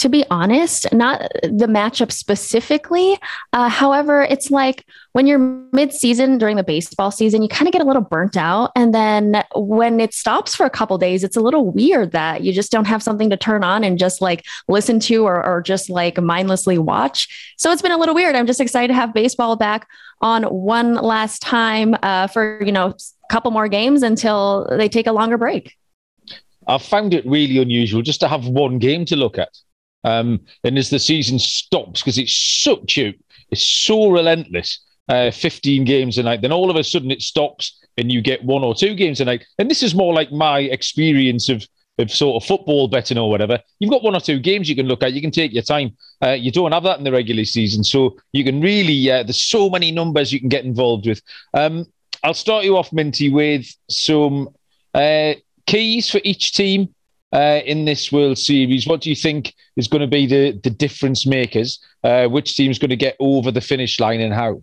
[0.00, 3.18] to be honest, not the matchup specifically.
[3.52, 5.38] Uh, however, it's like when you're
[5.72, 9.44] mid-season during the baseball season, you kind of get a little burnt out, and then
[9.54, 12.86] when it stops for a couple days, it's a little weird that you just don't
[12.86, 16.78] have something to turn on and just like listen to or, or just like mindlessly
[16.78, 17.52] watch.
[17.58, 18.34] So it's been a little weird.
[18.34, 19.86] I'm just excited to have baseball back
[20.22, 25.06] on one last time uh, for you know a couple more games until they take
[25.06, 25.76] a longer break.
[26.66, 29.56] I've found it really unusual just to have one game to look at.
[30.04, 33.14] Um, and as the season stops, because it's such a,
[33.50, 37.80] it's so relentless, uh, 15 games a night, then all of a sudden it stops
[37.96, 39.44] and you get one or two games a night.
[39.58, 41.66] And this is more like my experience of,
[41.98, 43.58] of sort of football betting or whatever.
[43.78, 45.96] You've got one or two games you can look at, you can take your time.
[46.22, 47.84] Uh, you don't have that in the regular season.
[47.84, 51.20] So you can really, uh, there's so many numbers you can get involved with.
[51.52, 51.86] Um,
[52.22, 54.50] I'll start you off, Minty, with some
[54.94, 55.34] uh,
[55.70, 56.92] keys for each team
[57.32, 58.86] uh, in this World Series.
[58.86, 61.78] What do you think is going to be the, the difference makers?
[62.02, 64.62] Uh, which team's going to get over the finish line and how?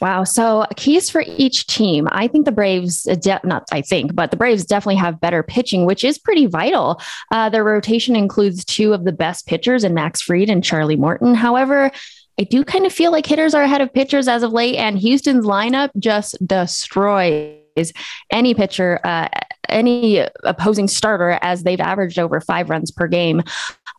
[0.00, 0.24] Wow.
[0.24, 2.08] So keys for each team.
[2.12, 5.42] I think the Braves, uh, de- not I think, but the Braves definitely have better
[5.42, 7.00] pitching, which is pretty vital.
[7.30, 11.34] Uh, their rotation includes two of the best pitchers in Max Fried and Charlie Morton.
[11.34, 11.90] However,
[12.38, 14.98] I do kind of feel like hitters are ahead of pitchers as of late, and
[14.98, 17.92] Houston's lineup just destroys
[18.30, 19.28] any pitcher, uh,
[19.68, 23.42] any opposing starter, as they've averaged over five runs per game.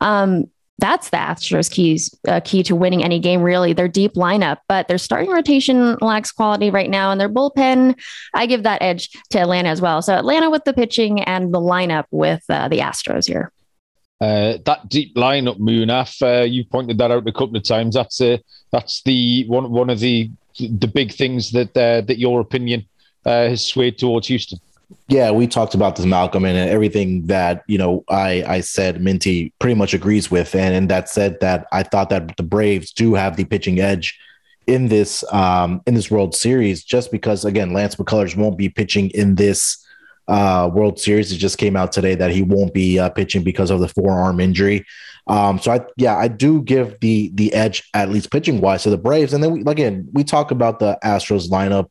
[0.02, 0.46] Um,
[0.80, 3.42] that's the Astros keys uh, key to winning any game.
[3.42, 8.00] Really, their deep lineup, but their starting rotation lacks quality right now, and their bullpen.
[8.34, 10.02] I give that edge to Atlanta as well.
[10.02, 13.52] So Atlanta with the pitching and the lineup with uh, the Astros here.
[14.22, 17.96] Uh, that deep lineup, Munaf, uh, you pointed that out a couple of times.
[17.96, 18.38] That's uh,
[18.72, 22.86] that's the one one of the the big things that uh, that your opinion
[23.26, 24.60] uh, has swayed towards Houston.
[25.08, 29.54] Yeah, we talked about this, Malcolm, and everything that you know I I said Minty
[29.60, 33.14] pretty much agrees with, and and that said that I thought that the Braves do
[33.14, 34.20] have the pitching edge
[34.68, 39.10] in this um in this World Series, just because again Lance McCullers won't be pitching
[39.12, 39.86] in this
[40.30, 41.32] uh, World Series.
[41.32, 44.40] It just came out today that he won't be uh, pitching because of the forearm
[44.40, 44.86] injury.
[45.28, 48.90] Um, so I, yeah, I do give the the edge at least pitching wise to
[48.90, 49.34] the Braves.
[49.34, 51.90] And then we, again, we talk about the Astros lineup.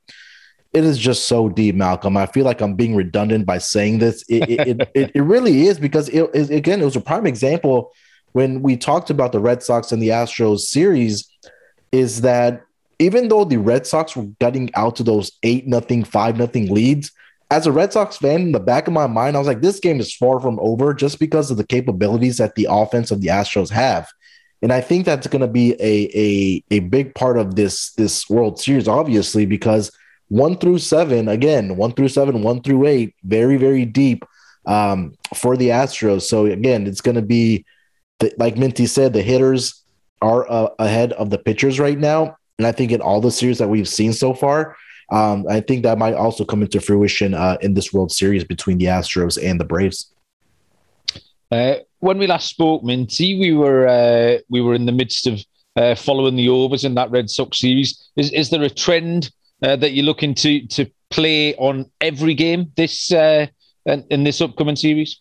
[0.73, 2.16] It is just so deep, Malcolm.
[2.16, 4.24] I feel like I'm being redundant by saying this.
[4.28, 7.93] It it, it, it, really is because it, it again it was a prime example
[8.32, 11.28] when we talked about the Red Sox and the Astros series.
[11.90, 12.65] Is that
[12.99, 17.12] even though the Red Sox were getting out to those eight nothing, five nothing leads,
[17.51, 19.81] as a Red Sox fan, in the back of my mind, I was like, this
[19.81, 23.28] game is far from over just because of the capabilities that the offense of the
[23.28, 24.09] Astros have.
[24.61, 28.28] And I think that's going to be a, a, a big part of this, this
[28.28, 29.90] World Series, obviously, because
[30.28, 34.24] one through seven, again, one through seven, one through eight, very, very deep
[34.66, 36.22] um, for the Astros.
[36.22, 37.64] So, again, it's going to be,
[38.18, 39.82] the, like Minty said, the hitters
[40.20, 42.36] are uh, ahead of the pitchers right now.
[42.59, 44.76] And I think in all the series that we've seen so far,
[45.10, 48.78] um, I think that might also come into fruition uh, in this World Series between
[48.78, 50.12] the Astros and the Braves.
[51.50, 55.42] Uh, when we last spoke, Minty, we were uh, we were in the midst of
[55.76, 58.10] uh, following the overs in that Red Sox series.
[58.16, 59.30] Is is there a trend
[59.62, 63.47] uh, that you're looking to to play on every game this uh,
[63.86, 65.20] and in this upcoming series?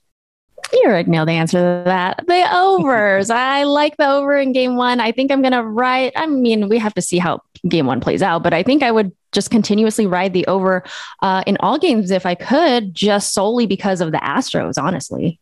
[0.73, 2.25] You already know the answer to that.
[2.27, 3.29] The overs.
[3.29, 4.99] I like the over in game one.
[4.99, 6.11] I think I'm going to write.
[6.15, 8.91] I mean, we have to see how game one plays out, but I think I
[8.91, 10.83] would just continuously ride the over
[11.21, 15.39] uh, in all games if I could, just solely because of the Astros, honestly.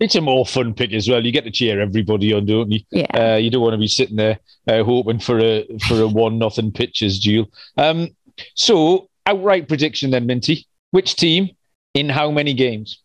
[0.00, 1.24] It's a more fun pick as well.
[1.24, 2.80] You get to cheer everybody on, don't you?
[2.90, 3.34] Yeah.
[3.34, 6.38] Uh, you don't want to be sitting there uh, hoping for a for a one
[6.38, 7.50] nothing pitches duel.
[7.76, 8.08] Um,
[8.54, 10.66] so outright prediction then, Minty.
[10.90, 11.50] Which team
[11.94, 13.02] in how many games?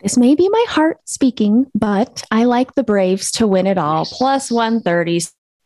[0.00, 4.06] This may be my heart speaking, but I like the Braves to win it all.
[4.06, 5.20] Plus 130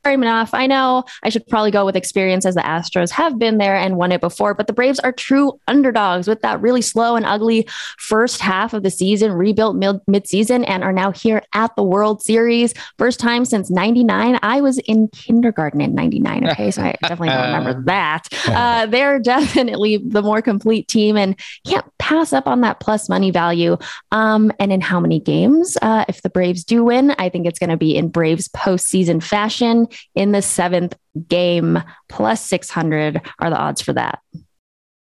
[0.05, 0.53] enough.
[0.53, 3.97] I know I should probably go with experience as the Astros have been there and
[3.97, 7.69] won it before, but the Braves are true underdogs with that really slow and ugly
[7.99, 9.77] first half of the season, rebuilt
[10.07, 12.75] mid season, and are now here at the World Series.
[12.99, 14.39] First time since 99.
[14.43, 16.49] I was in kindergarten in 99.
[16.49, 16.71] Okay.
[16.71, 18.29] So I definitely don't remember that.
[18.47, 23.31] Uh, they're definitely the more complete team and can't pass up on that plus money
[23.31, 23.77] value.
[24.11, 25.79] Um, and in how many games?
[25.81, 29.23] Uh, if the Braves do win, I think it's going to be in Braves postseason
[29.23, 30.97] fashion in the seventh
[31.29, 34.21] game, plus 600 are the odds for that.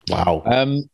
[0.09, 0.43] Wow.
[0.45, 0.89] Um,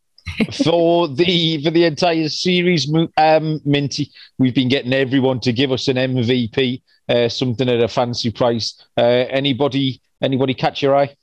[0.52, 5.88] for the for the entire series, um, Minty, we've been getting everyone to give us
[5.88, 8.82] an MVP, uh, something at a fancy price.
[8.96, 11.14] Uh, anybody anybody catch your eye?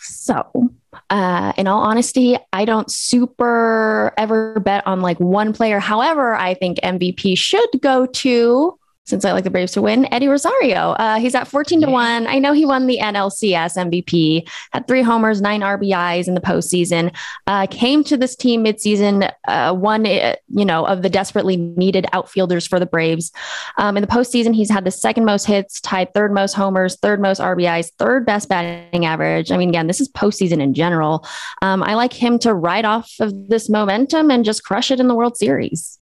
[0.00, 0.70] So,
[1.10, 5.80] uh, in all honesty, I don't super ever bet on like one player.
[5.80, 8.77] However, I think MVP should go to
[9.08, 10.90] since I like the Braves to win, Eddie Rosario.
[10.92, 12.26] Uh, he's at 14 to 1.
[12.26, 17.16] I know he won the NLCS MVP, had three homers, nine RBIs in the postseason,
[17.46, 22.06] uh, came to this team midseason, uh, one, uh, you know, of the desperately needed
[22.12, 23.32] outfielders for the Braves.
[23.78, 27.20] Um, in the postseason, he's had the second most hits, tied third most homers, third
[27.20, 29.50] most RBIs, third best batting average.
[29.50, 31.26] I mean, again, this is postseason in general.
[31.62, 35.08] Um, I like him to ride off of this momentum and just crush it in
[35.08, 35.97] the World Series.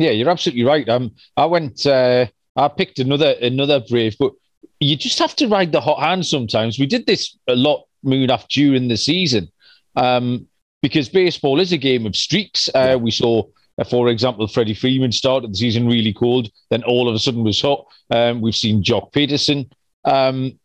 [0.00, 0.88] Yeah, you're absolutely right.
[0.88, 2.24] Um, I went, uh,
[2.56, 4.32] I picked another another brave, but
[4.80, 6.78] you just have to ride the hot hand sometimes.
[6.78, 9.50] We did this a lot, Munaf, during the season,
[9.96, 10.46] um,
[10.80, 12.70] because baseball is a game of streaks.
[12.74, 13.42] Uh, we saw,
[13.76, 17.44] uh, for example, Freddie Freeman started the season really cold, then all of a sudden
[17.44, 17.84] was hot.
[18.10, 19.70] Um, we've seen Joc Pederson.
[20.06, 20.58] Um,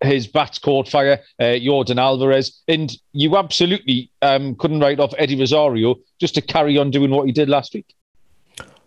[0.00, 5.40] his bats caught fire, uh, Yordan Alvarez, and you absolutely um, couldn't write off Eddie
[5.40, 7.96] Rosario just to carry on doing what he did last week.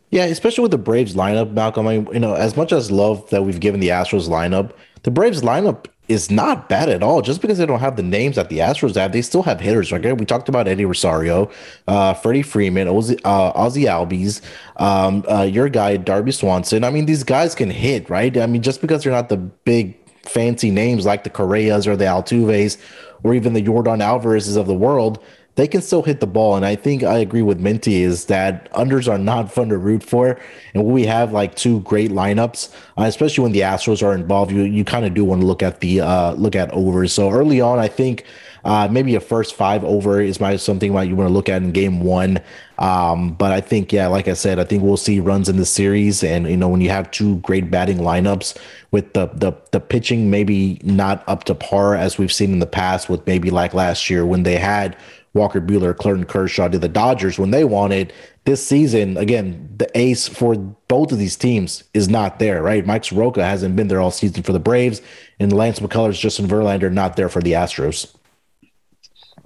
[0.10, 1.88] Yeah, especially with the Braves lineup, Malcolm.
[1.88, 4.72] I mean, you know, as much as love that we've given the Astros lineup,
[5.04, 7.22] the Braves lineup is not bad at all.
[7.22, 9.92] Just because they don't have the names that the Astros have, they still have hitters.
[9.92, 11.52] Okay, we talked about Eddie Rosario,
[11.88, 14.42] uh, Freddie Freeman, Ozzie, uh, Ozzie Albies,
[14.78, 16.86] um, uh, your guy Dansby Swanson.
[16.86, 18.36] I mean, these guys can hit, right?
[18.38, 22.06] I mean, just because they're not the big fancy names like the Correas or the
[22.06, 22.78] Altuves
[23.24, 25.22] or even the Yordan Alvarez's of the world,
[25.58, 26.56] they can still hit the ball.
[26.56, 30.04] And I think I agree with Minty is that unders are not fun to root
[30.04, 30.40] for.
[30.74, 34.62] And we have like two great lineups, uh, especially when the Astros are involved, you
[34.62, 37.12] you kind of do want to look at the uh, look at overs.
[37.12, 38.24] So early on, I think
[38.68, 41.62] uh, maybe a first five over is my something that you want to look at
[41.64, 42.40] in game one.
[42.78, 45.66] Um, but I think, yeah, like I said, I think we'll see runs in the
[45.66, 46.24] series.
[46.24, 48.58] And, you know, when you have two great batting lineups
[48.92, 52.68] with the, the, the pitching maybe not up to par as we've seen in the
[52.68, 54.98] past with maybe like last year when they had
[55.38, 58.12] Walker Buehler, Clayton Kershaw to the Dodgers when they wanted.
[58.46, 62.86] This season, again, the ace for both of these teams is not there, right?
[62.86, 65.02] Mike Soroka hasn't been there all season for the Braves,
[65.40, 68.14] and Lance McCullers, Justin Verlander not there for the Astros.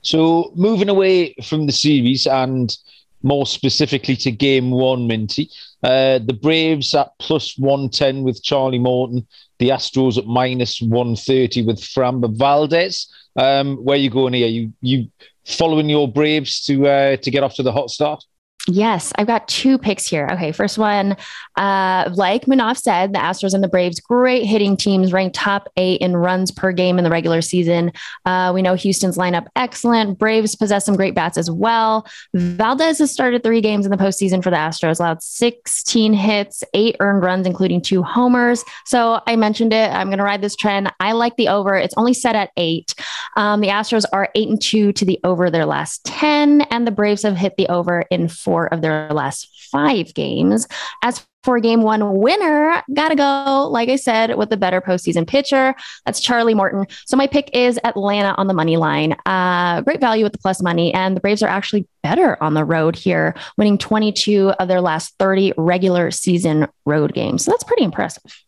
[0.01, 2.75] So moving away from the series and
[3.23, 5.49] more specifically to game one, Minty,
[5.83, 9.25] uh, the Braves at plus 110 with Charlie Morton,
[9.59, 13.07] the Astros at minus 130 with Framber Valdez.
[13.35, 14.47] Um, where you going here?
[14.47, 15.09] You you
[15.45, 18.23] following your Braves to uh, to get off to the hot start?
[18.67, 20.29] Yes, I've got two picks here.
[20.33, 21.17] Okay, first one,
[21.55, 25.99] uh, like Munaf said, the Astros and the Braves, great hitting teams, ranked top eight
[25.99, 27.91] in runs per game in the regular season.
[28.23, 30.19] Uh, we know Houston's lineup excellent.
[30.19, 32.05] Braves possess some great bats as well.
[32.35, 36.95] Valdez has started three games in the postseason for the Astros, allowed 16 hits, eight
[36.99, 38.63] earned runs, including two homers.
[38.85, 39.91] So I mentioned it.
[39.91, 40.93] I'm going to ride this trend.
[40.99, 41.75] I like the over.
[41.75, 42.93] It's only set at eight.
[43.37, 46.91] Um, the Astros are eight and two to the over their last 10, and the
[46.91, 50.67] Braves have hit the over in four four of their last five games.
[51.01, 55.73] As for game one winner, gotta go, like I said, with the better postseason pitcher.
[56.05, 56.85] That's Charlie Morton.
[57.05, 59.15] So my pick is Atlanta on the money line.
[59.25, 60.93] Uh, great value with the plus money.
[60.93, 65.15] And the Braves are actually better on the road here, winning 22 of their last
[65.17, 67.45] 30 regular season road games.
[67.45, 68.43] So that's pretty impressive.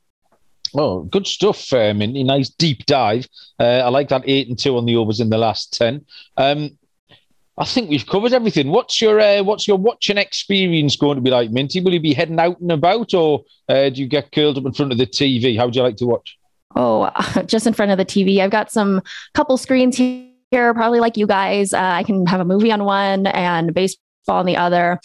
[0.75, 3.25] Oh, good stuff, um, a nice deep dive.
[3.57, 6.03] Uh, I like that eight and two on the overs in the last ten.
[6.35, 6.77] Um,
[7.57, 8.69] I think we've covered everything.
[8.69, 11.81] What's your uh, what's your watching experience going to be like, Minty?
[11.81, 14.73] Will you be heading out and about, or uh, do you get curled up in
[14.73, 15.57] front of the TV?
[15.57, 16.37] How would you like to watch?
[16.75, 17.11] Oh,
[17.45, 18.39] just in front of the TV.
[18.39, 19.01] I've got some
[19.35, 21.73] couple screens here, probably like you guys.
[21.73, 24.99] Uh, I can have a movie on one and baseball on the other.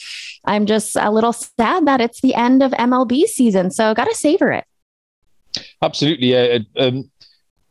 [0.47, 4.15] I'm just a little sad that it's the end of MLB season, so got to
[4.15, 4.65] savor it.
[5.83, 6.35] Absolutely.
[6.79, 7.11] Um,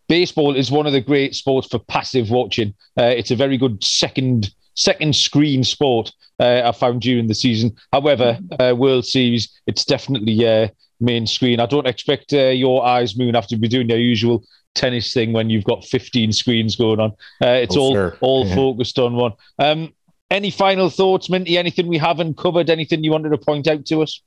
[0.07, 2.75] baseball is one of the great sports for passive watching.
[2.97, 7.75] Uh, it's a very good second second screen sport uh, I found during the season.
[7.91, 10.69] However, uh, World Series, it's definitely uh,
[11.01, 11.59] main screen.
[11.59, 14.43] I don't expect uh, your eyes, Moon, have to be doing your usual
[14.75, 17.11] tennis thing when you've got 15 screens going on.
[17.41, 18.17] Uh, it's oh, all sure.
[18.21, 18.55] all yeah.
[18.55, 19.33] focused on one.
[19.59, 19.93] Um,
[20.29, 21.57] any final thoughts, Minty?
[21.57, 22.69] Anything we haven't covered?
[22.69, 24.21] Anything you wanted to point out to us?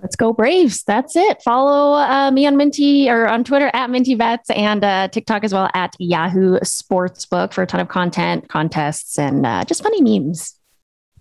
[0.00, 0.82] Let's go Braves.
[0.84, 1.42] That's it.
[1.42, 5.54] Follow uh, me on Minty or on Twitter at Minty Vets and uh, TikTok as
[5.54, 10.54] well at Yahoo Sportsbook for a ton of content, contests, and uh, just funny memes.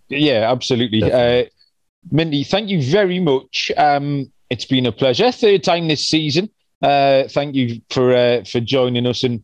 [0.10, 1.04] Yeah, absolutely.
[1.04, 1.46] Uh,
[2.12, 3.72] Minty, thank you very much.
[3.78, 5.32] Um, it's been a pleasure.
[5.32, 6.50] Third time this season.
[6.82, 9.44] Uh, thank you for uh, for joining us and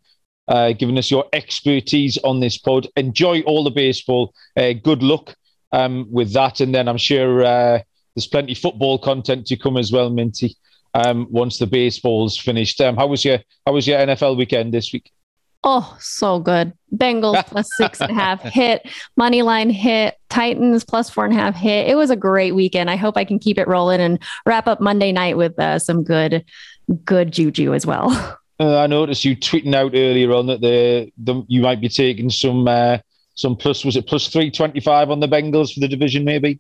[0.78, 2.88] giving us your expertise on this pod.
[2.98, 4.34] Enjoy all the baseball.
[4.56, 5.34] Good luck
[5.72, 7.82] um, with that, and then I'm sure
[8.16, 10.56] there's plenty football content to come as well, Minty.
[10.94, 14.92] Um, once the baseball's finished, um, how was your how was your NFL weekend this
[14.92, 15.12] week?
[15.64, 16.74] Oh, so good.
[16.96, 21.38] Bengals plus six and a half hit, money line hit, Titans plus four and a
[21.38, 21.88] half hit.
[21.88, 22.90] It was a great weekend.
[22.90, 26.04] I hope I can keep it rolling and wrap up Monday night with uh, some
[26.04, 26.44] good,
[27.06, 28.38] good juju as well.
[28.60, 32.30] Uh, I noticed you tweeting out earlier on that the, the you might be taking
[32.30, 33.00] some uh,
[33.34, 36.60] some plus was it plus three twenty five on the Bengals for the division maybe.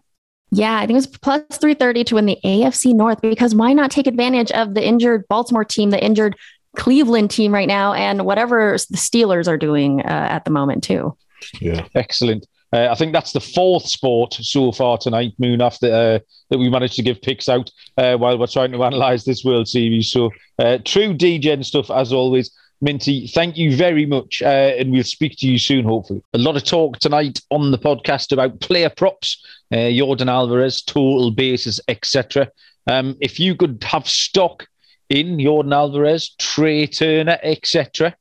[0.52, 3.90] Yeah, I think it was plus 330 to win the AFC North because why not
[3.90, 6.36] take advantage of the injured Baltimore team, the injured
[6.76, 11.16] Cleveland team right now, and whatever the Steelers are doing uh, at the moment, too.
[11.60, 12.46] Yeah, excellent.
[12.74, 16.20] Uh, I think that's the fourth sport so far tonight, Moon, after uh,
[16.50, 19.68] that we managed to give picks out uh, while we're trying to analyze this World
[19.68, 20.12] Series.
[20.12, 22.52] So, uh, true DGen stuff as always.
[22.84, 26.24] Minty, thank you very much, uh, and we'll speak to you soon, hopefully.
[26.34, 31.30] A lot of talk tonight on the podcast about player props, uh, Yordan Alvarez, total
[31.30, 32.50] bases, etc.
[32.88, 34.68] Um, if you could have stock
[35.10, 38.16] in Yordan Alvarez, Trea Turner, etc.,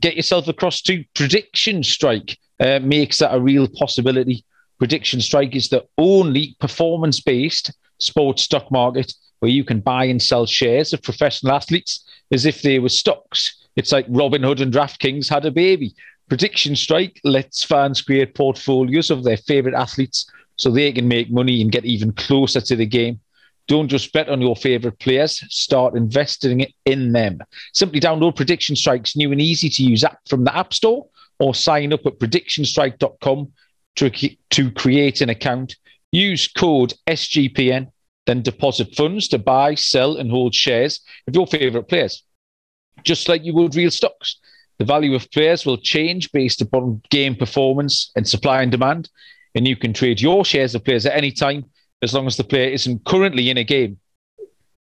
[0.00, 2.38] get yourself across to Prediction Strike.
[2.58, 4.44] Uh, makes that a real possibility.
[4.78, 10.44] Prediction Strike is the only performance-based sports stock market where you can buy and sell
[10.44, 13.59] shares of professional athletes as if they were stocks.
[13.76, 15.94] It's like Robinhood and DraftKings had a baby.
[16.28, 21.60] Prediction Strike lets fans create portfolios of their favorite athletes so they can make money
[21.60, 23.20] and get even closer to the game.
[23.66, 27.38] Don't just bet on your favorite players, start investing in them.
[27.72, 31.06] Simply download Prediction Strike's new and easy to use app from the App Store
[31.38, 33.52] or sign up at predictionstrike.com
[33.96, 34.10] to,
[34.50, 35.76] to create an account.
[36.12, 37.90] Use code SGPN,
[38.26, 42.24] then deposit funds to buy, sell, and hold shares of your favorite players
[43.04, 44.36] just like you would real stocks.
[44.78, 49.10] The value of players will change based upon game performance and supply and demand.
[49.54, 51.66] And you can trade your shares of players at any time
[52.02, 53.98] as long as the player isn't currently in a game.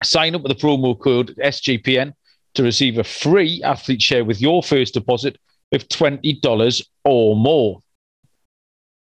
[0.03, 2.13] Sign up with the promo code SGPN
[2.53, 5.37] to receive a free athlete share with your first deposit
[5.71, 7.79] of $20 or more.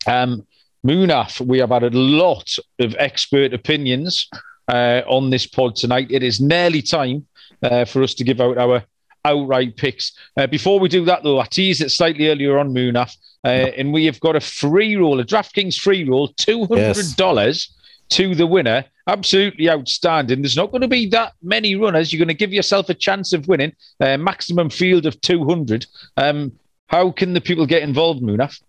[0.05, 0.45] Um,
[0.85, 4.29] Munaf, we have had a lot of expert opinions
[4.67, 6.07] uh, on this pod tonight.
[6.11, 7.25] It is nearly time
[7.63, 8.83] uh, for us to give out our
[9.25, 10.13] outright picks.
[10.37, 13.93] Uh, before we do that, though, I teased it slightly earlier on Munaf, uh, and
[13.93, 17.73] we have got a free roll, a DraftKings free roll, $200 yes.
[18.09, 18.85] to the winner.
[19.07, 20.41] Absolutely outstanding.
[20.41, 22.11] There's not going to be that many runners.
[22.11, 23.73] You're going to give yourself a chance of winning.
[23.99, 25.85] Uh, maximum field of 200.
[26.17, 26.51] Um,
[26.87, 28.61] how can the people get involved, Munaf?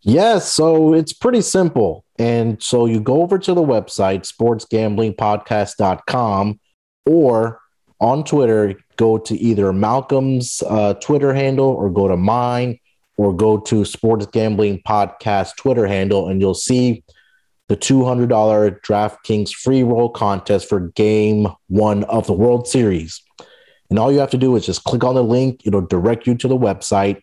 [0.00, 2.04] Yes, so it's pretty simple.
[2.18, 6.60] And so you go over to the website, sportsgamblingpodcast.com,
[7.06, 7.60] or
[8.00, 12.78] on Twitter, go to either Malcolm's uh, Twitter handle or go to mine
[13.16, 17.02] or go to Sports Gambling Podcast Twitter handle, and you'll see
[17.68, 18.28] the $200
[18.82, 23.22] DraftKings free roll contest for game one of the World Series.
[23.90, 26.34] And all you have to do is just click on the link, it'll direct you
[26.36, 27.22] to the website.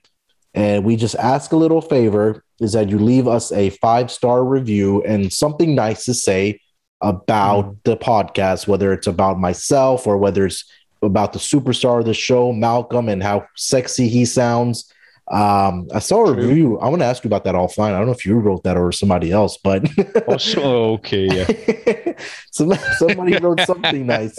[0.54, 4.44] And we just ask a little favor is that you leave us a five star
[4.44, 6.60] review and something nice to say
[7.04, 7.78] about mm.
[7.84, 10.66] the podcast, whether it's about myself or whether it's
[11.04, 14.92] about the superstar of the show, Malcolm, and how sexy he sounds.
[15.32, 16.48] Um, I saw a True.
[16.48, 16.80] review.
[16.80, 17.94] I want to ask you about that offline.
[17.94, 19.88] I don't know if you wrote that or somebody else, but
[20.58, 22.14] oh, okay, yeah.
[22.52, 24.38] somebody wrote something nice.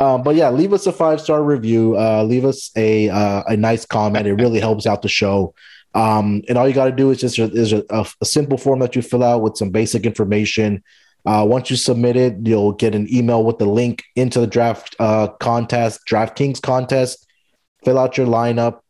[0.00, 1.96] Um, but yeah, leave us a five star review.
[1.96, 4.26] Uh, leave us a uh, a nice comment.
[4.26, 5.54] It really helps out the show.
[5.94, 8.80] Um, and all you got to do is just is a, a, a, simple form
[8.80, 10.82] that you fill out with some basic information.
[11.26, 14.94] Uh, once you submit it, you'll get an email with the link into the draft
[14.98, 17.26] uh, contest, DraftKings contest.
[17.82, 18.80] Fill out your lineup,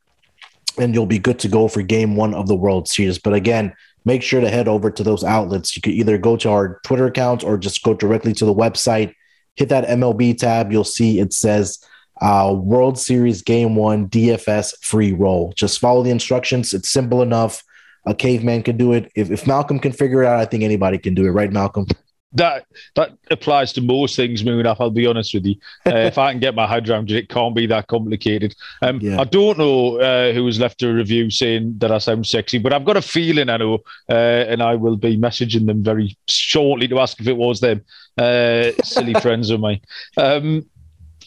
[0.79, 3.19] and you'll be good to go for game one of the World Series.
[3.19, 3.73] But again,
[4.05, 5.77] make sure to head over to those outlets.
[5.77, 9.15] You could either go to our Twitter accounts or just go directly to the website.
[9.57, 10.73] Hit that MLB tab.
[10.73, 11.79] You'll see it says
[12.21, 15.53] uh, World Series Game One DFS free roll.
[15.57, 16.75] Just follow the instructions.
[16.75, 17.63] It's simple enough.
[18.07, 19.11] A caveman can do it.
[19.15, 21.87] If, if Malcolm can figure it out, I think anybody can do it, right, Malcolm?
[22.35, 22.67] That
[22.97, 24.81] that applies to most things moving up.
[24.81, 25.57] I'll be honest with you.
[25.87, 28.55] Uh, if I can get my head around it, it can't be that complicated.
[28.83, 29.21] Um, yeah.
[29.21, 32.73] I don't know uh, who has left a review saying that I sound sexy, but
[32.73, 33.79] I've got a feeling I know,
[34.09, 37.83] uh, and I will be messaging them very shortly to ask if it was them.
[38.19, 39.81] Uh, silly friends of mine.
[40.17, 40.69] Um,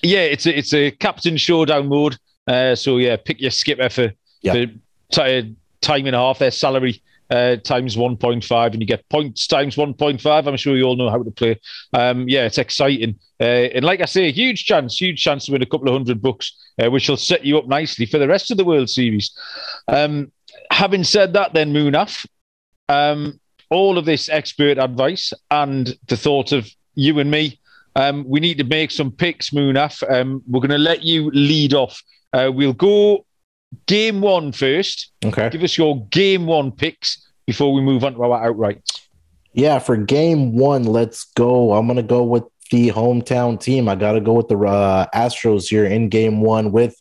[0.04, 2.18] yeah, it's a, it's a captain showdown mode.
[2.48, 4.54] Uh, so yeah, pick your skipper for, yeah.
[4.54, 4.66] for
[5.12, 6.40] t- time and a half.
[6.40, 10.48] Their salary uh, times 1.5 and you get points times 1.5.
[10.48, 11.60] I'm sure you all know how to play.
[11.94, 13.20] Um, yeah, it's exciting.
[13.40, 16.22] Uh, and like I say, huge chance, huge chance to win a couple of hundred
[16.22, 19.32] bucks, uh, which will set you up nicely for the rest of the World Series.
[19.88, 20.32] Um,
[20.72, 22.26] having said that, then, Munaf,
[22.90, 23.40] um,
[23.70, 27.60] all of this expert advice and the thought of you and me,
[27.96, 30.04] um, we need to make some picks, Munaf.
[30.10, 32.02] Um, we're going to let you lead off.
[32.32, 33.26] Uh, we'll go
[33.86, 35.12] game one first.
[35.24, 35.50] Okay.
[35.50, 38.82] Give us your game one picks before we move on to our outright.
[39.54, 41.74] Yeah, for game one, let's go.
[41.74, 43.90] I'm going to go with the hometown team.
[43.90, 46.96] I got to go with the uh, Astros here in game one with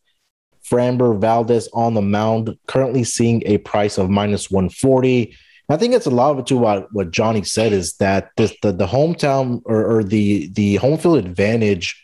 [0.64, 5.36] Framber Valdez on the mound, currently seeing a price of minus 140.
[5.68, 8.54] I think it's a lot of it to what, what Johnny said is that this,
[8.62, 12.00] the, the hometown or, or the, the home field advantage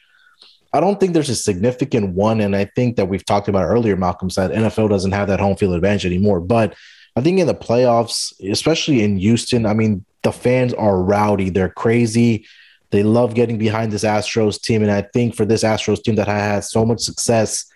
[0.72, 2.40] I don't think there's a significant one.
[2.40, 5.56] And I think that we've talked about earlier, Malcolm said NFL doesn't have that home
[5.56, 6.40] field advantage anymore.
[6.40, 6.74] But
[7.14, 11.50] I think in the playoffs, especially in Houston, I mean, the fans are rowdy.
[11.50, 12.46] They're crazy.
[12.90, 14.82] They love getting behind this Astros team.
[14.82, 17.66] And I think for this Astros team that has so much success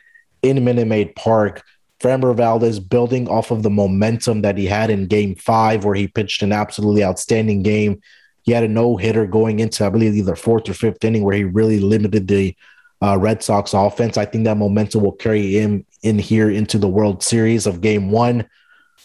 [0.43, 1.62] in Minute Maid Park,
[2.01, 6.09] Framber Valdez building off of the momentum that he had in game five, where he
[6.09, 8.01] pitched an absolutely outstanding game.
[8.43, 11.35] He had a no hitter going into, I believe, either fourth or fifth inning, where
[11.35, 12.55] he really limited the
[13.02, 14.16] uh, Red Sox offense.
[14.16, 18.10] I think that momentum will carry him in here into the World Series of Game
[18.10, 18.48] One.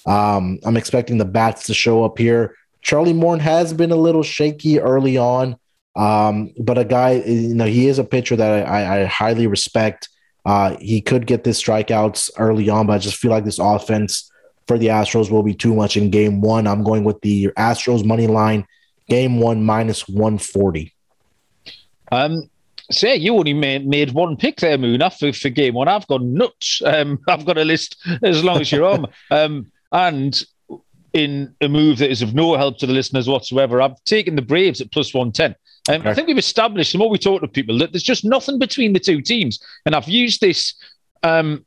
[0.06, 2.56] Um, I'm expecting the bats to show up here.
[2.82, 5.58] Charlie Morton has been a little shaky early on,
[5.96, 10.10] um, but a guy, you know, he is a pitcher that I, I highly respect.
[10.46, 14.32] Uh, he could get this strikeouts early on, but I just feel like this offense
[14.68, 16.66] for the Astros will be too much in Game One.
[16.66, 18.66] I'm going with the Astros money line,
[19.10, 20.94] Game One minus 140.
[22.12, 22.50] Um,
[22.92, 25.88] say you only made, made one pick there, Moon, for, for game one.
[25.88, 26.82] I've gone nuts.
[26.92, 29.08] Um, I've got a list as long as you're on.
[29.32, 30.44] Um, and
[31.14, 34.42] in a move that is of no help to the listeners whatsoever, I've taken the
[34.42, 35.56] Braves at plus 110.
[35.90, 36.10] Um, okay.
[36.10, 38.94] I think we've established, the more we talk to people, that there's just nothing between
[38.94, 39.60] the two teams.
[39.86, 40.76] And I've used this
[41.24, 41.66] um,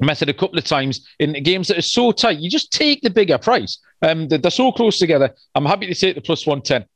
[0.00, 2.38] method a couple of times in games that are so tight.
[2.38, 3.78] You just take the bigger price.
[4.02, 5.34] Um, they're, they're so close together.
[5.54, 6.86] I'm happy to take the plus 110.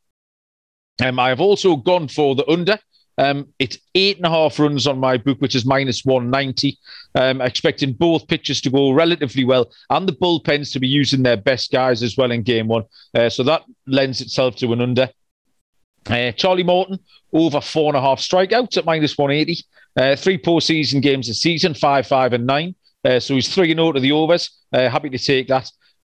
[1.07, 2.79] Um, I have also gone for the under
[3.19, 6.79] Um, it's eight and a half runs on my book, which is minus 190.
[7.15, 11.37] Um, expecting both pitchers to go relatively well and the bullpens to be using their
[11.37, 12.85] best guys as well in game one.
[13.15, 15.11] Uh, so that lends itself to an under.
[16.09, 16.99] Uh, Charlie Morton
[17.33, 19.63] over four and a half strikeouts at minus 180.
[19.95, 22.75] Uh, three postseason games this season, five, five, and nine.
[23.05, 24.51] Uh, so he's 3 0 to the overs.
[24.73, 25.71] Uh, happy to take that.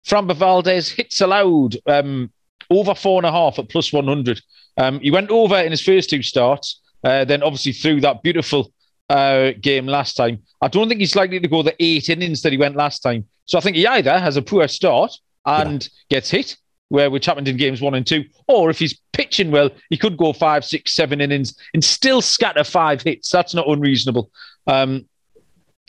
[0.07, 2.33] Framber Valdez hits allowed um,
[2.71, 4.41] over four and a half at plus 100.
[4.77, 8.73] Um, he went over in his first two starts, uh, then obviously through that beautiful
[9.09, 10.43] uh, game last time.
[10.61, 13.27] I don't think he's likely to go the eight innings that he went last time.
[13.47, 15.13] So I think he either has a poor start
[15.47, 16.17] and yeah.
[16.17, 16.57] gets hit,
[16.89, 20.17] where which happened in games one and two, or if he's pitching well, he could
[20.17, 23.31] go five, six, seven innings and still scatter five hits.
[23.31, 24.31] That's not unreasonable.
[24.67, 25.07] Um,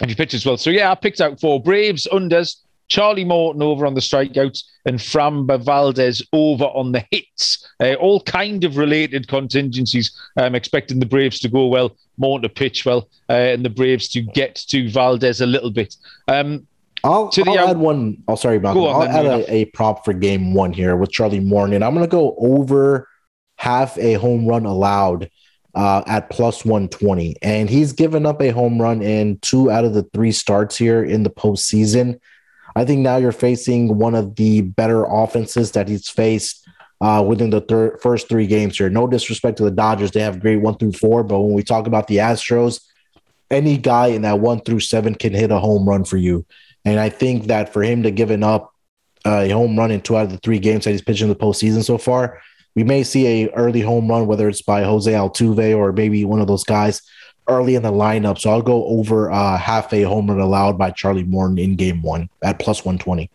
[0.02, 0.58] if he pitches well.
[0.58, 2.56] So yeah, I picked out four Braves unders,
[2.90, 7.68] Charlie Morton over on the strikeouts, and Framber Valdez over on the hits.
[7.80, 10.12] Uh, all kind of related contingencies.
[10.38, 14.10] I'm expecting the Braves to go well, Morton to pitch well, uh, and the Braves
[14.10, 15.96] to get to Valdez a little bit.
[16.28, 16.68] Um,
[17.04, 18.24] I'll, I'll out- add one.
[18.28, 18.84] Oh, sorry, Malcolm.
[18.84, 21.82] On, I'll add a, a, prop for game one here with Charlie Morton.
[21.82, 23.08] I'm going to go over
[23.56, 25.30] half a home run allowed
[25.76, 27.36] uh, at plus 120.
[27.42, 31.04] And he's given up a home run in two out of the three starts here
[31.04, 32.20] in the postseason.
[32.76, 36.68] I think now you're facing one of the better offenses that he's faced
[37.02, 38.90] uh, within the thir- first three games here.
[38.90, 41.88] No disrespect to the Dodgers, they have great one through four, but when we talk
[41.88, 42.82] about the Astros,
[43.52, 46.46] any guy in that one through seven can hit a home run for you.
[46.86, 48.74] And I think that for him to giving up
[49.26, 51.40] a home run in two out of the three games that he's pitching in the
[51.40, 52.42] postseason so far,
[52.76, 56.40] we may see a early home run, whether it's by Jose Altuve or maybe one
[56.40, 57.02] of those guys
[57.50, 58.40] early in the lineup.
[58.40, 62.02] So I'll go over uh, half a home run allowed by Charlie Morton in game
[62.02, 63.30] one at plus 120.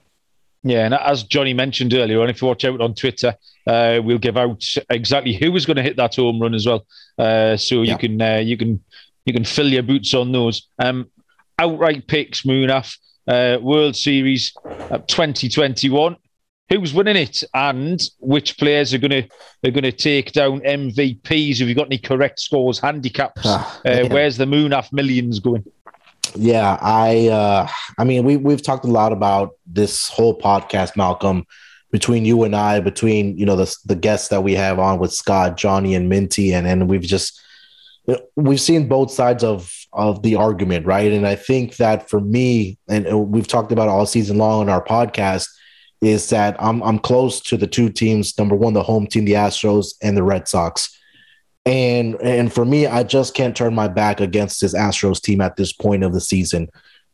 [0.62, 3.34] Yeah, and as Johnny mentioned earlier, and if you watch out on Twitter,
[3.66, 6.86] uh, we'll give out exactly who is going to hit that home run as well.
[7.18, 7.92] Uh, so yeah.
[7.92, 8.82] you can uh, you can
[9.26, 10.68] you can fill your boots on those.
[10.78, 11.10] Um,
[11.58, 12.96] outright picks, Munaf,
[13.28, 14.52] uh, World Series
[15.06, 16.16] 2021
[16.70, 19.28] who's winning it and which players are going to
[19.64, 21.58] are going to take down MVPs.
[21.58, 23.42] Have you got any correct scores, handicaps?
[23.44, 25.64] Ah, uh, where's the Munaf millions going?
[26.34, 27.68] Yeah, I uh,
[27.98, 31.46] I mean we we've talked a lot about this whole podcast, Malcolm,
[31.90, 35.12] between you and I, between you know the the guests that we have on with
[35.12, 37.40] Scott, Johnny, and Minty, and and we've just
[38.36, 41.12] we've seen both sides of of the argument, right?
[41.12, 44.84] And I think that for me, and we've talked about all season long on our
[44.84, 45.46] podcast
[46.04, 48.36] is that I'm I'm close to the two teams.
[48.38, 50.98] Number one, the home team, the Astros, and the Red Sox.
[51.66, 55.56] And and for me, I just can't turn my back against this Astros team at
[55.56, 56.68] this point of the season.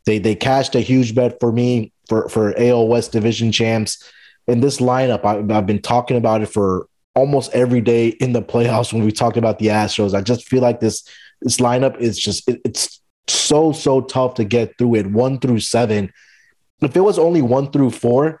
[0.05, 4.11] They they cashed a huge bet for me for for AL West Division champs.
[4.47, 8.41] In this lineup, I, I've been talking about it for almost every day in the
[8.41, 10.13] playoffs when we talk about the Astros.
[10.13, 11.07] I just feel like this
[11.41, 15.61] this lineup is just it, it's so so tough to get through it one through
[15.61, 16.11] seven.
[16.81, 18.40] If it was only one through four,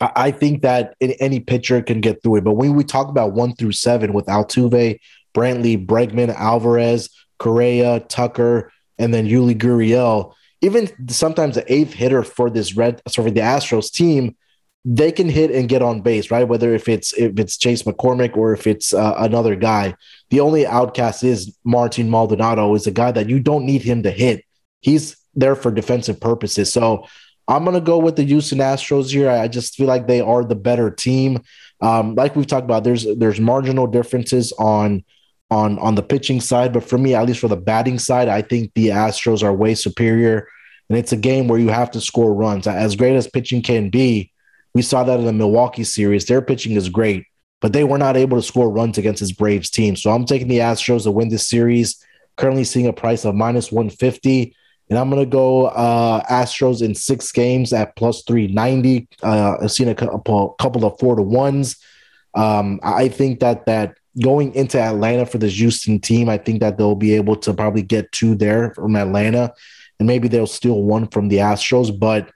[0.00, 2.44] I think that any pitcher can get through it.
[2.44, 4.98] But when we talk about one through seven with Altuve,
[5.34, 10.32] Brantley, Bregman, Alvarez, Correa, Tucker, and then Yuli Gurriel,
[10.62, 14.36] even sometimes the eighth hitter for this red, sorry, the Astros team,
[14.84, 16.46] they can hit and get on base, right?
[16.46, 19.94] Whether if it's if it's Chas McCormick or if it's uh, another guy.
[20.30, 24.10] The only outcast is Martin Maldonado, is a guy that you don't need him to
[24.10, 24.44] hit.
[24.80, 26.72] He's there for defensive purposes.
[26.72, 27.06] So
[27.48, 29.30] I'm going to go with the Houston Astros here.
[29.30, 31.42] I just feel like they are the better team.
[31.80, 35.04] Um, like we've talked about, there's there's marginal differences on
[35.50, 38.42] on on the pitching side, but for me, at least for the batting side, I
[38.42, 40.48] think the Astros are way superior.
[40.88, 42.66] And it's a game where you have to score runs.
[42.66, 44.32] As great as pitching can be,
[44.74, 46.26] we saw that in the Milwaukee series.
[46.26, 47.24] Their pitching is great,
[47.60, 49.96] but they were not able to score runs against this Braves team.
[49.96, 52.02] So I'm taking the Astros to win this series.
[52.36, 54.54] Currently seeing a price of minus 150.
[54.88, 59.08] And I'm going to go uh, Astros in six games at plus 390.
[59.22, 61.76] Uh, I've seen a couple, of four to ones.
[62.34, 66.78] Um, I think that that going into Atlanta for this Houston team, I think that
[66.78, 69.52] they'll be able to probably get two there from Atlanta,
[69.98, 71.98] and maybe they'll steal one from the Astros.
[71.98, 72.30] But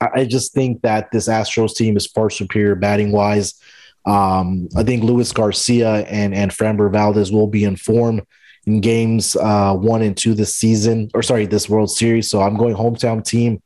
[0.00, 3.60] I just think that this Astros team is far superior batting wise.
[4.06, 8.22] Um, I think Luis Garcia and and Framber Valdez will be in form
[8.66, 12.28] in games uh, one and two this season, or sorry, this World Series.
[12.28, 13.62] So I'm going hometown team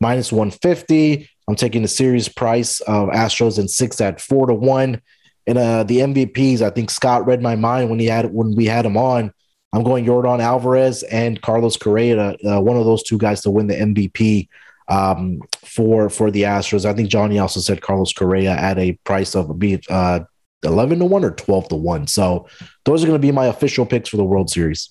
[0.00, 1.28] minus 150.
[1.48, 5.00] I'm taking the series price of Astros and six at four to one.
[5.46, 8.66] And uh, the MVPs, I think Scott read my mind when he had when we
[8.66, 9.32] had him on.
[9.72, 13.66] I'm going Yordan Alvarez and Carlos Correa, uh, one of those two guys to win
[13.66, 14.48] the MVP
[14.88, 16.84] um, for for the Astros.
[16.84, 20.20] I think Johnny also said Carlos Correa at a price of a be uh,
[20.64, 22.06] 11 to 1 or 12 to 1.
[22.06, 22.46] So
[22.84, 24.90] those are going to be my official picks for the World Series.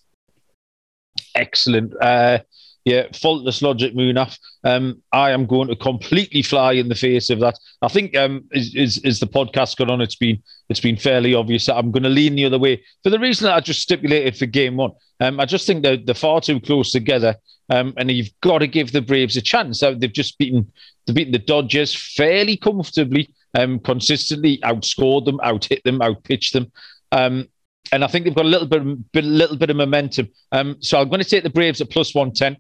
[1.36, 1.94] Excellent.
[2.02, 2.40] Uh,
[2.84, 4.38] yeah, faultless logic, Munaf.
[4.64, 7.60] Um, I am going to completely fly in the face of that.
[7.84, 11.36] I think um, as, as, as the podcast got on, it's been it's been fairly
[11.36, 13.82] obvious that I'm going to lean the other way for the reason that I just
[13.82, 14.92] stipulated for game one.
[15.20, 17.36] Um, I just think they're, they're far too close together,
[17.70, 19.82] um, and you've got to give the Braves a chance.
[19.82, 20.72] They've just beaten
[21.06, 26.54] they've beaten the Dodgers fairly comfortably, um, consistently outscored them, out hit them, out pitched
[26.54, 26.72] them.
[27.12, 27.48] Um,
[27.92, 30.30] and I think they've got a little bit, bit, little bit of momentum.
[30.52, 32.58] Um, so I'm going to take the Braves at plus one ten.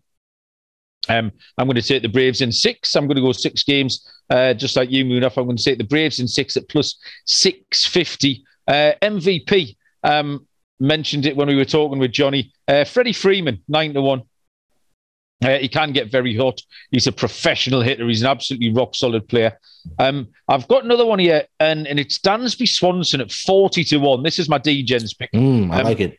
[1.09, 2.95] Um, I'm going to take the Braves in six.
[2.95, 5.37] I'm going to go six games, uh, just like you, Munaf.
[5.37, 8.43] I'm going to take the Braves in six at plus 650.
[8.67, 10.45] Uh, MVP, um,
[10.79, 12.53] mentioned it when we were talking with Johnny.
[12.67, 14.23] Uh, Freddie Freeman, nine to one.
[15.43, 16.61] Uh, he can get very hot.
[16.91, 18.07] He's a professional hitter.
[18.07, 19.57] He's an absolutely rock solid player.
[19.97, 24.21] Um, I've got another one here, and, and it's Dansby Swanson at 40 to 1.
[24.23, 25.31] This is my DGens pick.
[25.31, 26.17] Mm, I Um, like it.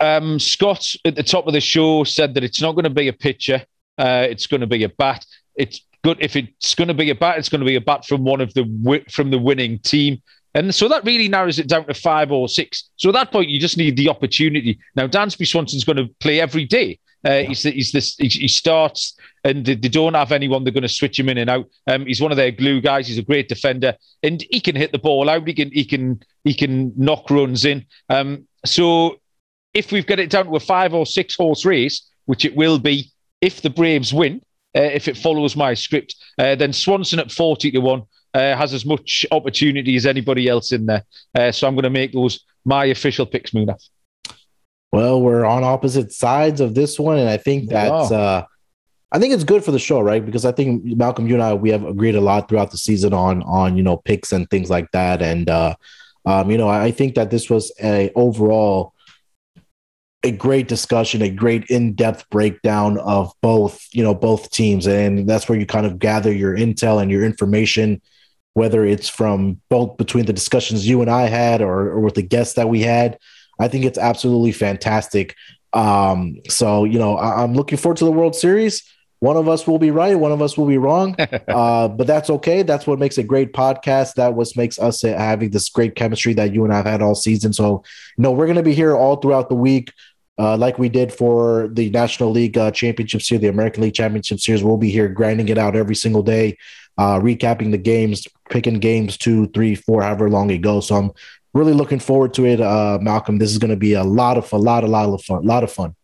[0.00, 3.08] um, Scott at the top of the show said that it's not going to be
[3.08, 3.62] a pitcher,
[3.98, 5.24] uh, it's going to be a bat.
[5.56, 7.38] It's good if it's going to be a bat.
[7.38, 10.22] It's going to be a bat from one of the wi- from the winning team,
[10.54, 12.88] and so that really narrows it down to five or six.
[12.96, 14.78] So at that point, you just need the opportunity.
[14.96, 16.98] Now, Dansby Swanson's going to play every day.
[17.24, 18.16] Uh, he's, he's this.
[18.16, 20.64] He, he starts, and they, don't have anyone.
[20.64, 21.66] They're going to switch him in and out.
[21.86, 23.06] Um, he's one of their glue guys.
[23.06, 25.46] He's a great defender, and he can hit the ball out.
[25.46, 27.86] He can he can he can knock runs in.
[28.08, 29.20] Um, so
[29.74, 32.78] if we've got it down to a five or six horse race, which it will
[32.78, 34.40] be if the Braves win,
[34.76, 38.02] uh, if it follows my script, uh, then Swanson at 40 to 1
[38.34, 41.04] uh, has as much opportunity as anybody else in there.
[41.34, 43.76] Uh, so I'm going to make those my official picks, Muna.
[44.92, 48.18] Well, we're on opposite sides of this one, and I think that's Wow.
[48.18, 48.44] uh
[49.14, 50.24] I think it's good for the show, right?
[50.24, 53.12] Because I think Malcolm, you and I, we have agreed a lot throughout the season
[53.12, 55.74] on on you know picks and things like that, and uh,
[56.24, 58.94] um, you know I I think that this was a overall
[60.24, 65.28] a great discussion, a great in depth breakdown of both you know both teams, and
[65.28, 68.00] that's where you kind of gather your intel and your information,
[68.54, 72.22] whether it's from both between the discussions you and I had or, or with the
[72.22, 73.18] guests that we had.
[73.62, 75.36] I think it's absolutely fantastic.
[75.72, 78.82] Um, so you know, I, I'm looking forward to the World Series.
[79.20, 81.14] One of us will be right, one of us will be wrong,
[81.48, 82.64] uh, but that's okay.
[82.64, 84.14] That's what makes a great podcast.
[84.14, 87.52] That what makes us having this great chemistry that you and I've had all season.
[87.52, 87.84] So,
[88.18, 89.92] you know, we're going to be here all throughout the week,
[90.38, 94.40] uh, like we did for the National League uh, Championships here, the American League Championship
[94.40, 94.64] Series.
[94.64, 96.58] We'll be here grinding it out every single day,
[96.98, 100.88] uh, recapping the games, picking games two, three, four, however long it goes.
[100.88, 101.10] So I'm
[101.54, 103.38] really looking forward to it, uh, Malcolm.
[103.38, 105.46] This is going to be a lot of a lot, a lot of fun, a
[105.46, 105.94] lot of fun.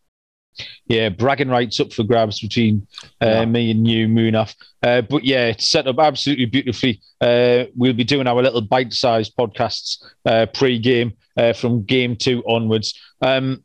[0.86, 2.86] Yeah, bragging rights up for grabs between
[3.22, 3.44] uh, Yeah.
[3.44, 4.54] me and you, Munaf.
[4.82, 7.00] Uh, but yeah, it's set up absolutely beautifully.
[7.20, 12.98] Uh, we'll be doing our little bite-sized podcasts uh, pre-game uh, from game two onwards.
[13.22, 13.64] Um,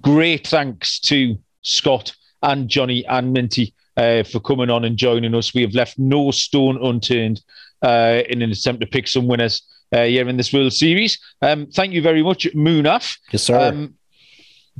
[0.00, 5.54] great thanks to Scott and Johnny and Minty uh, for coming on and joining us.
[5.54, 7.40] We have left no stone unturned
[7.82, 9.62] uh, in an attempt to pick some winners
[10.02, 11.18] here in this World Series.
[11.42, 13.16] Um, thank you very much, Munaf.
[13.32, 13.68] Yes, sir.
[13.68, 13.94] Um,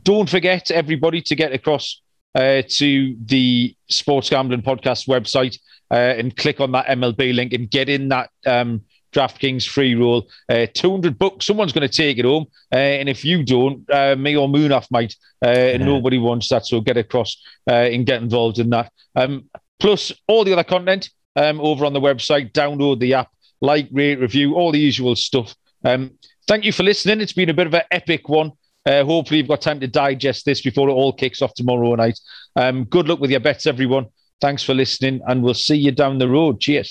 [0.03, 2.03] don't forget, everybody, to get across
[2.35, 5.59] uh, to the Sports Gambling Podcast website
[5.91, 8.83] uh, and click on that MLB link and get in that um,
[9.13, 10.29] DraftKings free roll.
[10.49, 12.47] Uh, 200 bucks, someone's going to take it home.
[12.73, 15.15] Uh, and if you don't, uh, me or Munaf might.
[15.45, 15.87] Uh, and Yeah.
[15.87, 16.67] nobody wants that.
[16.67, 17.37] So get across
[17.71, 18.91] uh, and get involved in that.
[19.15, 22.51] Um, plus, all the other content um, over on the website.
[22.53, 23.29] Download the app,
[23.61, 25.55] like, rate, review, all the usual stuff.
[25.85, 26.13] Um,
[26.47, 27.21] thank you for listening.
[27.21, 28.53] It's been a bit of an epic one.
[28.87, 32.19] Uh, hopefully, you've got time to digest this before it all kicks off tomorrow night.
[32.57, 34.07] Um, good luck with your bets, everyone.
[34.41, 36.61] Thanks for listening, and we'll see you down the road.
[36.61, 36.91] Cheers.